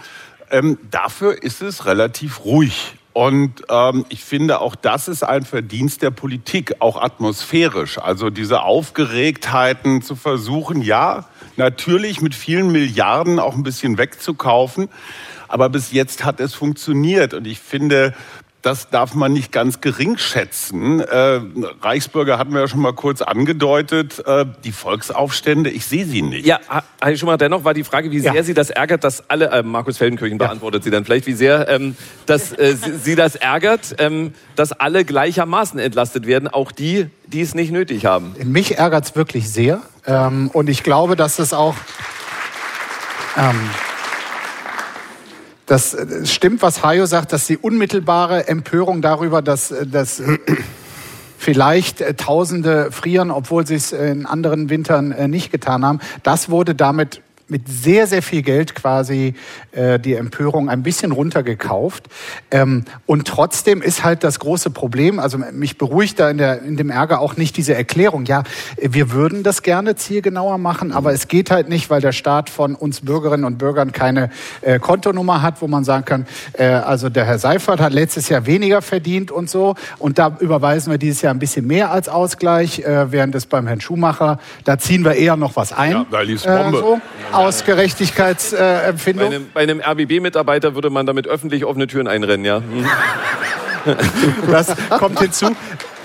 [0.50, 2.96] Ähm, dafür ist es relativ ruhig.
[3.12, 7.98] Und ähm, ich finde, auch das ist ein Verdienst der Politik, auch atmosphärisch.
[7.98, 14.88] Also diese Aufgeregtheiten zu versuchen, ja, natürlich mit vielen Milliarden auch ein bisschen wegzukaufen.
[15.46, 17.34] Aber bis jetzt hat es funktioniert.
[17.34, 18.14] Und ich finde,
[18.62, 21.00] das darf man nicht ganz gering schätzen.
[21.00, 21.40] Äh,
[21.82, 24.22] Reichsbürger hatten wir ja schon mal kurz angedeutet.
[24.24, 26.46] Äh, die Volksaufstände, ich sehe sie nicht.
[26.46, 26.60] Ja,
[27.00, 28.42] Herr Schumacher, dennoch war die Frage, wie sehr Ja.
[28.44, 31.96] Sie das ärgert, dass alle, äh, Markus Feldenkirchen beantwortet Sie dann vielleicht, wie sehr ähm,
[32.26, 37.40] dass, äh, Sie, Sie das ärgert, ähm, dass alle gleichermaßen entlastet werden, auch die, die
[37.40, 38.34] es nicht nötig haben.
[38.44, 39.82] Mich ärgert es wirklich sehr.
[40.06, 41.74] Ähm, und ich glaube, dass es auch.
[43.36, 43.58] Ähm,
[45.66, 50.22] das äh, stimmt, was Hajo sagt, dass die unmittelbare Empörung darüber, dass, äh, dass
[51.38, 56.74] vielleicht äh, Tausende frieren, obwohl sie es in anderen Wintern nicht getan haben, das wurde
[56.74, 59.34] damit mit sehr, sehr viel Geld quasi
[59.72, 62.08] äh, die Empörung ein bisschen runtergekauft.
[62.50, 66.76] Ähm, und trotzdem ist halt das große Problem, also mich beruhigt da in, der, in
[66.76, 68.42] dem Ärger auch nicht diese Erklärung, ja,
[68.80, 72.74] wir würden das gerne zielgenauer machen, aber es geht halt nicht, weil der Staat von
[72.74, 74.30] uns Bürgerinnen und Bürgern keine
[74.60, 78.46] äh, Kontonummer hat, wo man sagen kann, äh, also der Herr Seifert hat letztes Jahr
[78.46, 82.80] weniger verdient und so und da überweisen wir dieses Jahr ein bisschen mehr als Ausgleich,
[82.80, 85.92] äh, während es beim Herrn Schumacher, da ziehen wir eher noch was ein.
[85.92, 86.78] Ja, da lief's Bombe.
[86.78, 87.00] Äh, so
[87.32, 89.30] aus Gerechtigkeitsempfindung.
[89.30, 92.56] Bei einem, bei einem RBB-Mitarbeiter würde man damit öffentlich offene Türen einrennen, ja.
[92.56, 92.86] Hm.
[94.50, 95.56] Das kommt hinzu.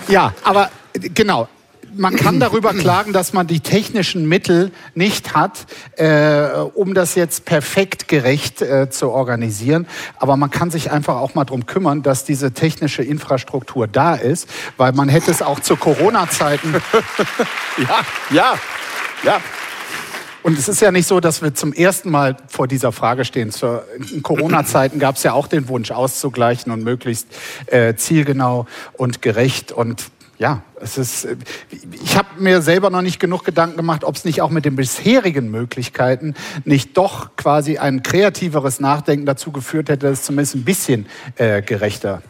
[0.08, 0.72] Ja, aber
[1.14, 1.48] genau.
[1.96, 5.66] Man kann darüber klagen, dass man die technischen Mittel nicht hat,
[5.96, 9.88] äh, um das jetzt perfekt gerecht äh, zu organisieren.
[10.18, 14.48] Aber man kann sich einfach auch mal darum kümmern, dass diese technische Infrastruktur da ist,
[14.78, 16.76] weil man hätte es auch zu Corona-Zeiten.
[17.78, 18.00] Ja,
[18.32, 18.56] ja,
[19.24, 19.40] ja.
[20.48, 23.52] Und es ist ja nicht so, dass wir zum ersten Mal vor dieser Frage stehen.
[23.52, 23.84] Zur,
[24.14, 27.28] in Corona-Zeiten gab es ja auch den Wunsch auszugleichen und möglichst
[27.66, 29.74] äh, zielgenau und gerecht.
[29.74, 30.06] Und
[30.38, 31.26] ja, es ist.
[31.26, 31.36] äh,
[32.02, 34.78] Ich habe mir selber noch nicht genug Gedanken gemacht, ob es nicht auch mit den
[34.78, 36.34] bisherigen Möglichkeiten
[36.64, 41.62] nicht doch quasi ein kreativeres Nachdenken dazu geführt hätte, dass es zumindest ein bisschen äh,
[41.62, 42.22] gerechter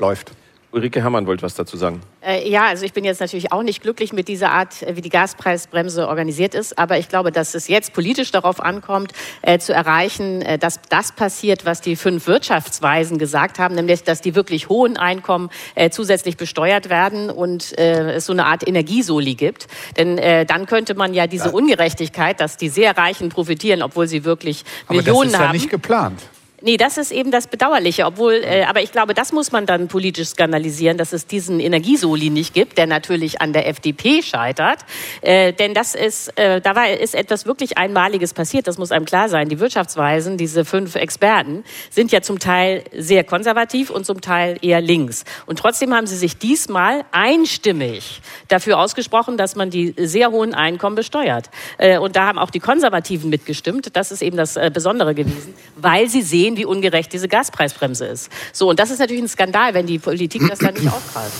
[0.00, 0.32] läuft.
[0.74, 2.00] Ulrike Herrmann wollte was dazu sagen.
[2.20, 5.02] Äh, ja, also ich bin jetzt natürlich auch nicht glücklich mit dieser Art, äh, wie
[5.02, 6.76] die Gaspreisbremse organisiert ist.
[6.78, 11.12] Aber ich glaube, dass es jetzt politisch darauf ankommt, äh, zu erreichen, äh, dass das
[11.12, 16.36] passiert, was die fünf Wirtschaftsweisen gesagt haben, nämlich, dass die wirklich hohen Einkommen äh, zusätzlich
[16.36, 19.68] besteuert werden und äh, es so eine Art Energiesoli gibt.
[19.96, 24.24] Denn äh, dann könnte man ja diese Ungerechtigkeit, dass die sehr Reichen profitieren, obwohl sie
[24.24, 25.56] wirklich Aber Millionen das ist ja haben.
[25.56, 26.20] nicht geplant.
[26.66, 28.06] Nee, das ist eben das Bedauerliche.
[28.06, 32.30] Obwohl, äh, aber ich glaube, das muss man dann politisch skandalisieren, dass es diesen Energiesoli
[32.30, 34.78] nicht gibt, der natürlich an der FDP scheitert.
[35.20, 38.66] Äh, denn das ist, äh, da war, ist etwas wirklich Einmaliges passiert.
[38.66, 39.50] Das muss einem klar sein.
[39.50, 44.80] Die Wirtschaftsweisen, diese fünf Experten, sind ja zum Teil sehr konservativ und zum Teil eher
[44.80, 45.24] links.
[45.44, 50.96] Und trotzdem haben sie sich diesmal einstimmig dafür ausgesprochen, dass man die sehr hohen Einkommen
[50.96, 51.50] besteuert.
[51.76, 53.94] Äh, und da haben auch die Konservativen mitgestimmt.
[53.94, 58.30] Das ist eben das äh, Besondere gewesen, weil sie sehen, wie ungerecht diese Gaspreisbremse ist.
[58.52, 61.32] So, und das ist natürlich ein Skandal, wenn die Politik das dann nicht aufgreift.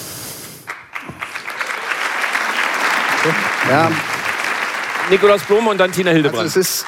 [3.70, 3.90] Ja,
[5.10, 6.46] Nikolaus Blome und dann Tina also Hildebrand.
[6.46, 6.86] es ist,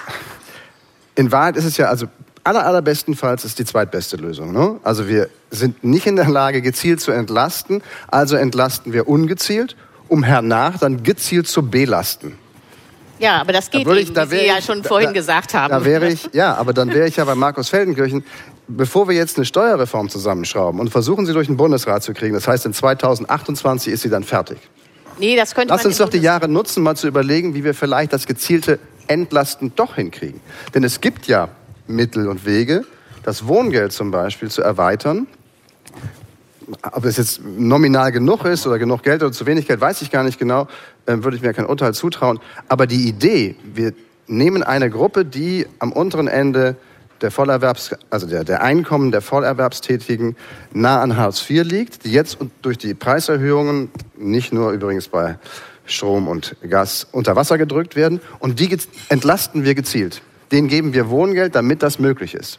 [1.14, 2.06] in Wahrheit ist es ja, also
[2.44, 4.52] aller, allerbestenfalls ist die zweitbeste Lösung.
[4.52, 4.78] Ne?
[4.82, 9.76] Also wir sind nicht in der Lage, gezielt zu entlasten, also entlasten wir ungezielt,
[10.08, 12.38] um hernach dann gezielt zu belasten.
[13.18, 15.70] Ja, aber das Da geht ich- da wie Sie ja schon vorhin da- gesagt haben.
[15.70, 18.24] Da wäre ich, ja, aber dann wäre ich ja bei Markus Feldenkirchen.
[18.68, 22.48] Bevor wir jetzt eine Steuerreform zusammenschrauben und versuchen sie durch den Bundesrat zu kriegen, das
[22.48, 24.58] heißt in 2028 ist sie dann fertig.
[25.18, 28.12] nee, das könnte Lass uns doch die Jahre nutzen, mal zu überlegen, wie wir vielleicht
[28.12, 30.40] das gezielte Entlasten doch hinkriegen.
[30.74, 31.48] Denn es gibt ja
[31.86, 32.84] Mittel und Wege,
[33.22, 35.26] das Wohngeld zum Beispiel zu erweitern.
[36.92, 40.10] Ob es jetzt nominal genug ist oder genug Geld oder zu wenig Geld, weiß ich
[40.10, 40.66] gar nicht genau,
[41.06, 42.40] äh, würde ich mir kein Urteil zutrauen.
[42.68, 43.92] Aber die Idee, wir
[44.26, 46.76] nehmen eine Gruppe, die am unteren Ende
[47.20, 50.36] der Vollerwerbs, also der, der Einkommen der Vollerwerbstätigen
[50.72, 55.38] nah an Hartz IV liegt, die jetzt durch die Preiserhöhungen, nicht nur übrigens bei
[55.86, 58.20] Strom und Gas, unter Wasser gedrückt werden.
[58.38, 58.76] Und die
[59.08, 60.20] entlasten wir gezielt.
[60.52, 62.58] Denen geben wir Wohngeld, damit das möglich ist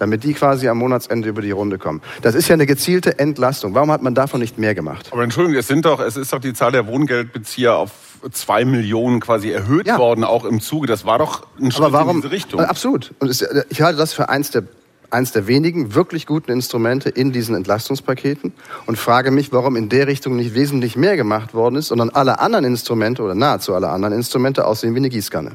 [0.00, 2.00] damit die quasi am Monatsende über die Runde kommen.
[2.22, 3.74] Das ist ja eine gezielte Entlastung.
[3.74, 5.08] Warum hat man davon nicht mehr gemacht?
[5.12, 7.90] Aber Entschuldigung, es sind doch, es ist doch die Zahl der Wohngeldbezieher auf
[8.32, 9.98] zwei Millionen quasi erhöht Ja.
[9.98, 10.86] worden, auch im Zuge.
[10.86, 12.16] Das war doch ein Schritt Aber warum?
[12.16, 12.60] in diese Richtung.
[12.60, 13.12] Äh, Absolut.
[13.20, 14.64] Und es, äh, ich halte das für eins der
[15.12, 18.52] eins der wenigen wirklich guten Instrumente in diesen Entlastungspaketen
[18.86, 22.38] und frage mich, warum in der Richtung nicht wesentlich mehr gemacht worden ist, sondern alle
[22.38, 25.52] anderen Instrumente oder nahezu alle anderen Instrumente aussehen wie eine Gießkanne.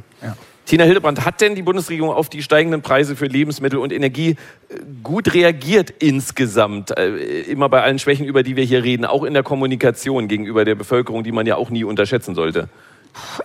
[0.66, 4.32] Tina Hildebrand, hat denn die Bundesregierung auf die steigenden Preise für Lebensmittel und Energie
[4.70, 6.98] äh, gut reagiert insgesamt?
[6.98, 10.66] Äh, Immer bei allen Schwächen, über die wir hier reden, auch in der Kommunikation gegenüber
[10.66, 12.68] der Bevölkerung, die man ja auch nie unterschätzen sollte.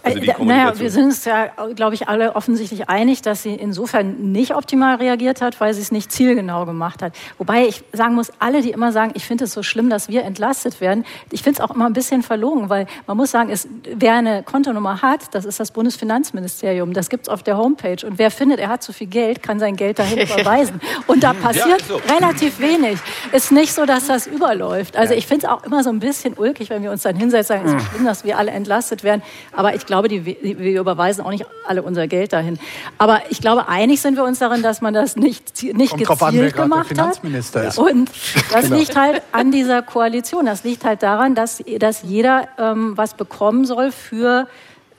[0.02, 4.32] Also Äh, naja, wir sind uns ja, glaube ich, alle offensichtlich einig, dass sie insofern
[4.32, 7.14] nicht optimal reagiert hat, weil sie es nicht zielgenau gemacht hat.
[7.38, 10.24] Wobei ich sagen muss, alle, die immer sagen, ich finde es so schlimm, dass wir
[10.24, 13.68] entlastet werden, ich finde es auch immer ein bisschen verlogen, weil man muss sagen, es,
[13.94, 18.06] wer eine Kontonummer hat, das ist das Bundesfinanzministerium, das gibt's auf der Homepage.
[18.06, 20.80] Und wer findet, er hat zu viel Geld, kann sein Geld dahin überweisen.
[21.06, 22.00] Und da passiert so.
[22.12, 22.98] relativ wenig.
[23.32, 24.96] Ist nicht so, dass das überläuft.
[24.96, 27.40] Also ich finde es auch immer so ein bisschen ulkig, wenn wir uns dann hinsetzen
[27.40, 29.22] und sagen, es ist so schlimm, dass wir alle entlastet werden.
[29.52, 32.58] Aber ich glaube, die, wir überweisen auch nicht alle unser Geld dahin.
[32.98, 36.22] Aber ich glaube, einig sind wir uns darin, dass man das nicht, nicht Kommt drauf
[36.22, 37.68] an, wer gezielt gerade der gemacht Finanzminister hat.
[37.68, 37.78] ist.
[37.78, 38.10] Und
[38.52, 38.76] das Genau.
[38.76, 40.46] liegt halt an dieser Koalition.
[40.46, 44.46] Das liegt halt daran, dass, dass jeder ähm, was bekommen soll für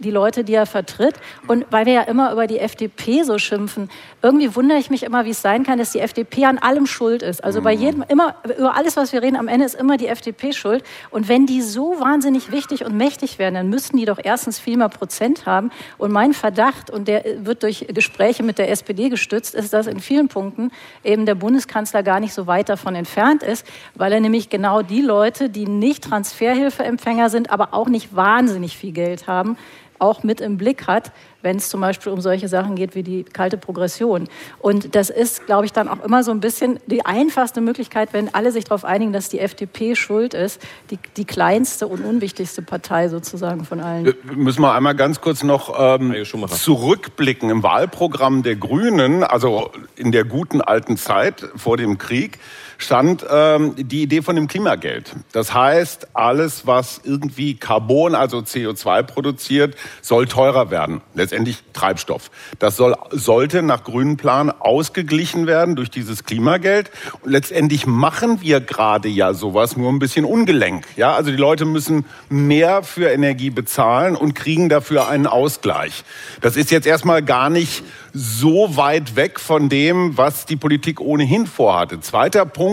[0.02, 1.16] die Leute, die er vertritt.
[1.48, 3.90] Und weil wir ja immer über die FDP so schimpfen,
[4.22, 7.24] irgendwie wundere ich mich immer, wie es sein kann, dass die FDP an allem schuld
[7.24, 7.44] ist.
[7.44, 10.54] Also bei jedem, immer, über alles, was wir reden, am Ende ist immer die FDP
[10.54, 10.84] schuld.
[11.10, 14.78] Und wenn die so wahnsinnig wichtig und mächtig werden, dann müssten die doch erstens viel
[14.78, 15.72] mehr Prozent haben.
[15.98, 20.00] Und mein Verdacht, und der wird durch Gespräche mit der SPD gestützt, ist, dass in
[20.00, 20.72] vielen Punkten
[21.04, 23.66] eben der Bundeskanzler gar nicht so weit davon entfernt ist,
[23.96, 28.92] weil er nämlich genau die Leute, die nicht Transferhilfeempfänger sind, aber auch nicht wahnsinnig viel
[28.92, 29.58] Geld haben,
[30.02, 31.12] auch mit im Blick hat,
[31.42, 34.28] wenn es zum Beispiel um solche Sachen geht wie die kalte Progression.
[34.60, 38.34] Und das ist, glaube ich, dann auch immer so ein bisschen die einfachste Möglichkeit, wenn
[38.34, 43.10] alle sich darauf einigen, dass die FDP schuld ist, die, die kleinste und unwichtigste Partei
[43.10, 44.06] sozusagen von allen.
[44.06, 50.12] Wir müssen wir einmal ganz kurz noch ähm, zurückblicken im Wahlprogramm der Grünen, also in
[50.12, 52.40] der guten alten Zeit vor dem Krieg
[52.82, 55.16] stand ähm, die Idee von dem Klimageld.
[55.32, 61.02] Das heißt, alles, was irgendwie Carbon, also CO2 produziert, soll teurer werden.
[61.14, 62.32] Letztendlich Treibstoff.
[62.60, 66.92] Das soll, sollte nach grünen Plan ausgeglichen werden durch dieses Klimageld.
[67.22, 70.86] Und letztendlich machen wir gerade ja sowas nur ein bisschen ungelenk.
[70.96, 76.04] Ja, also die Leute müssen mehr für Energie bezahlen und kriegen dafür einen Ausgleich.
[76.42, 77.84] Das ist jetzt erstmal gar nicht
[78.14, 82.00] so weit weg von dem, was die Politik ohnehin vorhatte.
[82.02, 82.71] Zweiter Punkt,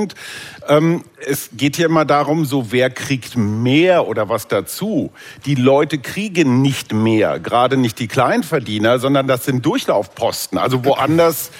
[0.68, 5.10] ähm, es geht hier immer darum, so wer kriegt mehr oder was dazu.
[5.46, 10.58] Die Leute kriegen nicht mehr, gerade nicht die Kleinverdiener, sondern das sind Durchlaufposten.
[10.58, 11.50] Also woanders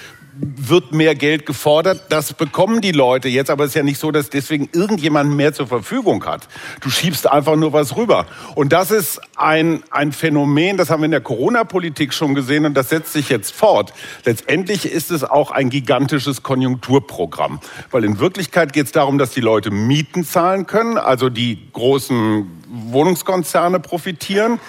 [0.41, 2.03] wird mehr Geld gefordert.
[2.09, 5.53] Das bekommen die Leute jetzt, aber es ist ja nicht so, dass deswegen irgendjemand mehr
[5.53, 6.47] zur Verfügung hat.
[6.81, 8.25] Du schiebst einfach nur was rüber.
[8.55, 12.73] Und das ist ein, ein Phänomen, das haben wir in der Corona-Politik schon gesehen und
[12.73, 13.93] das setzt sich jetzt fort.
[14.23, 17.59] Letztendlich ist es auch ein gigantisches Konjunkturprogramm,
[17.91, 22.59] weil in Wirklichkeit geht es darum, dass die Leute Mieten zahlen können, also die großen
[22.69, 24.59] Wohnungskonzerne profitieren,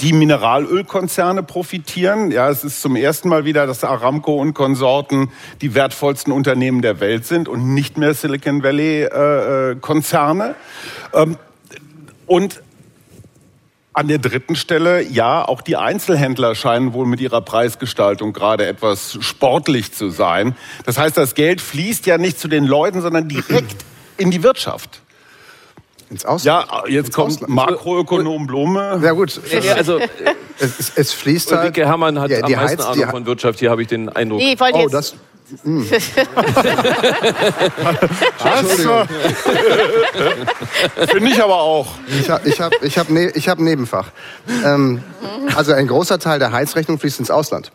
[0.00, 2.30] die Mineralölkonzerne profitieren.
[2.30, 5.30] Ja, es ist zum ersten Mal wieder, dass Aramco und Konsorten
[5.60, 10.54] die wertvollsten Unternehmen der Welt sind und nicht mehr Silicon Valley äh, Konzerne.
[11.12, 11.36] Ähm,
[12.26, 12.62] und
[13.94, 19.18] an der dritten Stelle, ja, auch die Einzelhändler scheinen wohl mit ihrer Preisgestaltung gerade etwas
[19.20, 20.56] sportlich zu sein.
[20.86, 23.84] Das heißt, das Geld fließt ja nicht zu den Leuten, sondern direkt
[24.16, 25.01] in die Wirtschaft.
[26.12, 26.66] Ins Ausland.
[26.70, 27.52] Ja, jetzt Ins kommt Ausland.
[27.54, 29.00] Makroökonom Blume.
[29.02, 29.98] Ja gut, Ja, also
[30.58, 31.62] es, es, fließt halt.
[31.62, 33.58] Ulrike Herrmann hat Ja, am die meisten Heiz- Ahnung die- von Wirtschaft.
[33.58, 34.38] Hier habe ich den Eindruck.
[34.40, 34.92] Nee, ich wollte Oh, jetzt.
[34.94, 35.14] das.
[35.64, 35.84] hm.
[41.10, 41.86] Finde ich aber auch.
[42.20, 44.08] Ich habe ich hab, ich hab ne, ich hab ein Nebenfach.
[44.64, 45.02] Ähm,
[45.56, 47.72] also ein großer Teil der Heizrechnung fließt ins Ausland.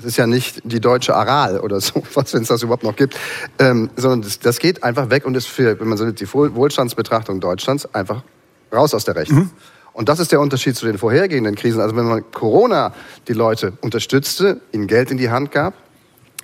[0.00, 2.96] Das ist ja nicht die deutsche Aral oder so, was wenn es das überhaupt noch
[2.96, 3.16] gibt,
[3.58, 6.54] ähm, sondern das, das geht einfach weg und ist für, wenn man so die Wohl-
[6.54, 8.22] Wohlstandsbetrachtung Deutschlands einfach
[8.72, 9.50] raus aus der Rechnung.
[9.92, 11.80] Und das ist der Unterschied zu den vorhergehenden Krisen.
[11.82, 12.94] Also wenn man Corona
[13.28, 15.74] die Leute unterstützte, ihnen Geld in die Hand gab,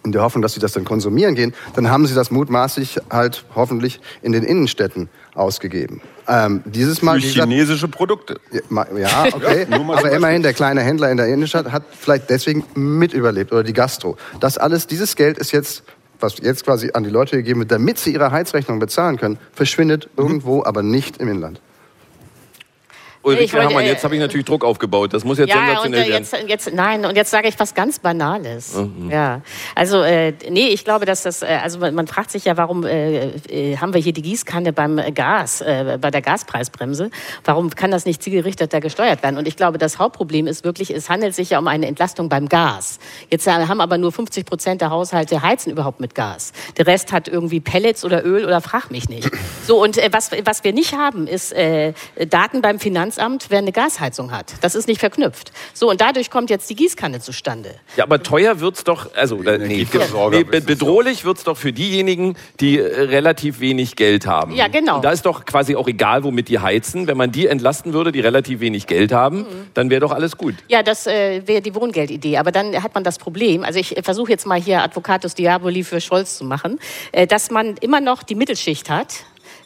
[0.05, 3.45] in der Hoffnung, dass sie das dann konsumieren gehen, dann haben sie das mutmaßlich halt
[3.55, 6.01] hoffentlich in den Innenstädten ausgegeben.
[6.29, 8.41] Ähm, dieses Mal, Für chinesische Produkte.
[8.71, 9.67] ja, okay.
[9.71, 13.73] Aber immerhin, der kleine Händler in der Innenstadt hat vielleicht deswegen mit überlebt oder die
[13.73, 14.17] Gastro.
[14.41, 15.85] Das alles, dieses Geld ist jetzt,
[16.19, 20.09] was jetzt quasi an die Leute gegeben wird, damit sie ihre Heizrechnung bezahlen können, verschwindet
[20.17, 20.23] Mhm.
[20.25, 21.61] irgendwo, aber nicht im Inland.
[23.27, 25.13] Ulrike wollte, Herrmann, äh, jetzt habe ich natürlich Druck aufgebaut.
[25.13, 26.23] Das muss jetzt Ja, und sensationell äh, werden.
[26.23, 28.79] jetzt, jetzt, nein, und jetzt sage ich was ganz Banales.
[29.11, 29.41] Ja,
[29.75, 32.85] also, äh, nee, ich glaube, dass das, äh, also man, man fragt sich ja, warum
[32.85, 37.11] äh, äh, haben wir hier die Gießkanne beim Gas, äh, bei der Gaspreisbremse?
[37.45, 39.39] Warum kann das nicht zielgerichteter gesteuert werden?
[39.39, 42.49] Und ich glaube, das Hauptproblem ist wirklich, es handelt sich ja um eine Entlastung beim
[42.49, 42.99] Gas.
[43.31, 46.53] Jetzt äh, haben aber nur 50 Prozent der Haushalte heizen überhaupt mit Gas.
[46.77, 49.31] Der Rest hat irgendwie Pellets oder Öl oder frag mich nicht.
[49.67, 51.93] So, und was, was wir nicht haben, ist äh,
[52.29, 53.16] Daten beim Finanzamt,
[53.49, 54.55] wer eine Gasheizung hat.
[54.61, 55.53] Das ist nicht verknüpft.
[55.75, 57.75] So, und dadurch kommt jetzt die Gießkanne zustande.
[57.97, 61.73] Ja, aber teuer wird's doch, also äh, nee, Energieversorger nee, es bedrohlich wird's doch für
[61.73, 64.53] diejenigen, die äh, relativ wenig Geld haben.
[64.55, 64.97] Ja, genau.
[64.97, 67.07] Und da ist doch quasi auch egal, womit die heizen.
[67.07, 69.67] Wenn man die entlasten würde, die relativ wenig Geld haben, Mhm.
[69.75, 70.55] dann wäre doch alles gut.
[70.69, 72.39] Ja, das äh, wäre die Wohngeldidee.
[72.39, 75.85] Aber dann hat man das Problem, also ich äh, versuche jetzt mal hier Advocatus Diaboli
[75.85, 76.79] für Scholz zu machen,
[77.13, 79.15] äh, dass man immer noch die Mittelschicht hat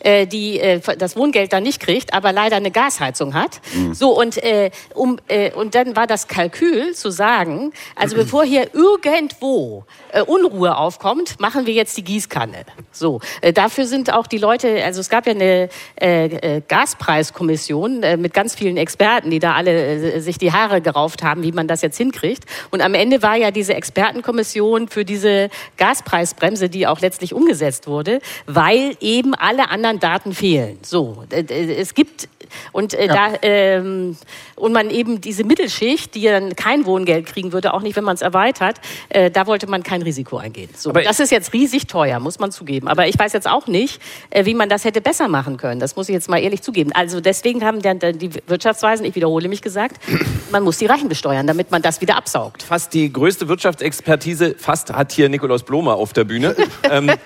[0.00, 3.60] äh, die äh, das Wohngeld dann nicht kriegt, aber leider eine Gasheizung hat.
[3.92, 8.68] So und äh, um äh, und dann war das Kalkül zu sagen, also bevor hier
[8.74, 12.64] irgendwo äh, Unruhe aufkommt, machen wir jetzt die Gießkanne.
[12.92, 15.68] So äh, dafür sind auch die Leute, also es gab ja eine
[16.00, 20.80] äh, äh, Gaspreiskommission äh, mit ganz vielen Experten, die da alle äh, sich die Haare
[20.80, 22.44] gerauft haben, wie man das jetzt hinkriegt.
[22.70, 28.20] Und am Ende war ja diese Expertenkommission für diese Gaspreisbremse, die auch letztlich umgesetzt wurde,
[28.46, 30.78] weil eben alle anderen Daten fehlen.
[30.82, 32.28] So, es gibt
[32.72, 34.16] Und äh, da ähm,
[34.56, 38.14] und man eben diese Mittelschicht, die dann kein Wohngeld kriegen würde, auch nicht, wenn man
[38.14, 38.76] es erweitert,
[39.08, 40.68] äh, da wollte man kein Risiko eingehen.
[40.76, 42.88] So, Aber- das ist jetzt riesig teuer, muss man zugeben.
[42.88, 44.00] Aber ich weiß jetzt auch nicht,
[44.30, 45.80] äh, wie man das hätte besser machen können.
[45.80, 46.92] Das muss ich jetzt mal ehrlich zugeben.
[46.92, 49.96] Also deswegen haben dann dann die Wirtschaftsweisen, ich wiederhole mich gesagt,
[50.50, 52.62] man muss die Reichen besteuern, damit man das wieder absaugt.
[52.62, 56.54] Fast die größte Wirtschaftsexpertise, fast hat hier Nikolaus Blomer auf der Bühne.
[56.90, 57.16] ähm, äh,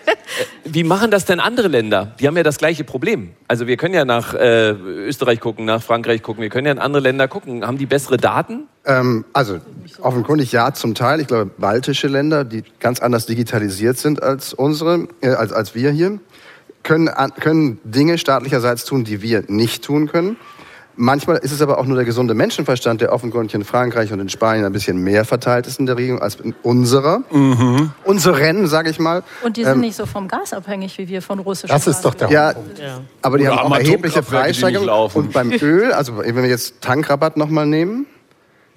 [0.65, 2.15] wie machen das denn andere Länder?
[2.21, 3.33] Die haben ja das gleiche Problem.
[3.49, 4.75] Also wir können ja nach äh,
[5.15, 7.65] Österreich gucken, nach Frankreich gucken, wir können ja in andere Länder gucken.
[7.65, 8.65] Haben die bessere Daten?
[8.85, 9.61] Ähm, also
[10.01, 11.21] offenkundig ja zum Teil.
[11.21, 15.93] Ich glaube, baltische Länder, die ganz anders digitalisiert sind als unsere, äh, als, als wir
[15.93, 16.19] hier,
[16.83, 17.09] können,
[17.39, 20.37] können Dinge staatlicherseits tun, die wir nicht tun können.
[20.97, 24.29] Manchmal ist es aber auch nur der gesunde Menschenverstand, der offenkundig in Frankreich und in
[24.29, 27.23] Spanien ein bisschen mehr verteilt ist in der Regierung als in unserer.
[28.05, 29.25] Unseren, sage ich mal.
[29.43, 32.15] Und die sind nicht so vom Gas abhängig wie wir von russischen Das ist doch
[32.15, 32.55] der Ja,
[33.23, 35.11] aber die Oder haben auch erhebliche Preissteigerungen.
[35.15, 38.07] Und beim Öl, also wenn wir jetzt Tankrabatt nochmal nehmen,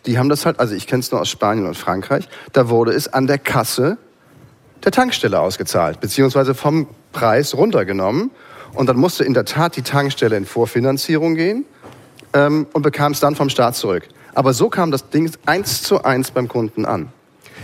[0.07, 2.93] die haben das halt, also ich kenne es nur aus Spanien und Frankreich, da wurde
[2.93, 3.97] es an der Kasse
[4.83, 8.31] der Tankstelle ausgezahlt, beziehungsweise vom Preis runtergenommen.
[8.73, 11.65] Und dann musste in der Tat die Tankstelle in Vorfinanzierung gehen
[12.33, 14.07] ähm, und bekam es dann vom Staat zurück.
[14.33, 17.09] Aber so kam das Ding eins zu eins beim Kunden an.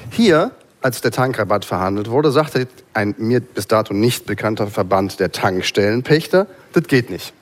[0.09, 5.31] Hier, als der Tankrabatt verhandelt wurde, sagte ein mir bis dato nicht bekannter Verband der
[5.31, 7.33] Tankstellenpächter, das geht nicht.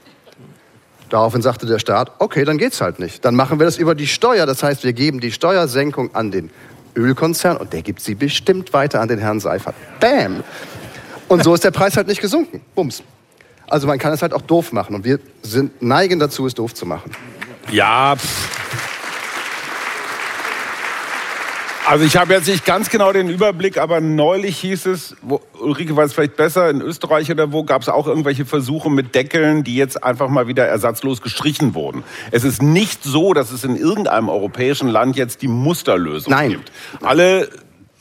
[1.10, 3.26] Daraufhin sagte der Staat, okay, dann geht's halt nicht.
[3.26, 4.46] Dann machen wir das über die Steuer.
[4.46, 6.50] Das heißt, wir geben die Steuersenkung an den
[6.96, 9.76] Ölkonzern und der gibt sie bestimmt weiter an den Herrn Seifert.
[10.00, 10.44] Bam!
[11.28, 12.62] Und so ist der Preis halt nicht gesunken.
[12.76, 13.04] Bums.
[13.72, 16.74] Also man kann es halt auch doof machen und wir sind, neigen dazu, es doof
[16.74, 17.12] zu machen.
[17.72, 18.50] Ja, pff.
[21.88, 25.96] Also ich habe jetzt nicht ganz genau den Überblick, aber neulich hieß es, wo, Ulrike
[25.96, 29.76] weiß vielleicht besser, in Österreich oder wo gab es auch irgendwelche Versuche mit Deckeln, die
[29.76, 32.04] jetzt einfach mal wieder ersatzlos gestrichen wurden.
[32.32, 36.52] Es ist nicht so, dass es in irgendeinem europäischen Land jetzt die Musterlösung Nein.
[36.52, 36.72] gibt.
[37.02, 37.50] Alle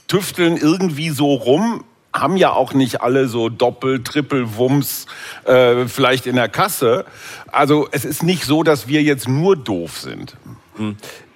[0.09, 5.07] tüfteln irgendwie so rum, haben ja auch nicht alle so Doppel-, Triple-Wumms
[5.45, 7.05] äh, vielleicht in der Kasse.
[7.53, 10.37] Also es ist nicht so, dass wir jetzt nur doof sind.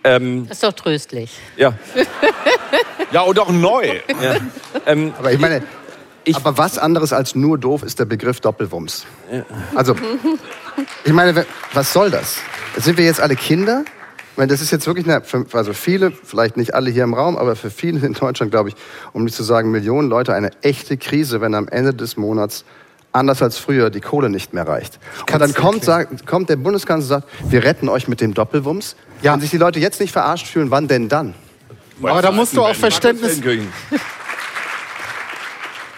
[0.05, 1.30] Ähm, Das ist doch tröstlich.
[1.56, 1.74] ja.
[3.12, 4.01] Ja, und auch neu.
[4.22, 4.36] ja.
[4.86, 5.62] Ähm, Aber ich meine,
[6.24, 9.05] Ich- aber was anderes als nur doof ist der Begriff Doppelwumms.
[9.74, 9.94] Also,
[11.05, 12.38] ich meine, was soll das?
[12.76, 13.84] Sind wir jetzt alle Kinder?
[14.35, 17.15] Ich meine, das ist jetzt wirklich, eine, für, also viele, vielleicht nicht alle hier im
[17.15, 18.74] Raum, aber für viele in Deutschland, glaube ich,
[19.12, 22.65] um nicht zu sagen Millionen Leute, eine echte Krise, wenn am Ende des Monats
[23.12, 24.98] anders als früher die Kohle nicht mehr reicht.
[25.32, 28.97] Und dann kommt, sagt, kommt der Bundeskanzler und sagt, wir retten euch mit dem Doppelwumms.
[29.23, 29.35] Ja.
[29.35, 31.35] Wenn sich die Leute jetzt nicht verarscht fühlen, wann denn dann?
[32.02, 33.40] Aber da musst du auch Verständnis,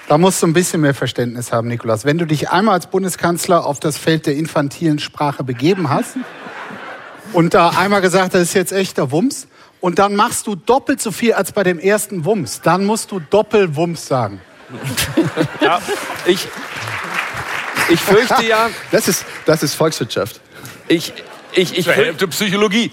[0.08, 2.04] da musst du ein bisschen mehr Verständnis haben, Nikolaus.
[2.04, 6.18] Wenn du dich einmal als Bundeskanzler auf das Feld der infantilen Sprache begeben hast
[7.36, 9.46] und da einmal gesagt, das ist jetzt echter Wumms,
[9.80, 13.20] und dann machst du doppelt so viel als bei dem ersten Wumms, dann musst du
[13.20, 14.40] Doppelwumms sagen.
[15.60, 15.78] ja,
[16.24, 16.48] ich,
[17.90, 20.40] ich fürchte ja, Das ist, das ist Volkswirtschaft.
[20.88, 21.12] ich,
[21.56, 22.90] ich, ich, Zur Hälfte Psychologie.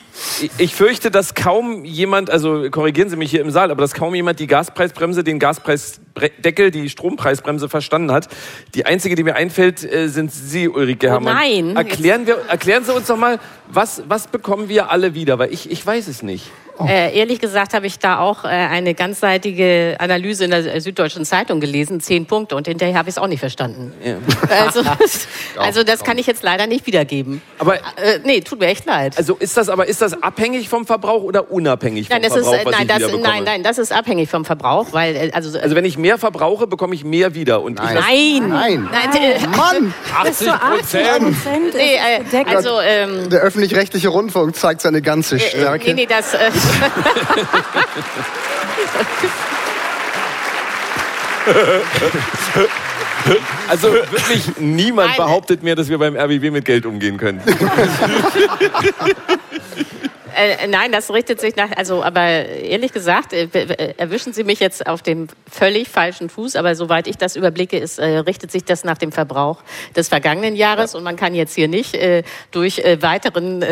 [0.57, 4.15] ich fürchte, dass kaum jemand, also korrigieren Sie mich hier im Saal, aber dass kaum
[4.15, 8.29] jemand die Gaspreisbremse, den Gaspreisdeckel, die Strompreisbremse verstanden hat.
[8.75, 11.35] Die einzige, die mir einfällt, äh, sind Sie, Ulrike Oh Herrmann.
[11.35, 11.75] nein.
[11.75, 15.39] Erklären, wir, erklären Sie uns doch mal, was, was bekommen wir alle wieder?
[15.39, 16.49] Weil ich, ich weiß es nicht.
[16.87, 21.59] Äh, ehrlich gesagt habe ich da auch äh, eine ganzseitige Analyse in der Süddeutschen Zeitung
[21.59, 23.93] gelesen, zehn Punkte, und hinterher habe ich es auch nicht verstanden.
[24.03, 24.15] Ja.
[24.63, 24.81] Also,
[25.57, 27.41] also das kann ich jetzt leider nicht wiedergeben.
[27.59, 29.17] Aber- äh, nee, tut mir echt leid.
[29.17, 32.43] Also ist das aber ist das abhängig vom Verbrauch oder unabhängig vom Nein, das ist,
[32.47, 35.31] Verbrauch, äh, was nein, ich das, nein, nein, das ist abhängig vom Verbrauch, weil äh,
[35.33, 37.61] also, Also wenn ich mehr verbrauche, bekomme ich mehr wieder.
[37.61, 37.97] Und Nein.
[37.97, 38.89] Ich, nein, Nein.
[38.91, 39.93] nein, äh, Mann!
[40.23, 41.35] Bis zu 80 Prozent
[41.75, 45.87] nee, äh, also ähm, Der öffentlich-rechtliche Rundfunk zeigt seine ganze äh, Stärke.
[45.87, 46.51] nee, nee, das äh,
[53.67, 55.17] also wirklich niemand Nein.
[55.17, 57.41] behauptet mir, dass wir beim RBW mit Geld umgehen können.
[60.35, 63.47] Äh, nein, das richtet sich nach, also, aber ehrlich gesagt, äh,
[63.97, 67.99] erwischen Sie mich jetzt auf dem völlig falschen Fuß, aber soweit ich das überblicke, ist,
[67.99, 69.61] äh, richtet sich das nach dem Verbrauch
[69.95, 73.63] des vergangenen Jahres und man kann jetzt hier nicht äh, durch äh, weiteren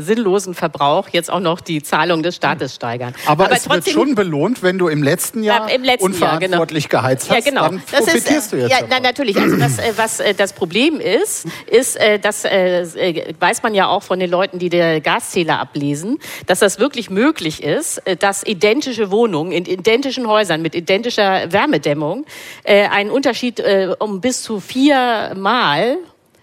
[0.00, 3.14] sinnlosen Verbrauch jetzt auch noch die Zahlung des Staates steigern.
[3.26, 6.60] Aber, es wird schon belohnt, wenn du im letzten Jahr Ja, im letzten Jahr, genau.
[6.60, 7.68] unverantwortlich geheizt hast, Ja, genau.
[7.68, 9.36] dann profitierst du jetzt ja, nein, natürlich.
[9.36, 14.58] Also das, was das Problem ist, ist, das weiß man ja auch von den Leuten,
[14.58, 15.99] die der Gaszähler ablesen,
[16.46, 22.26] dass das wirklich möglich ist, äh, dass identische Wohnungen in identischen Häusern mit identischer Wärmedämmung
[22.64, 25.98] äh, einen Unterschied äh, um bis zu viermal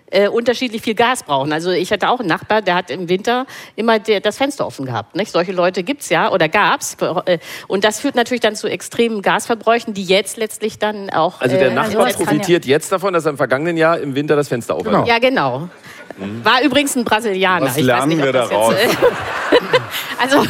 [0.10, 1.52] äh, unterschiedlich viel Gas brauchen.
[1.52, 4.86] Also ich hatte auch einen Nachbar, der hat im Winter immer der, das Fenster offen
[4.86, 5.16] gehabt.
[5.16, 5.32] Nicht?
[5.32, 6.98] Solche Leute gibt's ja oder gab's.
[7.26, 11.42] Äh, und das führt natürlich dann zu extremen Gasverbräuchen, die jetzt letztlich dann auch...
[11.42, 14.48] Also der äh, Nachbar profitiert jetzt davon, dass er im vergangenen Jahr im Winter das
[14.48, 14.94] Fenster aufhat.
[14.94, 15.06] Genau.
[15.06, 15.70] Ja, genau.
[16.44, 17.68] War übrigens ein Brasilianer.
[17.68, 18.76] Was ich weiß lernen nicht, wir daraus?
[20.20, 20.44] Also,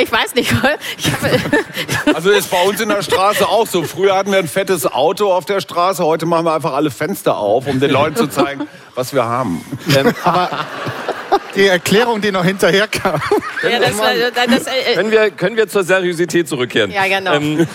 [0.00, 0.52] ich weiß nicht.
[0.96, 3.82] Ich hab, Also ist bei uns in der Straße auch so.
[3.82, 7.36] Früher hatten wir ein fettes Auto auf der Straße, heute machen wir einfach alle Fenster
[7.36, 9.64] auf, um den Leuten zu zeigen, was wir haben.
[9.94, 10.14] Ähm,
[11.54, 13.20] Die Erklärung, die noch hinterher kam.
[13.62, 14.12] ja, das, war-
[14.46, 16.90] das, äh, können, wir, können wir zur Seriosität zurückkehren?
[16.90, 17.34] Ja, genau.
[17.34, 17.66] Ähm,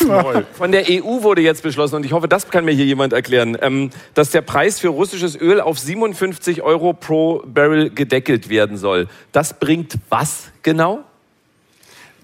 [0.54, 3.56] von der EU wurde jetzt beschlossen, und ich hoffe, das kann mir hier jemand erklären,
[3.60, 9.08] ähm, dass der Preis für russisches Öl auf 57 Euro pro Barrel gedeckelt werden soll.
[9.32, 11.04] Das bringt was genau?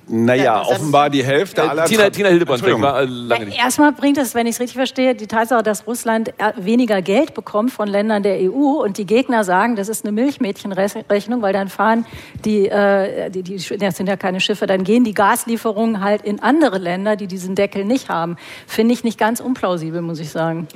[0.09, 1.85] Naja, offenbar die Hälfte aller...
[1.85, 2.83] Äh, Tina, Tina Hildebrand, Entschuldigung.
[2.83, 3.59] war äh, lange nicht.
[3.59, 7.35] Erstmal bringt es, wenn ich es richtig verstehe, die Tatsache, dass Russland äh, weniger Geld
[7.35, 11.69] bekommt von Ländern der EU und die Gegner sagen, das ist eine Milchmädchenrechnung, weil dann
[11.69, 12.05] fahren
[12.45, 16.41] die, äh, die, die, das sind ja keine Schiffe, dann gehen die Gaslieferungen halt in
[16.41, 18.37] andere Länder, die diesen Deckel nicht haben.
[18.67, 20.69] Finde ich nicht ganz unplausibel, muss ich sagen.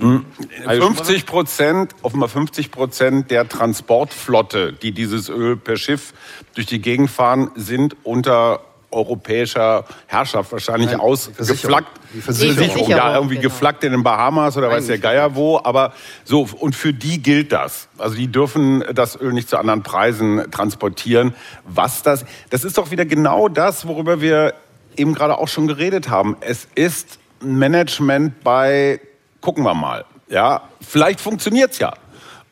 [0.66, 6.14] 50 Prozent, offenbar 50 Prozent der Transportflotte, die dieses Öl per Schiff
[6.54, 8.60] durch die Gegend fahren, sind unter
[8.96, 11.46] europäischer Herrschaft wahrscheinlich Nein, ausgeflaggt.
[11.46, 11.84] Versicherung.
[12.14, 12.56] Die Versicherung.
[12.56, 12.90] Versicherung.
[12.90, 13.48] Ja, irgendwie genau.
[13.48, 15.60] geflaggt in den Bahamas oder weiß der Geier wo.
[15.62, 15.92] Aber
[16.24, 17.88] so, und für die gilt das.
[17.98, 21.34] Also die dürfen das Öl nicht zu anderen Preisen transportieren.
[21.64, 24.54] Was das, das ist doch wieder genau das, worüber wir
[24.96, 26.36] eben gerade auch schon geredet haben.
[26.40, 29.00] Es ist Management bei,
[29.40, 30.04] gucken wir mal.
[30.28, 31.94] Ja, vielleicht funktioniert's ja.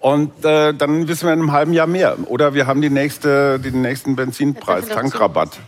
[0.04, 2.16] Und äh, dann wissen wir in einem halben Jahr mehr.
[2.26, 5.58] Oder wir haben die nächste, den nächsten Benzinpreis, Tankrabatt.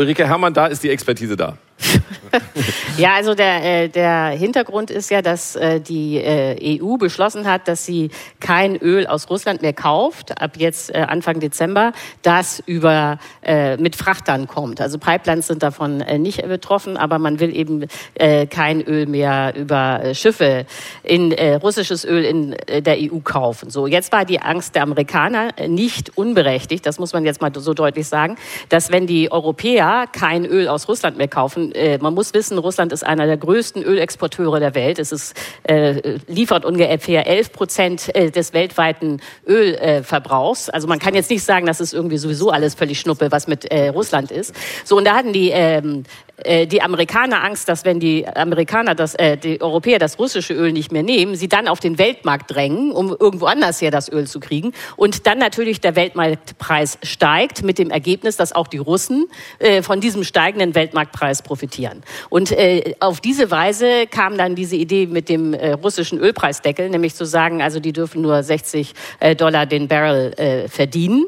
[0.00, 1.58] Ulrike Herrmann, da ist die Expertise da.
[2.96, 7.66] Ja, also der, äh, der Hintergrund ist ja, dass äh, die äh, EU beschlossen hat,
[7.66, 11.92] dass sie kein Öl aus Russland mehr kauft, ab jetzt äh, Anfang Dezember,
[12.22, 14.80] das über äh, mit Frachtern kommt.
[14.80, 19.54] Also Pipelines sind davon äh, nicht betroffen, aber man will eben äh, kein Öl mehr
[19.56, 20.66] über äh, Schiffe
[21.02, 23.70] in äh, russisches Öl in äh, der EU kaufen.
[23.70, 27.50] So, jetzt war die Angst der Amerikaner äh, nicht unberechtigt, das muss man jetzt mal
[27.54, 28.36] so deutlich sagen,
[28.68, 32.92] dass wenn die Europäer kein Öl aus Russland mehr kaufen, äh, man muss wissen, Russland
[32.92, 34.98] ist einer der größten Ölexporteure der Welt.
[34.98, 35.34] Es ist,
[35.64, 40.68] äh, liefert ungefähr 11 Prozent äh, des weltweiten Ölverbrauchs.
[40.68, 43.64] also man kann jetzt nicht sagen, das ist irgendwie sowieso alles völlig Schnuppe, was mit
[43.66, 44.54] äh, Russland ist.
[44.84, 46.04] So, und da hatten die ähm,
[46.44, 50.72] äh, die Amerikaner Angst, dass wenn die Amerikaner das, äh, die Europäer das russische Öl
[50.72, 54.26] nicht mehr nehmen, sie dann auf den Weltmarkt drängen, um irgendwo anders her das Öl
[54.26, 54.72] zu kriegen.
[54.96, 59.26] Und dann natürlich der Weltmarktpreis steigt, mit dem Ergebnis, dass auch die Russen
[59.58, 62.02] äh, von diesem steigenden Weltmarktpreis profitieren.
[62.28, 67.14] Und äh, auf diese Weise kam dann diese Idee mit dem äh, russischen Ölpreisdeckel, nämlich
[67.14, 71.26] zu sagen, also die dürfen nur 60 äh, Dollar den Barrel äh, verdienen.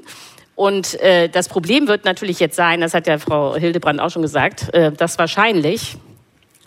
[0.63, 4.23] Und äh, das Problem wird natürlich jetzt sein, das hat ja Frau Hildebrand auch schon
[4.23, 5.97] gesagt, äh, dass wahrscheinlich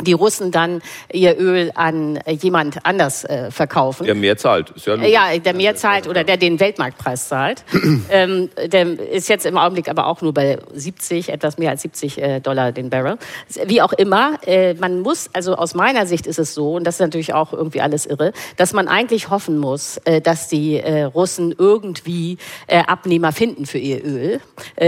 [0.01, 0.81] die Russen dann
[1.11, 4.05] ihr Öl an äh, jemand anders äh, verkaufen.
[4.05, 4.71] Der mehr zahlt.
[4.71, 7.63] Ist ja, Ja, der mehr zahlt oder der den Weltmarktpreis zahlt.
[8.09, 12.21] ähm, der ist jetzt im Augenblick aber auch nur bei 70, etwas mehr als 70
[12.21, 13.17] äh, Dollar den Barrel.
[13.65, 16.95] Wie auch immer, äh, man muss, also aus meiner Sicht ist es so, und das
[16.95, 21.03] ist natürlich auch irgendwie alles irre, dass man eigentlich hoffen muss, äh, dass die äh,
[21.03, 24.39] Russen irgendwie Abnehmer finden für ihr Öl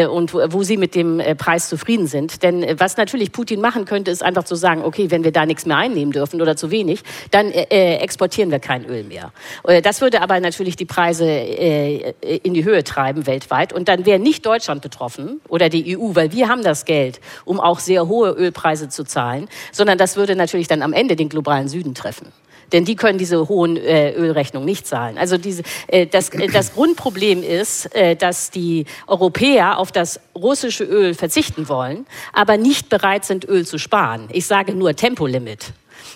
[0.09, 2.43] und wo, wo sie mit dem Preis zufrieden sind.
[2.43, 5.65] Denn was natürlich Putin machen könnte, ist einfach zu sagen, okay, wenn wir da nichts
[5.65, 7.01] mehr einnehmen dürfen oder zu wenig,
[7.31, 9.31] dann äh, äh, exportieren wir kein Öl mehr.
[9.67, 13.73] Äh, Das würde aber natürlich die Preise äh, in die Höhe treiben weltweit.
[13.73, 17.59] Und dann wäre nicht Deutschland betroffen oder die EU, weil wir haben das Geld, um
[17.59, 21.67] auch sehr hohe Ölpreise zu zahlen, sondern das würde natürlich dann am Ende den globalen
[21.67, 22.31] Süden treffen.
[22.71, 25.17] Denn die können diese hohen äh, Ölrechnungen nicht zahlen.
[25.17, 30.83] Also diese, äh, das, äh, das Grundproblem ist, äh, dass die Europäer auf das russische
[30.83, 34.27] Öl verzichten wollen, aber nicht bereit sind, Öl zu sparen.
[34.31, 35.73] Ich sage nur Tempolimit.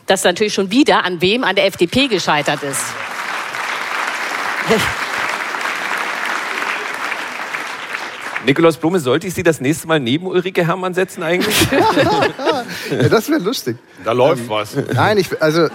[0.07, 1.44] Das natürlich schon wieder an wem?
[1.44, 2.84] An der FDP gescheitert ist.
[8.45, 11.55] Nikolaus Blume, sollte ich Sie das nächste Mal neben Ulrike Herrmann setzen eigentlich?
[12.91, 13.77] Ja, das wäre lustig.
[14.03, 14.76] Da läuft was.
[14.93, 15.68] Nein, ich, also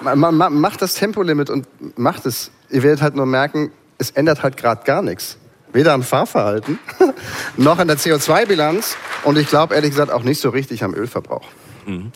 [0.00, 1.66] ma, ma, ma- macht das Tempolimit und
[1.98, 2.50] macht es.
[2.70, 5.36] Ihr werdet halt nur merken, es ändert halt gerade gar nichts.
[5.72, 6.78] Weder am Fahrverhalten
[7.56, 11.46] noch an der CO2-Bilanz und ich glaube ehrlich gesagt auch nicht so richtig am Ölverbrauch.
[11.86, 12.10] ähm,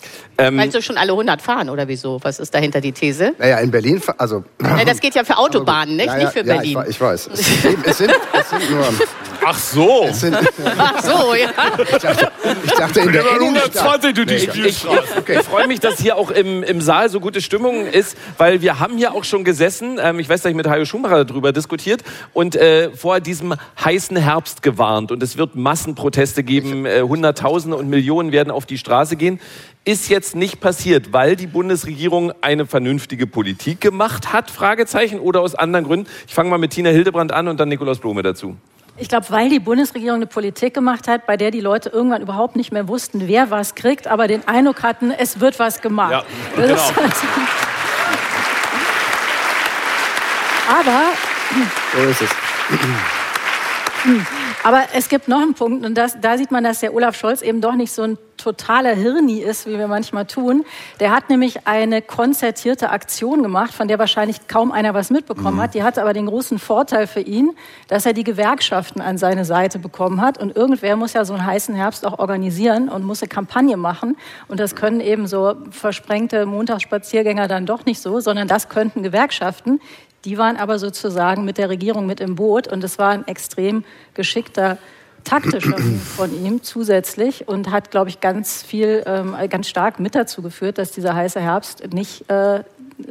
[0.59, 2.19] Weil sie schon alle 100 fahren oder wieso?
[2.23, 3.35] Was ist dahinter die These?
[3.39, 6.06] Naja, in Berlin, also Ja, das geht ja für Autobahnen, nicht?
[6.06, 6.78] Ja, nicht für ja, Berlin.
[6.85, 7.28] Ich, ich weiß.
[7.32, 8.85] Es, sind, es sind nur
[9.45, 10.09] Ach so.
[10.12, 10.37] Sind,
[10.79, 11.49] Ach so, ja.
[12.65, 13.85] ich dachte in der Innenstadt.
[13.85, 14.87] 120 durch die Ich, ich,
[15.29, 18.81] ich freue mich, dass hier auch im, im Saal so gute Stimmung ist, weil wir
[18.81, 22.03] haben hier auch schon gesessen, ähm, ich weiß, dass ich mit Hajo Schumacher darüber diskutiert
[22.33, 27.89] und äh, vor diesem heißen Herbst gewarnt und es wird Massenproteste geben, äh, Hunderttausende und
[27.89, 29.41] Millionen werden auf die Straße gehen.
[29.87, 35.55] Ist jetzt nicht passiert, weil die Bundesregierung eine vernünftige Politik gemacht hat, Fragezeichen, oder aus
[35.55, 36.07] anderen Gründen.
[36.27, 38.57] Ich fange mal mit Tina Hildebrand an und dann Nikolaus Blome dazu.
[38.97, 42.55] Ich glaube, weil die Bundesregierung eine Politik gemacht hat, bei der die Leute irgendwann überhaupt
[42.55, 46.12] nicht mehr wussten, wer was kriegt, aber den Eindruck hatten, es wird was gemacht.
[46.12, 46.23] Ja,
[46.57, 47.09] Das ist genau.
[50.79, 51.01] aber
[51.93, 52.31] So ist es.
[54.65, 57.43] Aber es gibt noch einen Punkt, und das, da sieht man, dass der Olaf Scholz
[57.43, 60.65] eben doch nicht so ein totaler Hirni ist, wie wir manchmal tun.
[61.01, 65.74] Der hat nämlich eine konzertierte Aktion gemacht, von der wahrscheinlich kaum einer was mitbekommen hat.
[65.74, 67.55] Die hatte aber den großen Vorteil für ihn,
[67.89, 70.39] dass er die Gewerkschaften an seine Seite bekommen hat.
[70.39, 74.16] Und irgendwer muss ja so einen heißen Herbst auch organisieren und muss eine Kampagne machen.
[74.49, 79.81] Und das können eben so versprengte Montagsspaziergänger dann doch nicht so, sondern das könnten Gewerkschaften.
[80.24, 83.84] Die waren aber sozusagen mit der Regierung mit im Boot und es war ein extrem
[84.14, 84.78] geschickter
[85.24, 85.76] taktischer
[86.16, 90.78] von ihm zusätzlich und hat, glaube ich, ganz viel, ähm, ganz stark mit dazu geführt,
[90.78, 92.62] dass dieser heiße Herbst nicht äh,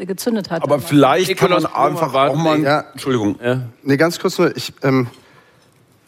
[0.06, 0.64] gezündet hat.
[0.64, 2.60] Aber vielleicht kann man einfach auch mal.
[2.62, 2.86] Ja.
[2.92, 3.38] Entschuldigung.
[3.82, 4.56] Nee, ganz kurz nur.
[4.56, 5.08] Ich, ähm,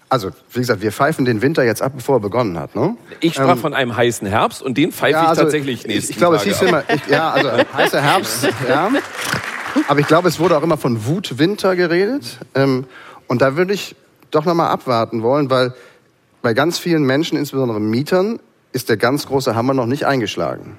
[0.07, 2.75] also, wie gesagt, wir pfeifen den Winter jetzt ab, bevor er begonnen hat.
[2.75, 2.95] Ne?
[3.19, 6.17] Ich sprach von einem heißen Herbst und den pfeife ich also, tatsächlich ich, nächsten ich
[6.17, 8.91] glaube, es hieß immer, ich, ja, also heißer Herbst, ja.
[9.87, 12.39] Aber ich glaube, es wurde auch immer von Wutwinter geredet.
[12.53, 12.85] Ähm,
[13.27, 13.95] und da würde ich
[14.31, 15.73] doch noch mal abwarten wollen, weil
[16.41, 18.39] bei ganz vielen Menschen, insbesondere Mietern,
[18.71, 20.77] ist der ganz große Hammer noch nicht eingeschlagen.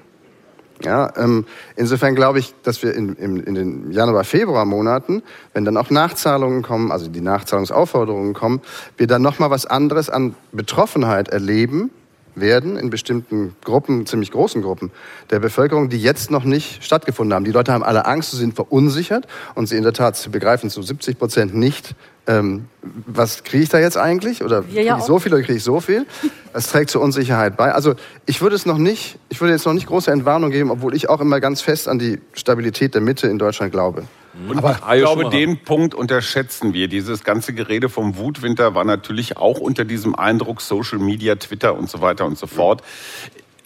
[0.83, 1.45] Ja, ähm,
[1.75, 5.89] insofern glaube ich, dass wir in, in, in den Januar, Februar Monaten, wenn dann auch
[5.89, 8.61] Nachzahlungen kommen, also die Nachzahlungsaufforderungen kommen,
[8.95, 11.89] wir dann noch mal was anderes an Betroffenheit erleben
[12.39, 14.91] werden in bestimmten Gruppen, ziemlich großen Gruppen
[15.29, 17.45] der Bevölkerung, die jetzt noch nicht stattgefunden haben.
[17.45, 20.69] Die Leute haben alle Angst, sie sind verunsichert und sie in der Tat sie begreifen
[20.69, 21.95] zu 70 Prozent nicht,
[22.27, 24.43] ähm, was kriege ich da jetzt eigentlich?
[24.43, 26.05] Oder Wir kriege ja ich so viel oder kriege ich so viel?
[26.53, 27.71] Das trägt zur Unsicherheit bei.
[27.71, 27.95] Also
[28.25, 31.07] ich würde es noch nicht, ich würde jetzt noch nicht große Entwarnung geben, obwohl ich
[31.07, 34.03] auch immer ganz fest an die Stabilität der Mitte in Deutschland glaube.
[34.47, 36.87] Und Aber- ich glaube, den Punkt unterschätzen wir.
[36.87, 41.89] Dieses ganze Gerede vom Wutwinter war natürlich auch unter diesem Eindruck Social Media, Twitter und
[41.89, 42.83] so weiter und so fort.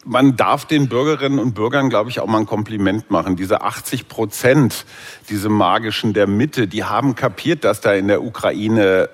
[0.04, 3.36] Man darf den Bürgerinnen und Bürgern, glaube ich, auch mal ein Kompliment machen.
[3.36, 4.86] Diese 80 Prozent,
[5.30, 9.10] diese magischen der Mitte, die haben kapiert, dass da in der Ukraine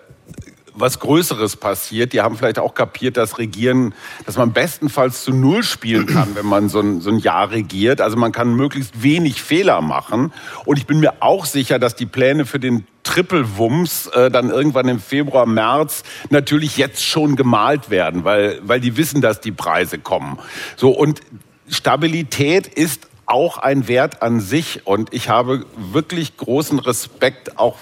[0.79, 2.13] was Größeres passiert.
[2.13, 3.93] Die haben vielleicht auch kapiert, dass Regieren,
[4.25, 7.99] dass man bestenfalls zu Null spielen kann, wenn man so ein, so ein Jahr regiert.
[7.99, 10.31] Also man kann möglichst wenig Fehler machen.
[10.65, 14.87] Und ich bin mir auch sicher, dass die Pläne für den Triple-Wumms äh, dann irgendwann
[14.87, 19.97] im Februar, März natürlich jetzt schon gemalt werden, weil, weil die wissen, dass die Preise
[19.97, 20.37] kommen.
[20.75, 21.21] So, und
[21.69, 24.85] Stabilität ist auch ein Wert an sich.
[24.85, 27.77] Und ich habe wirklich großen Respekt auch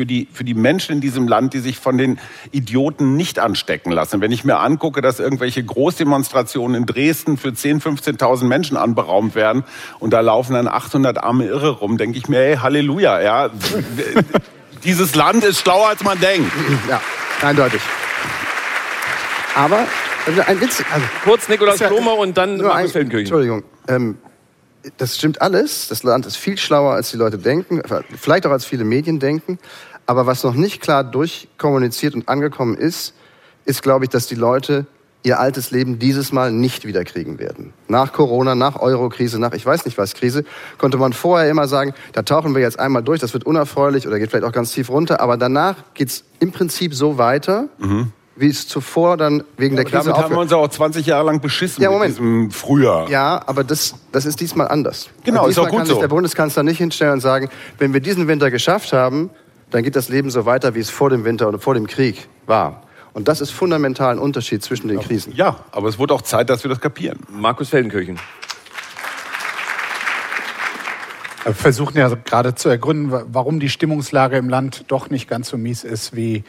[0.00, 2.18] für die, für die Menschen in diesem Land, die sich von den
[2.52, 4.22] Idioten nicht anstecken lassen.
[4.22, 9.62] Wenn ich mir angucke, dass irgendwelche Großdemonstrationen in Dresden für 10.000, 15.000 Menschen anberaumt werden
[9.98, 13.50] und da laufen dann 800 arme Irre rum, denke ich mir, hey, Halleluja, ja.
[14.84, 16.50] Dieses Land ist schlauer, als man denkt.
[16.88, 17.02] Ja,
[17.42, 17.82] eindeutig.
[19.54, 19.84] Aber
[20.24, 23.10] also ein Witz, also Kurz Nikolaus ja- und dann Markus ein.
[23.10, 23.64] Entschuldigung.
[23.86, 24.16] Ähm,
[24.96, 25.88] das stimmt alles.
[25.88, 27.82] Das Land ist viel schlauer, als die Leute denken,
[28.16, 29.58] vielleicht auch als viele Medien denken.
[30.10, 33.14] Aber was noch nicht klar durchkommuniziert und angekommen ist,
[33.64, 34.86] ist, glaube ich, dass die Leute
[35.22, 37.74] ihr altes Leben dieses Mal nicht wiederkriegen werden.
[37.86, 40.42] Nach Corona, nach Eurokrise, nach ich weiß nicht was Krise,
[40.78, 44.18] konnte man vorher immer sagen, da tauchen wir jetzt einmal durch, das wird unerfreulich oder
[44.18, 47.68] geht vielleicht auch ganz tief runter, aber danach geht's im Prinzip so weiter,
[48.34, 51.40] wie es zuvor dann wegen der Krise damit haben wir uns auch 20 Jahre lang
[51.40, 52.14] beschissen Ja, mit Moment.
[52.16, 53.08] diesem Frühjahr.
[53.10, 55.08] Ja, aber das, das ist diesmal anders.
[55.22, 56.00] Genau, Und ist auch diesmal gut kann sich so.
[56.00, 59.30] der Bundeskanzler nicht hinstellen und sagen, wenn wir diesen Winter geschafft haben,
[59.70, 62.28] dann geht das Leben so weiter, wie es vor dem Winter oder vor dem Krieg
[62.46, 62.82] war.
[63.12, 65.32] Und das ist fundamental ein Unterschied zwischen den Krisen.
[65.34, 67.18] Ja, aber es wurde auch Zeit, dass wir das kapieren.
[67.28, 68.18] Markus Feldenkirchen.
[71.42, 75.48] Wir versuchen ja gerade zu ergründen, wa- warum die Stimmungslage im Land doch nicht ganz
[75.48, 76.44] so mies ist, wie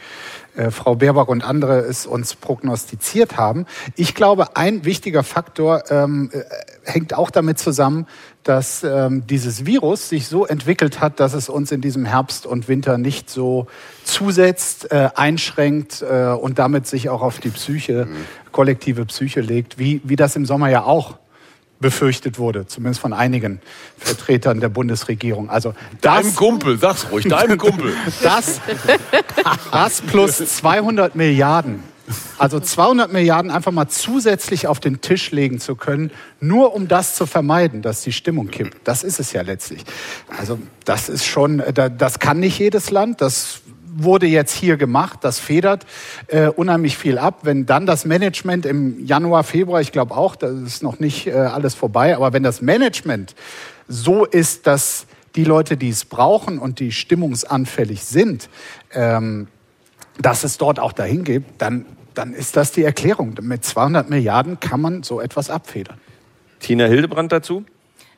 [0.54, 3.64] äh, Frau Baerbock und andere es uns prognostiziert haben.
[3.96, 6.42] Ich glaube, ein wichtiger Faktor ähm, äh,
[6.84, 8.06] hängt auch damit zusammen,
[8.44, 12.68] dass ähm, dieses Virus sich so entwickelt hat, dass es uns in diesem Herbst und
[12.68, 13.66] Winter nicht so
[14.04, 18.08] zusetzt, äh, einschränkt äh, und damit sich auch auf die Psyche,
[18.50, 21.16] kollektive Psyche legt, wie, wie das im Sommer ja auch
[21.82, 23.60] befürchtet wurde, zumindest von einigen
[23.98, 25.50] Vertretern der Bundesregierung.
[25.50, 27.92] Also Deinem das, Kumpel, sag's ruhig, deinem Kumpel.
[28.22, 28.60] das,
[29.70, 31.82] das plus 200 Milliarden,
[32.38, 36.10] also 200 Milliarden einfach mal zusätzlich auf den Tisch legen zu können,
[36.40, 38.76] nur um das zu vermeiden, dass die Stimmung kippt.
[38.84, 39.84] Das ist es ja letztlich.
[40.38, 43.20] Also das ist schon, äh, da- das kann nicht jedes Land.
[43.20, 43.60] Das
[43.94, 45.84] wurde jetzt hier gemacht, das federt
[46.28, 47.40] äh, unheimlich viel ab.
[47.42, 51.32] Wenn dann das Management im Januar, Februar, ich glaube auch, das ist noch nicht äh,
[51.32, 53.34] alles vorbei, aber wenn das Management
[53.88, 55.06] so ist, dass
[55.36, 58.48] die Leute, die es brauchen und die stimmungsanfällig sind,
[58.92, 59.48] ähm,
[60.20, 63.34] dass es dort auch dahin geht, dann, dann ist das die Erklärung.
[63.40, 65.98] Mit 200 Milliarden kann man so etwas abfedern.
[66.60, 67.64] Tina Hildebrand dazu?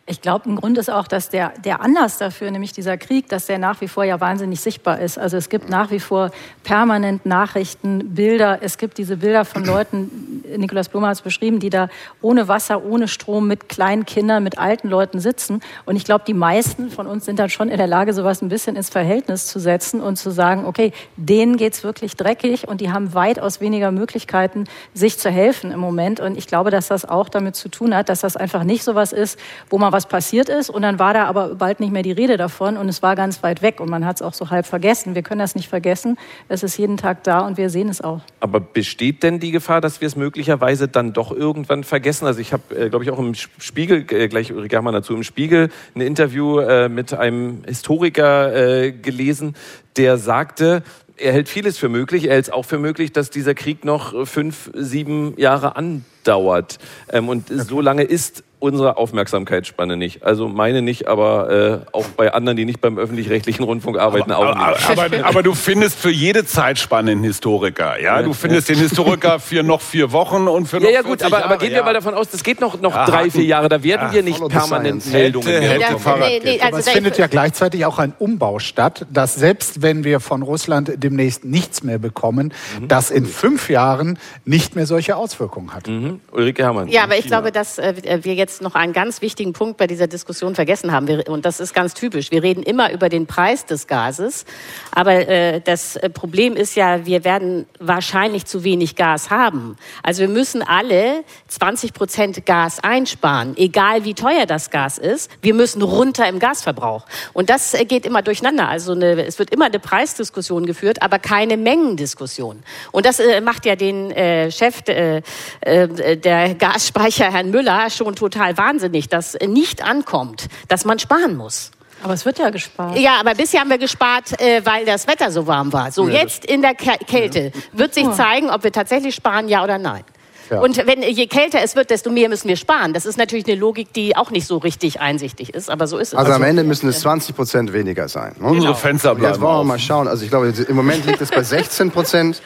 [0.06, 3.46] Ich glaube, ein Grund ist auch, dass der, der Anlass dafür, nämlich dieser Krieg, dass
[3.46, 5.18] der nach wie vor ja wahnsinnig sichtbar ist.
[5.18, 6.30] Also es gibt nach wie vor
[6.62, 8.58] permanent Nachrichten, Bilder.
[8.60, 11.88] Es gibt diese Bilder von Leuten, Nikolaus Blumer hat es beschrieben, die da
[12.20, 15.60] ohne Wasser, ohne Strom, mit kleinen Kindern, mit alten Leuten sitzen.
[15.86, 18.50] Und ich glaube, die meisten von uns sind dann schon in der Lage, sowas ein
[18.50, 22.92] bisschen ins Verhältnis zu setzen und zu sagen, okay, denen geht's wirklich dreckig und die
[22.92, 26.20] haben weitaus weniger Möglichkeiten, sich zu helfen im Moment.
[26.20, 29.14] Und ich glaube, dass das auch damit zu tun hat, dass das einfach nicht sowas
[29.14, 29.38] ist,
[29.70, 32.36] wo mal was passiert ist und dann war da aber bald nicht mehr die Rede
[32.36, 35.14] davon und es war ganz weit weg und man hat es auch so halb vergessen.
[35.14, 36.18] Wir können das nicht vergessen.
[36.48, 38.20] Es ist jeden Tag da und wir sehen es auch.
[38.40, 42.26] Aber besteht denn die Gefahr, dass wir es möglicherweise dann doch irgendwann vergessen?
[42.26, 45.22] Also ich habe, äh, glaube ich, auch im Spiegel, äh, gleich Ulrike Herrmann dazu, im
[45.22, 49.54] Spiegel ein Interview äh, mit einem Historiker äh, gelesen,
[49.96, 50.82] der sagte,
[51.16, 52.24] er hält vieles für möglich.
[52.24, 56.78] Er hält es auch für möglich, dass dieser Krieg noch fünf, sieben Jahre andauert.
[57.12, 60.22] Ähm, und so lange ist unsere Aufmerksamkeitsspanne nicht.
[60.22, 64.54] Also meine nicht, aber äh, auch bei anderen, die nicht beim öffentlich-rechtlichen Rundfunk arbeiten, auch
[64.54, 64.90] nicht.
[64.90, 68.00] Aber, aber, aber du findest für jede Zeitspanne einen Historiker.
[68.00, 68.22] Ja?
[68.22, 71.26] Du findest den Historiker für noch vier Wochen und für noch Ja, ja, gut, 40
[71.26, 71.84] aber, aber Jahre, gehen wir ja.
[71.84, 73.68] mal davon aus, das geht noch, noch Ja, drei, vier Jahre.
[73.68, 75.12] Da werden Ja, wir nicht permanent science.
[75.12, 78.58] Meldungen Hätte- mehr hätte nee, nee, Aber also es findet ja gleichzeitig auch ein Umbau
[78.60, 82.54] statt, dass selbst wenn wir von Russland demnächst nichts mehr bekommen,
[82.88, 85.86] das in fünf Jahren nicht mehr solche Auswirkungen hat.
[85.86, 86.20] Mhm.
[86.32, 86.88] Ulrike Herrmann.
[86.88, 90.06] Ja, aber ich glaube, dass äh, wir jetzt noch einen ganz wichtigen Punkt bei dieser
[90.06, 91.08] Diskussion vergessen haben.
[91.08, 92.30] Wir, und das ist ganz typisch.
[92.30, 94.44] Wir reden immer über den Preis des Gases.
[94.92, 99.76] Aber äh, das äh, Problem ist ja, wir werden wahrscheinlich zu wenig Gas haben.
[100.02, 105.30] Also wir müssen alle 20 Prozent Gas einsparen, egal wie teuer das Gas ist.
[105.42, 107.06] Wir müssen runter im Gasverbrauch.
[107.32, 108.68] Und das äh, geht immer durcheinander.
[108.68, 112.62] Also eine, es wird immer eine Preisdiskussion geführt, aber keine Mengendiskussion.
[112.92, 115.22] Und das äh, macht ja den äh, Chef äh,
[115.60, 121.70] äh, der Gasspeicher, Herrn Müller, schon total wahnsinnig, dass nicht ankommt, dass man sparen muss.
[122.02, 122.98] Aber es wird ja gespart.
[122.98, 125.90] Ja, aber bisher haben wir gespart, äh, weil das Wetter so warm war.
[125.90, 129.78] So, jetzt in der Kä- Kälte wird sich zeigen, ob wir tatsächlich sparen, ja oder
[129.78, 130.04] nein.
[130.50, 130.60] Ja.
[130.60, 132.92] Und wenn je kälter es wird, desto mehr müssen wir sparen.
[132.92, 136.08] Das ist natürlich eine Logik, die auch nicht so richtig einsichtig ist, aber so ist
[136.12, 136.18] es.
[136.18, 138.36] Also am Ende müssen es 20 Prozent weniger sein.
[138.38, 138.48] Ne?
[138.48, 140.06] Unsere Fenster Und bleiben Jetzt wollen wir mal schauen.
[140.06, 142.42] Also ich glaube, im Moment liegt es bei 16 Prozent,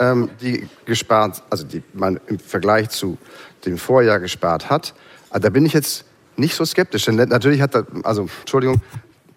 [0.00, 3.18] ähm, die gespart, also die man im Vergleich zu
[3.66, 4.94] dem Vorjahr gespart hat.
[5.34, 6.04] Aber da bin ich jetzt
[6.36, 7.06] nicht so skeptisch.
[7.06, 8.80] Denn natürlich hat da, also Entschuldigung,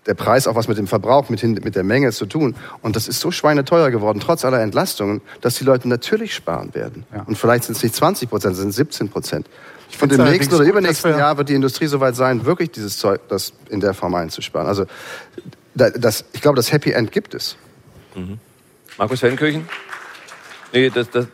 [0.06, 2.56] der Preis auch was mit dem Verbrauch, mit, hin, mit der Menge zu tun.
[2.84, 7.04] Und das ist so schweineteuer geworden, trotz aller Entlastungen, dass die Leute natürlich sparen werden.
[7.12, 7.24] Ja.
[7.24, 9.48] Und vielleicht sind es nicht 20 Prozent, es sind 17 Prozent.
[9.48, 13.22] Und find's im nächsten oder übernächsten Jahr wird die Industrie soweit sein, wirklich dieses Zeug
[13.30, 14.68] das in der Form einzusparen.
[14.68, 14.86] Also
[15.74, 17.58] da- das, ich glaube, das Happy End gibt es.
[19.00, 19.68] Markus Feldenkirchen?
[20.74, 21.26] Nee, das, das,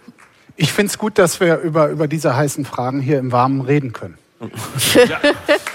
[0.56, 3.92] Ich finde es gut, dass wir über, über diese heißen Fragen hier im Warmen reden
[3.94, 4.18] können.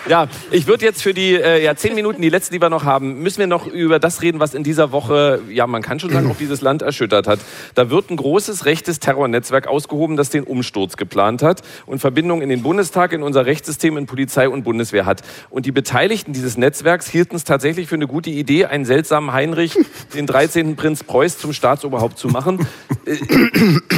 [0.08, 2.84] Ja, ich würde jetzt für die äh, ja, zehn Minuten, die letzten, die wir noch
[2.84, 6.10] haben, müssen wir noch über das reden, was in dieser Woche, ja, man kann schon
[6.10, 7.40] sagen, auch dieses Land erschüttert hat.
[7.74, 12.48] Da wird ein großes rechtes Terrornetzwerk ausgehoben, das den Umsturz geplant hat und Verbindungen in
[12.48, 15.22] den Bundestag, in unser Rechtssystem, in Polizei und Bundeswehr hat.
[15.50, 19.76] Und die Beteiligten dieses Netzwerks hielten es tatsächlich für eine gute Idee, einen seltsamen Heinrich,
[20.14, 20.76] den 13.
[20.76, 22.66] Prinz Preuß, zum Staatsoberhaupt zu machen.
[23.04, 23.18] Äh,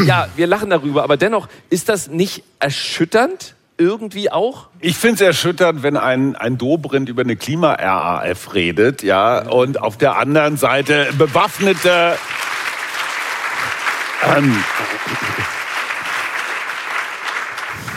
[0.06, 3.54] ja, wir lachen darüber, aber dennoch, ist das nicht erschütternd?
[3.80, 4.66] Irgendwie auch?
[4.80, 9.96] Ich finde es erschütternd, wenn ein, ein Dobrindt über eine Klima-RAF redet, ja, und auf
[9.96, 12.18] der anderen Seite bewaffnete
[14.36, 14.54] ähm,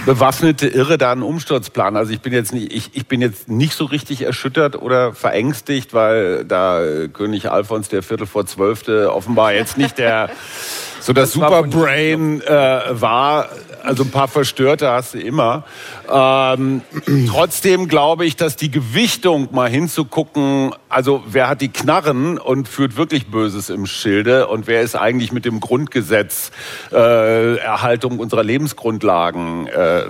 [0.05, 1.97] bewaffnete Irre da einen Umsturzplan.
[1.97, 5.93] Also ich bin jetzt nicht, ich, ich bin jetzt nicht so richtig erschüttert oder verängstigt,
[5.93, 6.81] weil da
[7.11, 10.29] König Alfons der Viertel vor Zwölfte offenbar jetzt nicht der
[11.01, 13.49] so das, Das Superbrain äh, war.
[13.83, 15.65] Also ein paar Verstörte hast du immer.
[16.09, 16.81] Ähm,
[17.29, 22.95] trotzdem glaube ich, dass die Gewichtung mal hinzugucken, also wer hat die Knarren und führt
[22.95, 26.51] wirklich Böses im Schilde und wer ist eigentlich mit dem Grundgesetz
[26.93, 30.03] äh, Erhaltung unserer Lebensgrundlagen äh,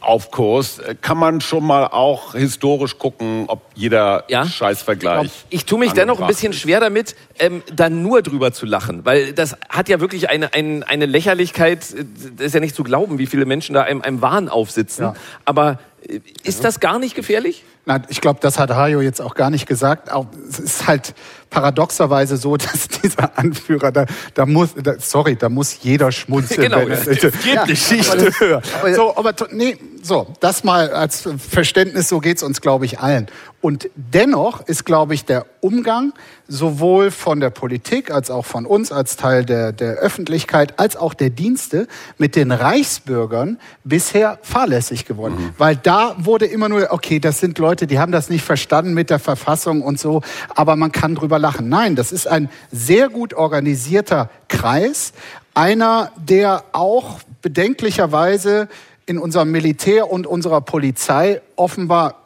[0.00, 0.80] auf Kurs.
[1.02, 4.46] Kann man schon mal auch historisch gucken, ob jeder Ja?
[4.46, 5.30] Scheißvergleich.
[5.50, 9.32] Ich tue mich dennoch ein bisschen schwer damit, ähm, dann nur drüber zu lachen, weil
[9.32, 12.04] das hat ja wirklich eine, eine, eine Lächerlichkeit, äh,
[12.36, 15.04] das ist ja nicht zu glauben, wie viele Menschen da einem, einem Wahn aufsitzen.
[15.04, 15.14] Ja.
[15.44, 17.64] Aber äh, ist das gar nicht gefährlich?
[17.86, 20.12] Na, ich glaube, das hat Hajo jetzt auch gar nicht gesagt.
[20.12, 21.14] Auch, es ist halt
[21.48, 24.04] paradoxerweise so, dass dieser Anführer, da,
[24.34, 26.62] da muss, da, sorry, da muss jeder schmunzeln.
[26.62, 31.26] Genau, wenn er es solche Ja, Geschichte aber- So, aber nee, so, das mal als
[31.38, 33.26] Verständnis, so geht's uns, glaube ich, allen.
[33.60, 36.12] Und dennoch ist, glaube ich, der Umgang
[36.46, 41.12] sowohl von der Politik als auch von uns als Teil der, der Öffentlichkeit als auch
[41.12, 45.52] der Dienste mit den Reichsbürgern bisher fahrlässig geworden.
[45.58, 49.10] Weil da wurde immer nur, okay, das sind Leute, die haben das nicht verstanden mit
[49.10, 50.22] der Verfassung und so,
[50.54, 51.68] aber man kann drüber lachen.
[51.68, 55.12] Nein, das ist ein sehr gut organisierter Kreis,
[55.54, 58.68] einer, der auch bedenklicherweise
[59.06, 62.22] in unserem Militär und unserer Polizei offenbar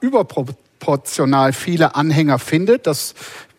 [0.82, 2.86] überproportional viele Anhänger findet.
[2.86, 3.14] Das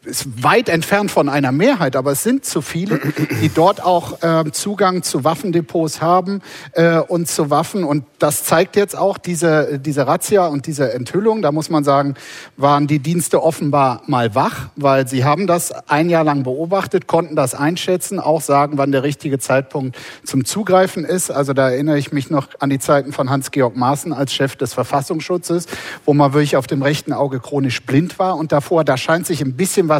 [0.06, 3.00] ist weit entfernt von einer Mehrheit, aber es sind zu viele,
[3.42, 6.42] die dort auch äh, Zugang zu Waffendepots haben
[6.74, 7.86] äh, und zu Waffen.
[7.86, 11.42] Und das zeigt jetzt auch diese, diese Razzia und diese Enthüllung.
[11.42, 12.16] Da muss man sagen,
[12.58, 17.36] waren die Dienste offenbar mal wach, weil sie haben das ein Jahr lang beobachtet, konnten
[17.38, 21.32] das einschätzen, auch sagen, wann der richtige Zeitpunkt zum Zugreifen ist.
[21.32, 24.74] Also da erinnere ich mich noch an die Zeiten von Hans-Georg Maaßen als Chef des
[24.74, 25.68] Verfassungsschutzes,
[26.04, 28.36] wo man wirklich auf dem rechten Auge chronisch blind war.
[28.36, 29.93] Und davor, da scheint sich ein bisschen was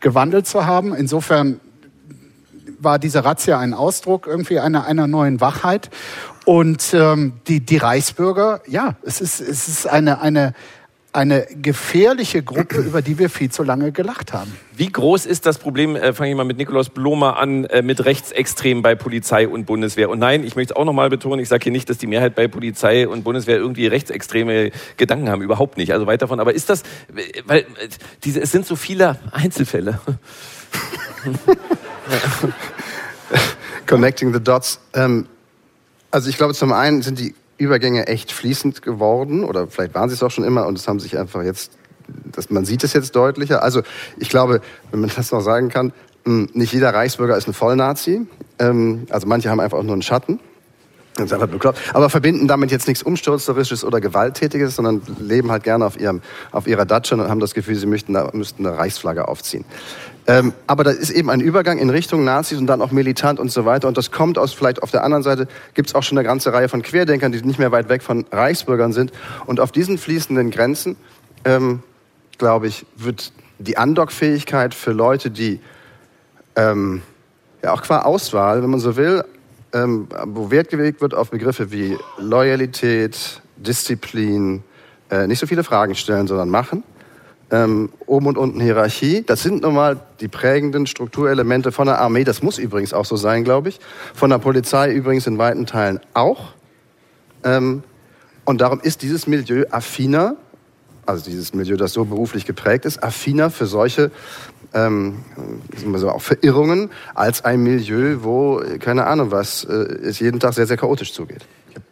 [0.00, 0.94] gewandelt zu haben.
[0.94, 1.60] Insofern
[2.78, 5.90] war diese Razzia ein Ausdruck irgendwie einer, einer neuen Wachheit.
[6.46, 10.54] Und ähm, die, die Reichsbürger, ja, es ist, es ist eine, eine,
[11.12, 14.56] eine gefährliche Gruppe, über die wir viel zu lange gelacht haben.
[14.76, 18.04] Wie groß ist das Problem, äh, fange ich mal mit Nikolaus Blomer an, äh, mit
[18.04, 20.08] Rechtsextremen bei Polizei und Bundeswehr?
[20.08, 22.48] Und nein, ich möchte auch nochmal betonen, ich sage hier nicht, dass die Mehrheit bei
[22.48, 25.92] Polizei und Bundeswehr irgendwie rechtsextreme Gedanken haben, überhaupt nicht.
[25.92, 26.40] Also weit davon.
[26.40, 27.64] Aber ist das, äh, weil äh,
[28.24, 30.00] diese, es sind so viele Einzelfälle.
[33.86, 34.80] Connecting the Dots.
[34.94, 35.26] Ähm,
[36.10, 40.14] also ich glaube, zum einen sind die Übergänge echt fließend geworden oder vielleicht waren sie
[40.14, 41.72] es auch schon immer und es haben sich einfach jetzt,
[42.32, 43.62] dass man sieht es jetzt deutlicher.
[43.62, 43.82] Also
[44.18, 44.60] ich glaube,
[44.90, 45.92] wenn man das noch sagen kann,
[46.24, 48.26] mh, nicht jeder Reichsbürger ist ein Vollnazi.
[48.58, 50.40] Ähm, also manche haben einfach auch nur einen Schatten.
[51.16, 51.78] Das ist einfach bekloppt.
[51.92, 56.66] Aber verbinden damit jetzt nichts Umstürzerisches oder Gewalttätiges, sondern leben halt gerne auf, ihrem, auf
[56.66, 59.64] ihrer Datsche und haben das Gefühl, sie möchten, da, müssten eine Reichsflagge aufziehen.
[60.26, 63.50] Ähm, aber da ist eben ein Übergang in Richtung Nazis und dann auch militant und
[63.50, 63.88] so weiter.
[63.88, 66.52] Und das kommt aus, vielleicht auf der anderen Seite gibt es auch schon eine ganze
[66.52, 69.12] Reihe von Querdenkern, die nicht mehr weit weg von Reichsbürgern sind.
[69.46, 70.96] Und auf diesen fließenden Grenzen,
[71.44, 71.82] ähm,
[72.38, 75.60] glaube ich, wird die Andockfähigkeit für Leute, die
[76.56, 77.02] ähm,
[77.62, 79.24] ja auch qua Auswahl, wenn man so will,
[79.72, 84.62] ähm, wo Wert gelegt wird auf Begriffe wie Loyalität, Disziplin,
[85.10, 86.82] äh, nicht so viele Fragen stellen, sondern machen.
[87.52, 92.22] Ähm, oben und unten Hierarchie, das sind nun mal die prägenden Strukturelemente von der Armee.
[92.22, 93.80] Das muss übrigens auch so sein, glaube ich.
[94.14, 96.52] Von der Polizei übrigens in weiten Teilen auch.
[97.42, 97.82] Ähm,
[98.44, 100.36] und darum ist dieses Milieu affiner,
[101.06, 104.12] also dieses Milieu, das so beruflich geprägt ist, affiner für solche
[104.74, 105.24] ähm,
[105.76, 110.40] sagen wir so, auch Verirrungen als ein Milieu, wo, keine Ahnung was, äh, es jeden
[110.40, 111.46] Tag sehr, sehr chaotisch zugeht.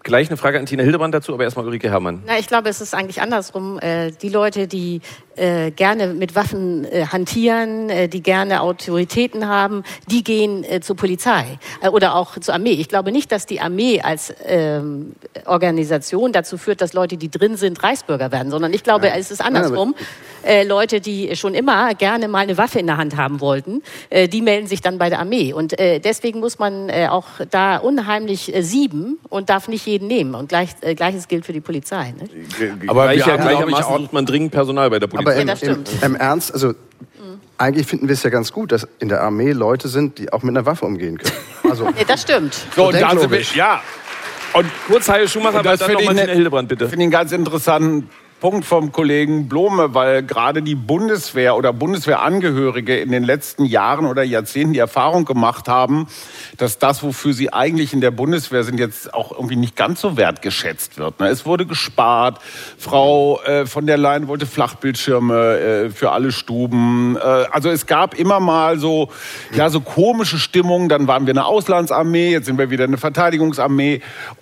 [0.09, 2.23] Gleich eine Frage an Tina Hildebrand dazu, aber erstmal Ulrike Herrmann.
[2.25, 3.79] Na, ich glaube, es ist eigentlich andersrum.
[3.79, 5.03] Äh, die Leute, die
[5.37, 10.97] äh, gerne mit Waffen äh, hantieren, äh, die gerne Autoritäten haben, die gehen äh, zur
[10.97, 12.73] Polizei äh, oder auch zur Armee.
[12.73, 15.13] Ich glaube nicht, dass die Armee als ähm,
[15.45, 19.43] Organisation dazu führt, dass Leute, die drin sind, Reichsbürger werden, sondern ich glaube, es ist
[19.43, 19.95] andersrum.
[20.43, 24.29] Äh, Leute, die schon immer gerne mal eine Waffe in der Hand haben wollten, äh,
[24.29, 25.53] die melden sich dann bei der Armee.
[25.53, 29.98] Und äh, deswegen muss man äh, auch da unheimlich äh, sieben und darf nicht jeden
[30.07, 30.35] nehmen.
[30.35, 32.15] Und gleich, äh, gleiches gilt für die Polizei.
[32.19, 32.29] Ne?
[32.89, 35.31] Aber wir Gleicher, haben, glaub ich, gleichermaßen auch sucht man dringend Personal bei der Polizei.
[35.33, 36.03] Aber im, das im, stimmt.
[36.03, 36.75] im Ernst, also
[37.59, 40.43] eigentlich finden wir es ja ganz gut, dass in der Armee Leute sind, die auch
[40.43, 41.37] mit einer Waffe umgehen können.
[41.69, 42.55] Also Nee, das stimmt.
[42.75, 43.55] so, und da sind wir, logisch.
[43.55, 43.83] ja.
[44.55, 46.89] Und Kurz Heil Schumacher, Und aber das dann finde nochmal Hildebrand, bitte.
[46.89, 48.09] finde ich einen ganz interessanten
[48.41, 54.23] Punkt vom Kollegen Blome, weil gerade die Bundeswehr oder Bundeswehrangehörige in den letzten Jahren oder
[54.23, 56.07] Jahrzehnten die Erfahrung gemacht haben,
[56.57, 60.17] dass das, wofür sie eigentlich in der Bundeswehr sind, jetzt auch irgendwie nicht ganz so
[60.17, 61.19] wertgeschätzt wird.
[61.19, 61.29] ne?
[61.29, 62.39] Es wurde gespart.
[62.79, 67.17] Frau äh, von der Leyen wollte Flachbildschirme äh, für alle Stuben.
[67.17, 69.11] Äh, also es gab immer mal so,
[69.53, 70.89] ja, so komische Stimmungen.
[70.89, 74.01] Dann waren wir eine Auslandsarmee, jetzt sind wir wieder eine Verteidigungsarmee.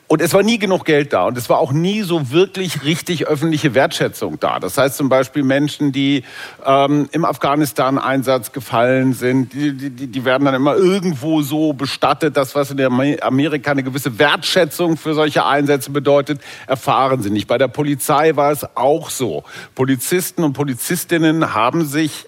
[0.09, 1.27] Und es war nie genug Geld da.
[1.27, 4.61] Und es war auch nie so wirklich richtig öffentliche Wertschätzung da.
[4.61, 6.23] Das heißt zum Beispiel Menschen, die
[6.65, 12.37] ähm, im Afghanistan-Einsatz gefallen sind, die, die, die werden dann immer irgendwo so bestattet.
[12.37, 12.81] Das, was in
[13.21, 17.49] Amerika eine gewisse Wertschätzung für solche Einsätze bedeutet, erfahren sie nicht.
[17.49, 19.43] Bei der Polizei war es auch so.
[19.75, 22.27] Polizisten und Polizistinnen haben sich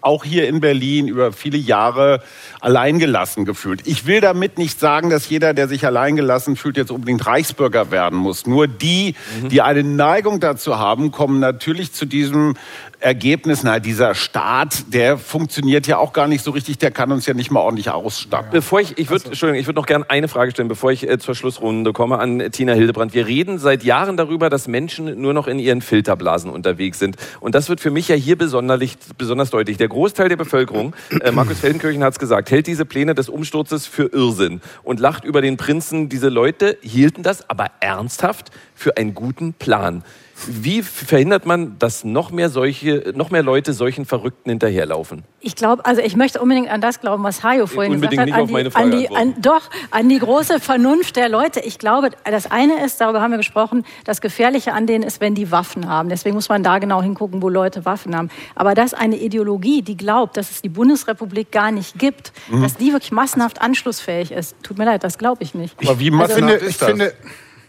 [0.00, 2.22] auch hier in Berlin über viele Jahre
[2.60, 3.82] alleingelassen gefühlt.
[3.86, 8.18] Ich will damit nicht sagen, dass jeder, der sich alleingelassen fühlt, jetzt unbedingt Reichsbürger werden
[8.18, 8.46] muss.
[8.46, 9.48] Nur die, mhm.
[9.48, 12.54] die eine Neigung dazu haben, kommen natürlich zu diesem
[13.00, 17.26] Ergebnis, na, dieser Staat, der funktioniert ja auch gar nicht so richtig, der kann uns
[17.26, 18.50] ja nicht mal ordentlich ausstatten.
[18.50, 19.30] Bevor ich, ich würde, also.
[19.30, 22.50] Entschuldigung, ich würde noch gerne eine Frage stellen, bevor ich äh, zur Schlussrunde komme an
[22.52, 23.14] Tina Hildebrand.
[23.14, 27.16] Wir reden seit Jahren darüber, dass Menschen nur noch in ihren Filterblasen unterwegs sind.
[27.40, 29.76] Und das wird für mich ja hier besonders deutlich.
[29.78, 33.86] Der Großteil der Bevölkerung, äh, Markus Feldenkirchen hat es gesagt, hält diese Pläne des Umsturzes
[33.86, 36.08] für Irrsinn und lacht über den Prinzen.
[36.08, 40.04] Diese Leute hielten das aber ernsthaft für einen guten Plan.
[40.46, 45.24] Wie verhindert man, dass noch mehr solche, noch mehr Leute solchen Verrückten hinterherlaufen?
[45.40, 48.40] Ich glaube, also ich möchte unbedingt an das glauben, was Hajo vorhin unbedingt gesagt hat.
[48.40, 51.60] Nicht auf meine Frage an die, an, doch, an die große Vernunft der Leute.
[51.60, 55.34] Ich glaube, das eine ist, darüber haben wir gesprochen, das Gefährliche an denen ist, wenn
[55.34, 56.08] die Waffen haben.
[56.08, 58.28] Deswegen muss man da genau hingucken, wo Leute Waffen haben.
[58.54, 62.62] Aber dass eine Ideologie, die glaubt, dass es die Bundesrepublik gar nicht gibt, mhm.
[62.62, 65.74] dass die wirklich massenhaft anschlussfähig ist, tut mir leid, das glaube ich nicht.
[65.80, 66.88] Aber wie massenhaft also, ist das?
[66.88, 67.12] Finde,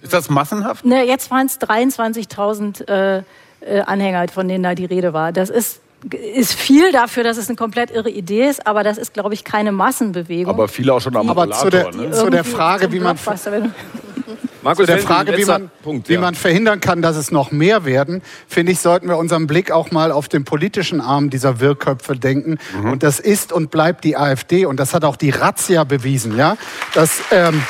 [0.01, 0.85] ist das massenhaft?
[0.85, 3.23] Ne, jetzt waren es 23.000
[3.61, 5.31] äh, Anhänger, von denen da die Rede war.
[5.31, 5.81] Das ist
[6.35, 9.43] ist viel dafür, dass es eine komplett irre Idee ist, aber das ist, glaube ich,
[9.43, 10.51] keine Massenbewegung.
[10.51, 12.11] Aber viele auch schon am Aber zu der, ne?
[12.11, 13.17] zu der Frage, wie man,
[14.63, 16.15] Markus, zu der Frage, wie man, Punkt, ja.
[16.15, 19.71] wie man verhindern kann, dass es noch mehr werden, finde ich, sollten wir unseren Blick
[19.71, 22.57] auch mal auf den politischen Arm dieser Wirrköpfe denken.
[22.81, 22.93] Mhm.
[22.93, 24.65] Und das ist und bleibt die AfD.
[24.65, 26.57] Und das hat auch die Razzia bewiesen, ja.
[26.95, 27.61] Das, ähm,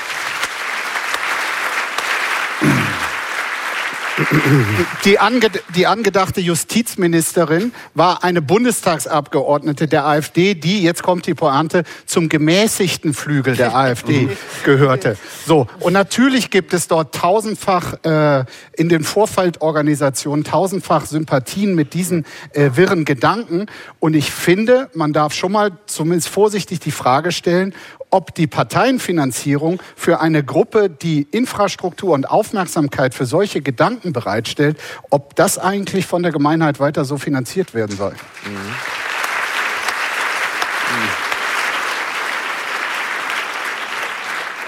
[5.06, 11.84] Die, ange die, angedachte Justizministerin war eine Bundestagsabgeordnete der AfD, die, jetzt kommt die Pointe,
[12.06, 14.30] zum gemäßigten Flügel der AfD
[14.64, 15.18] gehörte.
[15.46, 22.26] So, und natürlich gibt es dort tausendfach äh, in den Vorfeldorganisationen tausendfach Sympathien mit diesen
[22.54, 23.66] äh, wirren Gedanken.
[24.00, 27.74] Und ich finde, man darf schon mal zumindest vorsichtig die Frage stellen,
[28.12, 34.78] ob die Parteienfinanzierung für eine Gruppe, die Infrastruktur und Aufmerksamkeit für solche Gedanken bereitstellt,
[35.10, 38.12] ob das eigentlich von der Gemeinheit weiter so finanziert werden soll.
[38.12, 39.11] Mhm.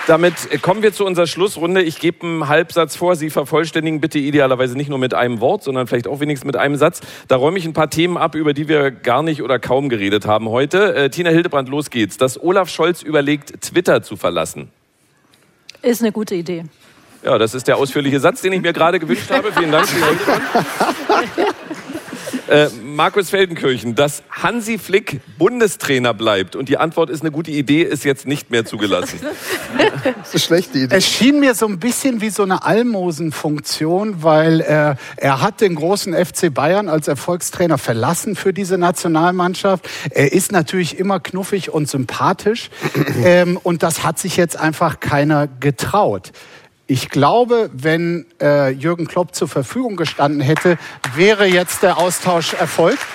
[0.06, 1.82] Damit kommen wir zu unserer Schlussrunde.
[1.82, 3.16] Ich gebe einen Halbsatz vor.
[3.16, 6.76] Sie vervollständigen bitte idealerweise nicht nur mit einem Wort, sondern vielleicht auch wenigstens mit einem
[6.76, 7.00] Satz.
[7.30, 10.26] Da räume ich ein paar Themen ab, über die wir gar nicht oder kaum geredet
[10.26, 10.94] haben heute.
[10.94, 12.18] Äh, Tina Hildebrand, los geht's.
[12.18, 14.68] Dass Olaf Scholz überlegt, Twitter zu verlassen.
[15.82, 16.66] Ist eine gute Idee.
[17.24, 19.54] Ja, das ist der ausführliche Satz, den ich mir gerade gewünscht habe.
[19.54, 19.88] Vielen Dank.
[22.48, 27.84] Äh, Markus Feldenkirchen, dass Hansi Flick Bundestrainer bleibt und die Antwort ist eine gute Idee,
[27.84, 29.20] ist jetzt nicht mehr zugelassen.
[30.04, 30.96] das ist eine schlechte Idee.
[30.96, 35.76] Es schien mir so ein bisschen wie so eine Almosenfunktion, weil er, er hat den
[35.76, 39.90] großen FC Bayern als Erfolgstrainer verlassen für diese Nationalmannschaft.
[40.10, 42.70] Er ist natürlich immer knuffig und sympathisch
[43.24, 46.34] ähm, und das hat sich jetzt einfach keiner getraut.
[46.86, 50.78] Ich glaube, wenn äh, Jürgen Klopp zur Verfügung gestanden hätte,
[51.16, 53.06] wäre jetzt der Austausch erfolgt.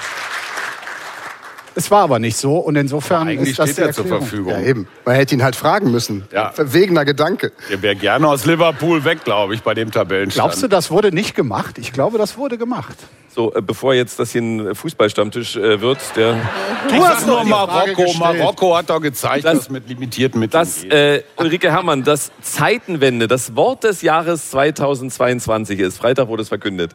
[1.78, 4.50] Es war aber nicht so und insofern aber eigentlich ist das steht er zur Verfügung.
[4.50, 4.88] Ja, eben.
[5.05, 6.24] Man hätte ihn halt fragen müssen.
[6.32, 6.50] Ja.
[6.50, 7.52] Verwegener Gedanke.
[7.70, 10.44] Er wäre gerne aus Liverpool weg, glaube ich, bei dem Tabellenstand.
[10.44, 11.78] Glaubst du, das wurde nicht gemacht?
[11.78, 12.96] Ich glaube, das wurde gemacht.
[13.28, 16.40] So, äh, bevor jetzt das hier ein Fußballstammtisch äh, wird, der.
[16.88, 18.12] Du hast nur Marokko.
[18.18, 20.92] Marokko hat doch gezeigt, das, dass mit limitierten Mitteln das, geht.
[20.92, 25.98] Äh, Ulrike Herrmann, das Zeitenwende, das Wort des Jahres 2022 ist.
[25.98, 26.90] Freitag wurde es verkündet.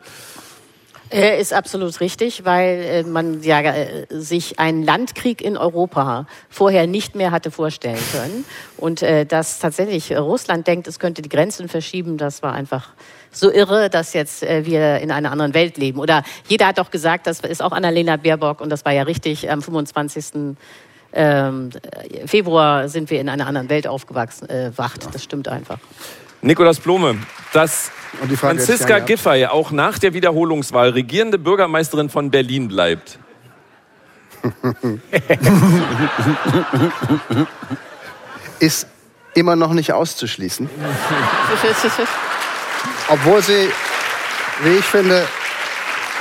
[1.14, 6.88] Äh, ist absolut richtig, weil äh, man ja äh, sich einen Landkrieg in Europa vorher
[6.88, 8.46] nicht mehr hatte vorstellen können.
[8.78, 12.90] Und dass tatsächlich Russland denkt, es könnte die Grenzen verschieben, das war einfach
[13.32, 16.00] so irre, dass jetzt wir in einer anderen Welt leben.
[16.00, 19.50] Oder jeder hat doch gesagt, das ist auch Annalena Baerbock und das war ja richtig,
[19.50, 20.56] am 25.
[21.14, 21.70] Ähm,
[22.26, 25.14] Februar sind wir in einer anderen Welt aufgewachsen, wacht.
[25.14, 25.80] Das stimmt einfach.
[26.44, 27.18] Nikolaus Blome,
[27.54, 27.90] dass
[28.36, 33.18] Franziska Giffey auch nach der Wiederholungswahl regierende Bürgermeisterin von Berlin bleibt.
[38.60, 38.88] Ist
[39.36, 40.70] immer noch nicht auszuschließen.
[43.08, 43.70] obwohl sie,
[44.64, 45.26] wie ich finde,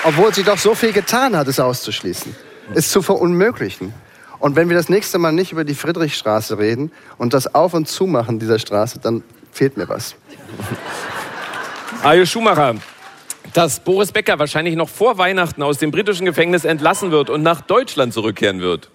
[0.04, 2.36] obwohl sie doch so viel getan hat, es auszuschließen.
[2.74, 3.92] Es zu verunmöglichen.
[4.38, 7.88] Und wenn wir das nächste Mal nicht über die Friedrichstraße reden und das Auf- und
[7.88, 10.16] Zumachen dieser Straße, dann fehlt mir was.
[12.02, 12.74] Ajo Schumacher,
[13.52, 17.60] dass Boris Becker wahrscheinlich noch vor Weihnachten aus dem britischen Gefängnis entlassen wird und nach
[17.60, 18.90] Deutschland zurückkehren wird?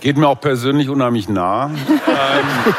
[0.00, 1.66] Geht mir auch persönlich unheimlich nah.
[1.66, 2.74] ähm,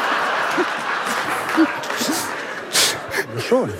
[3.48, 3.70] Schon.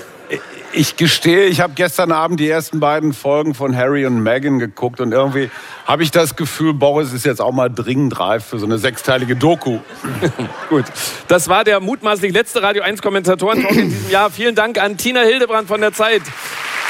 [0.73, 5.01] Ich gestehe, ich habe gestern Abend die ersten beiden Folgen von Harry und Meghan geguckt
[5.01, 5.51] und irgendwie
[5.86, 9.36] habe ich das Gefühl, Boris ist jetzt auch mal dringend reif für so eine sechsteilige
[9.36, 9.78] Doku.
[10.69, 10.85] Gut.
[11.28, 14.31] Das war der mutmaßlich letzte Radio 1 Kommentatoren in diesem Jahr.
[14.31, 16.23] Vielen Dank an Tina Hildebrand von der Zeit,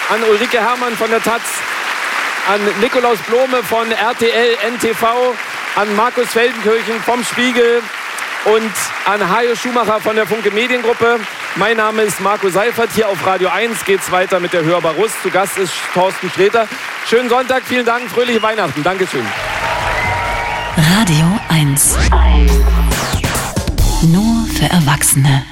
[0.09, 1.42] an Ulrike Herrmann von der Taz,
[2.52, 5.04] an Nikolaus Blome von RTL NTV,
[5.76, 7.82] an Markus Feldenkirchen vom Spiegel
[8.44, 8.73] und
[9.05, 11.20] an Hajo Schumacher von der Funke Mediengruppe.
[11.56, 12.90] Mein Name ist Marco Seifert.
[12.94, 15.12] Hier auf Radio 1 geht's weiter mit der Hörbar Russ.
[15.23, 16.66] Zu Gast ist Thorsten Sträter.
[17.06, 18.82] Schönen Sonntag, vielen Dank, fröhliche Weihnachten.
[18.82, 19.27] Dankeschön.
[20.77, 21.98] Radio 1.
[24.02, 25.44] Nur für Erwachsene.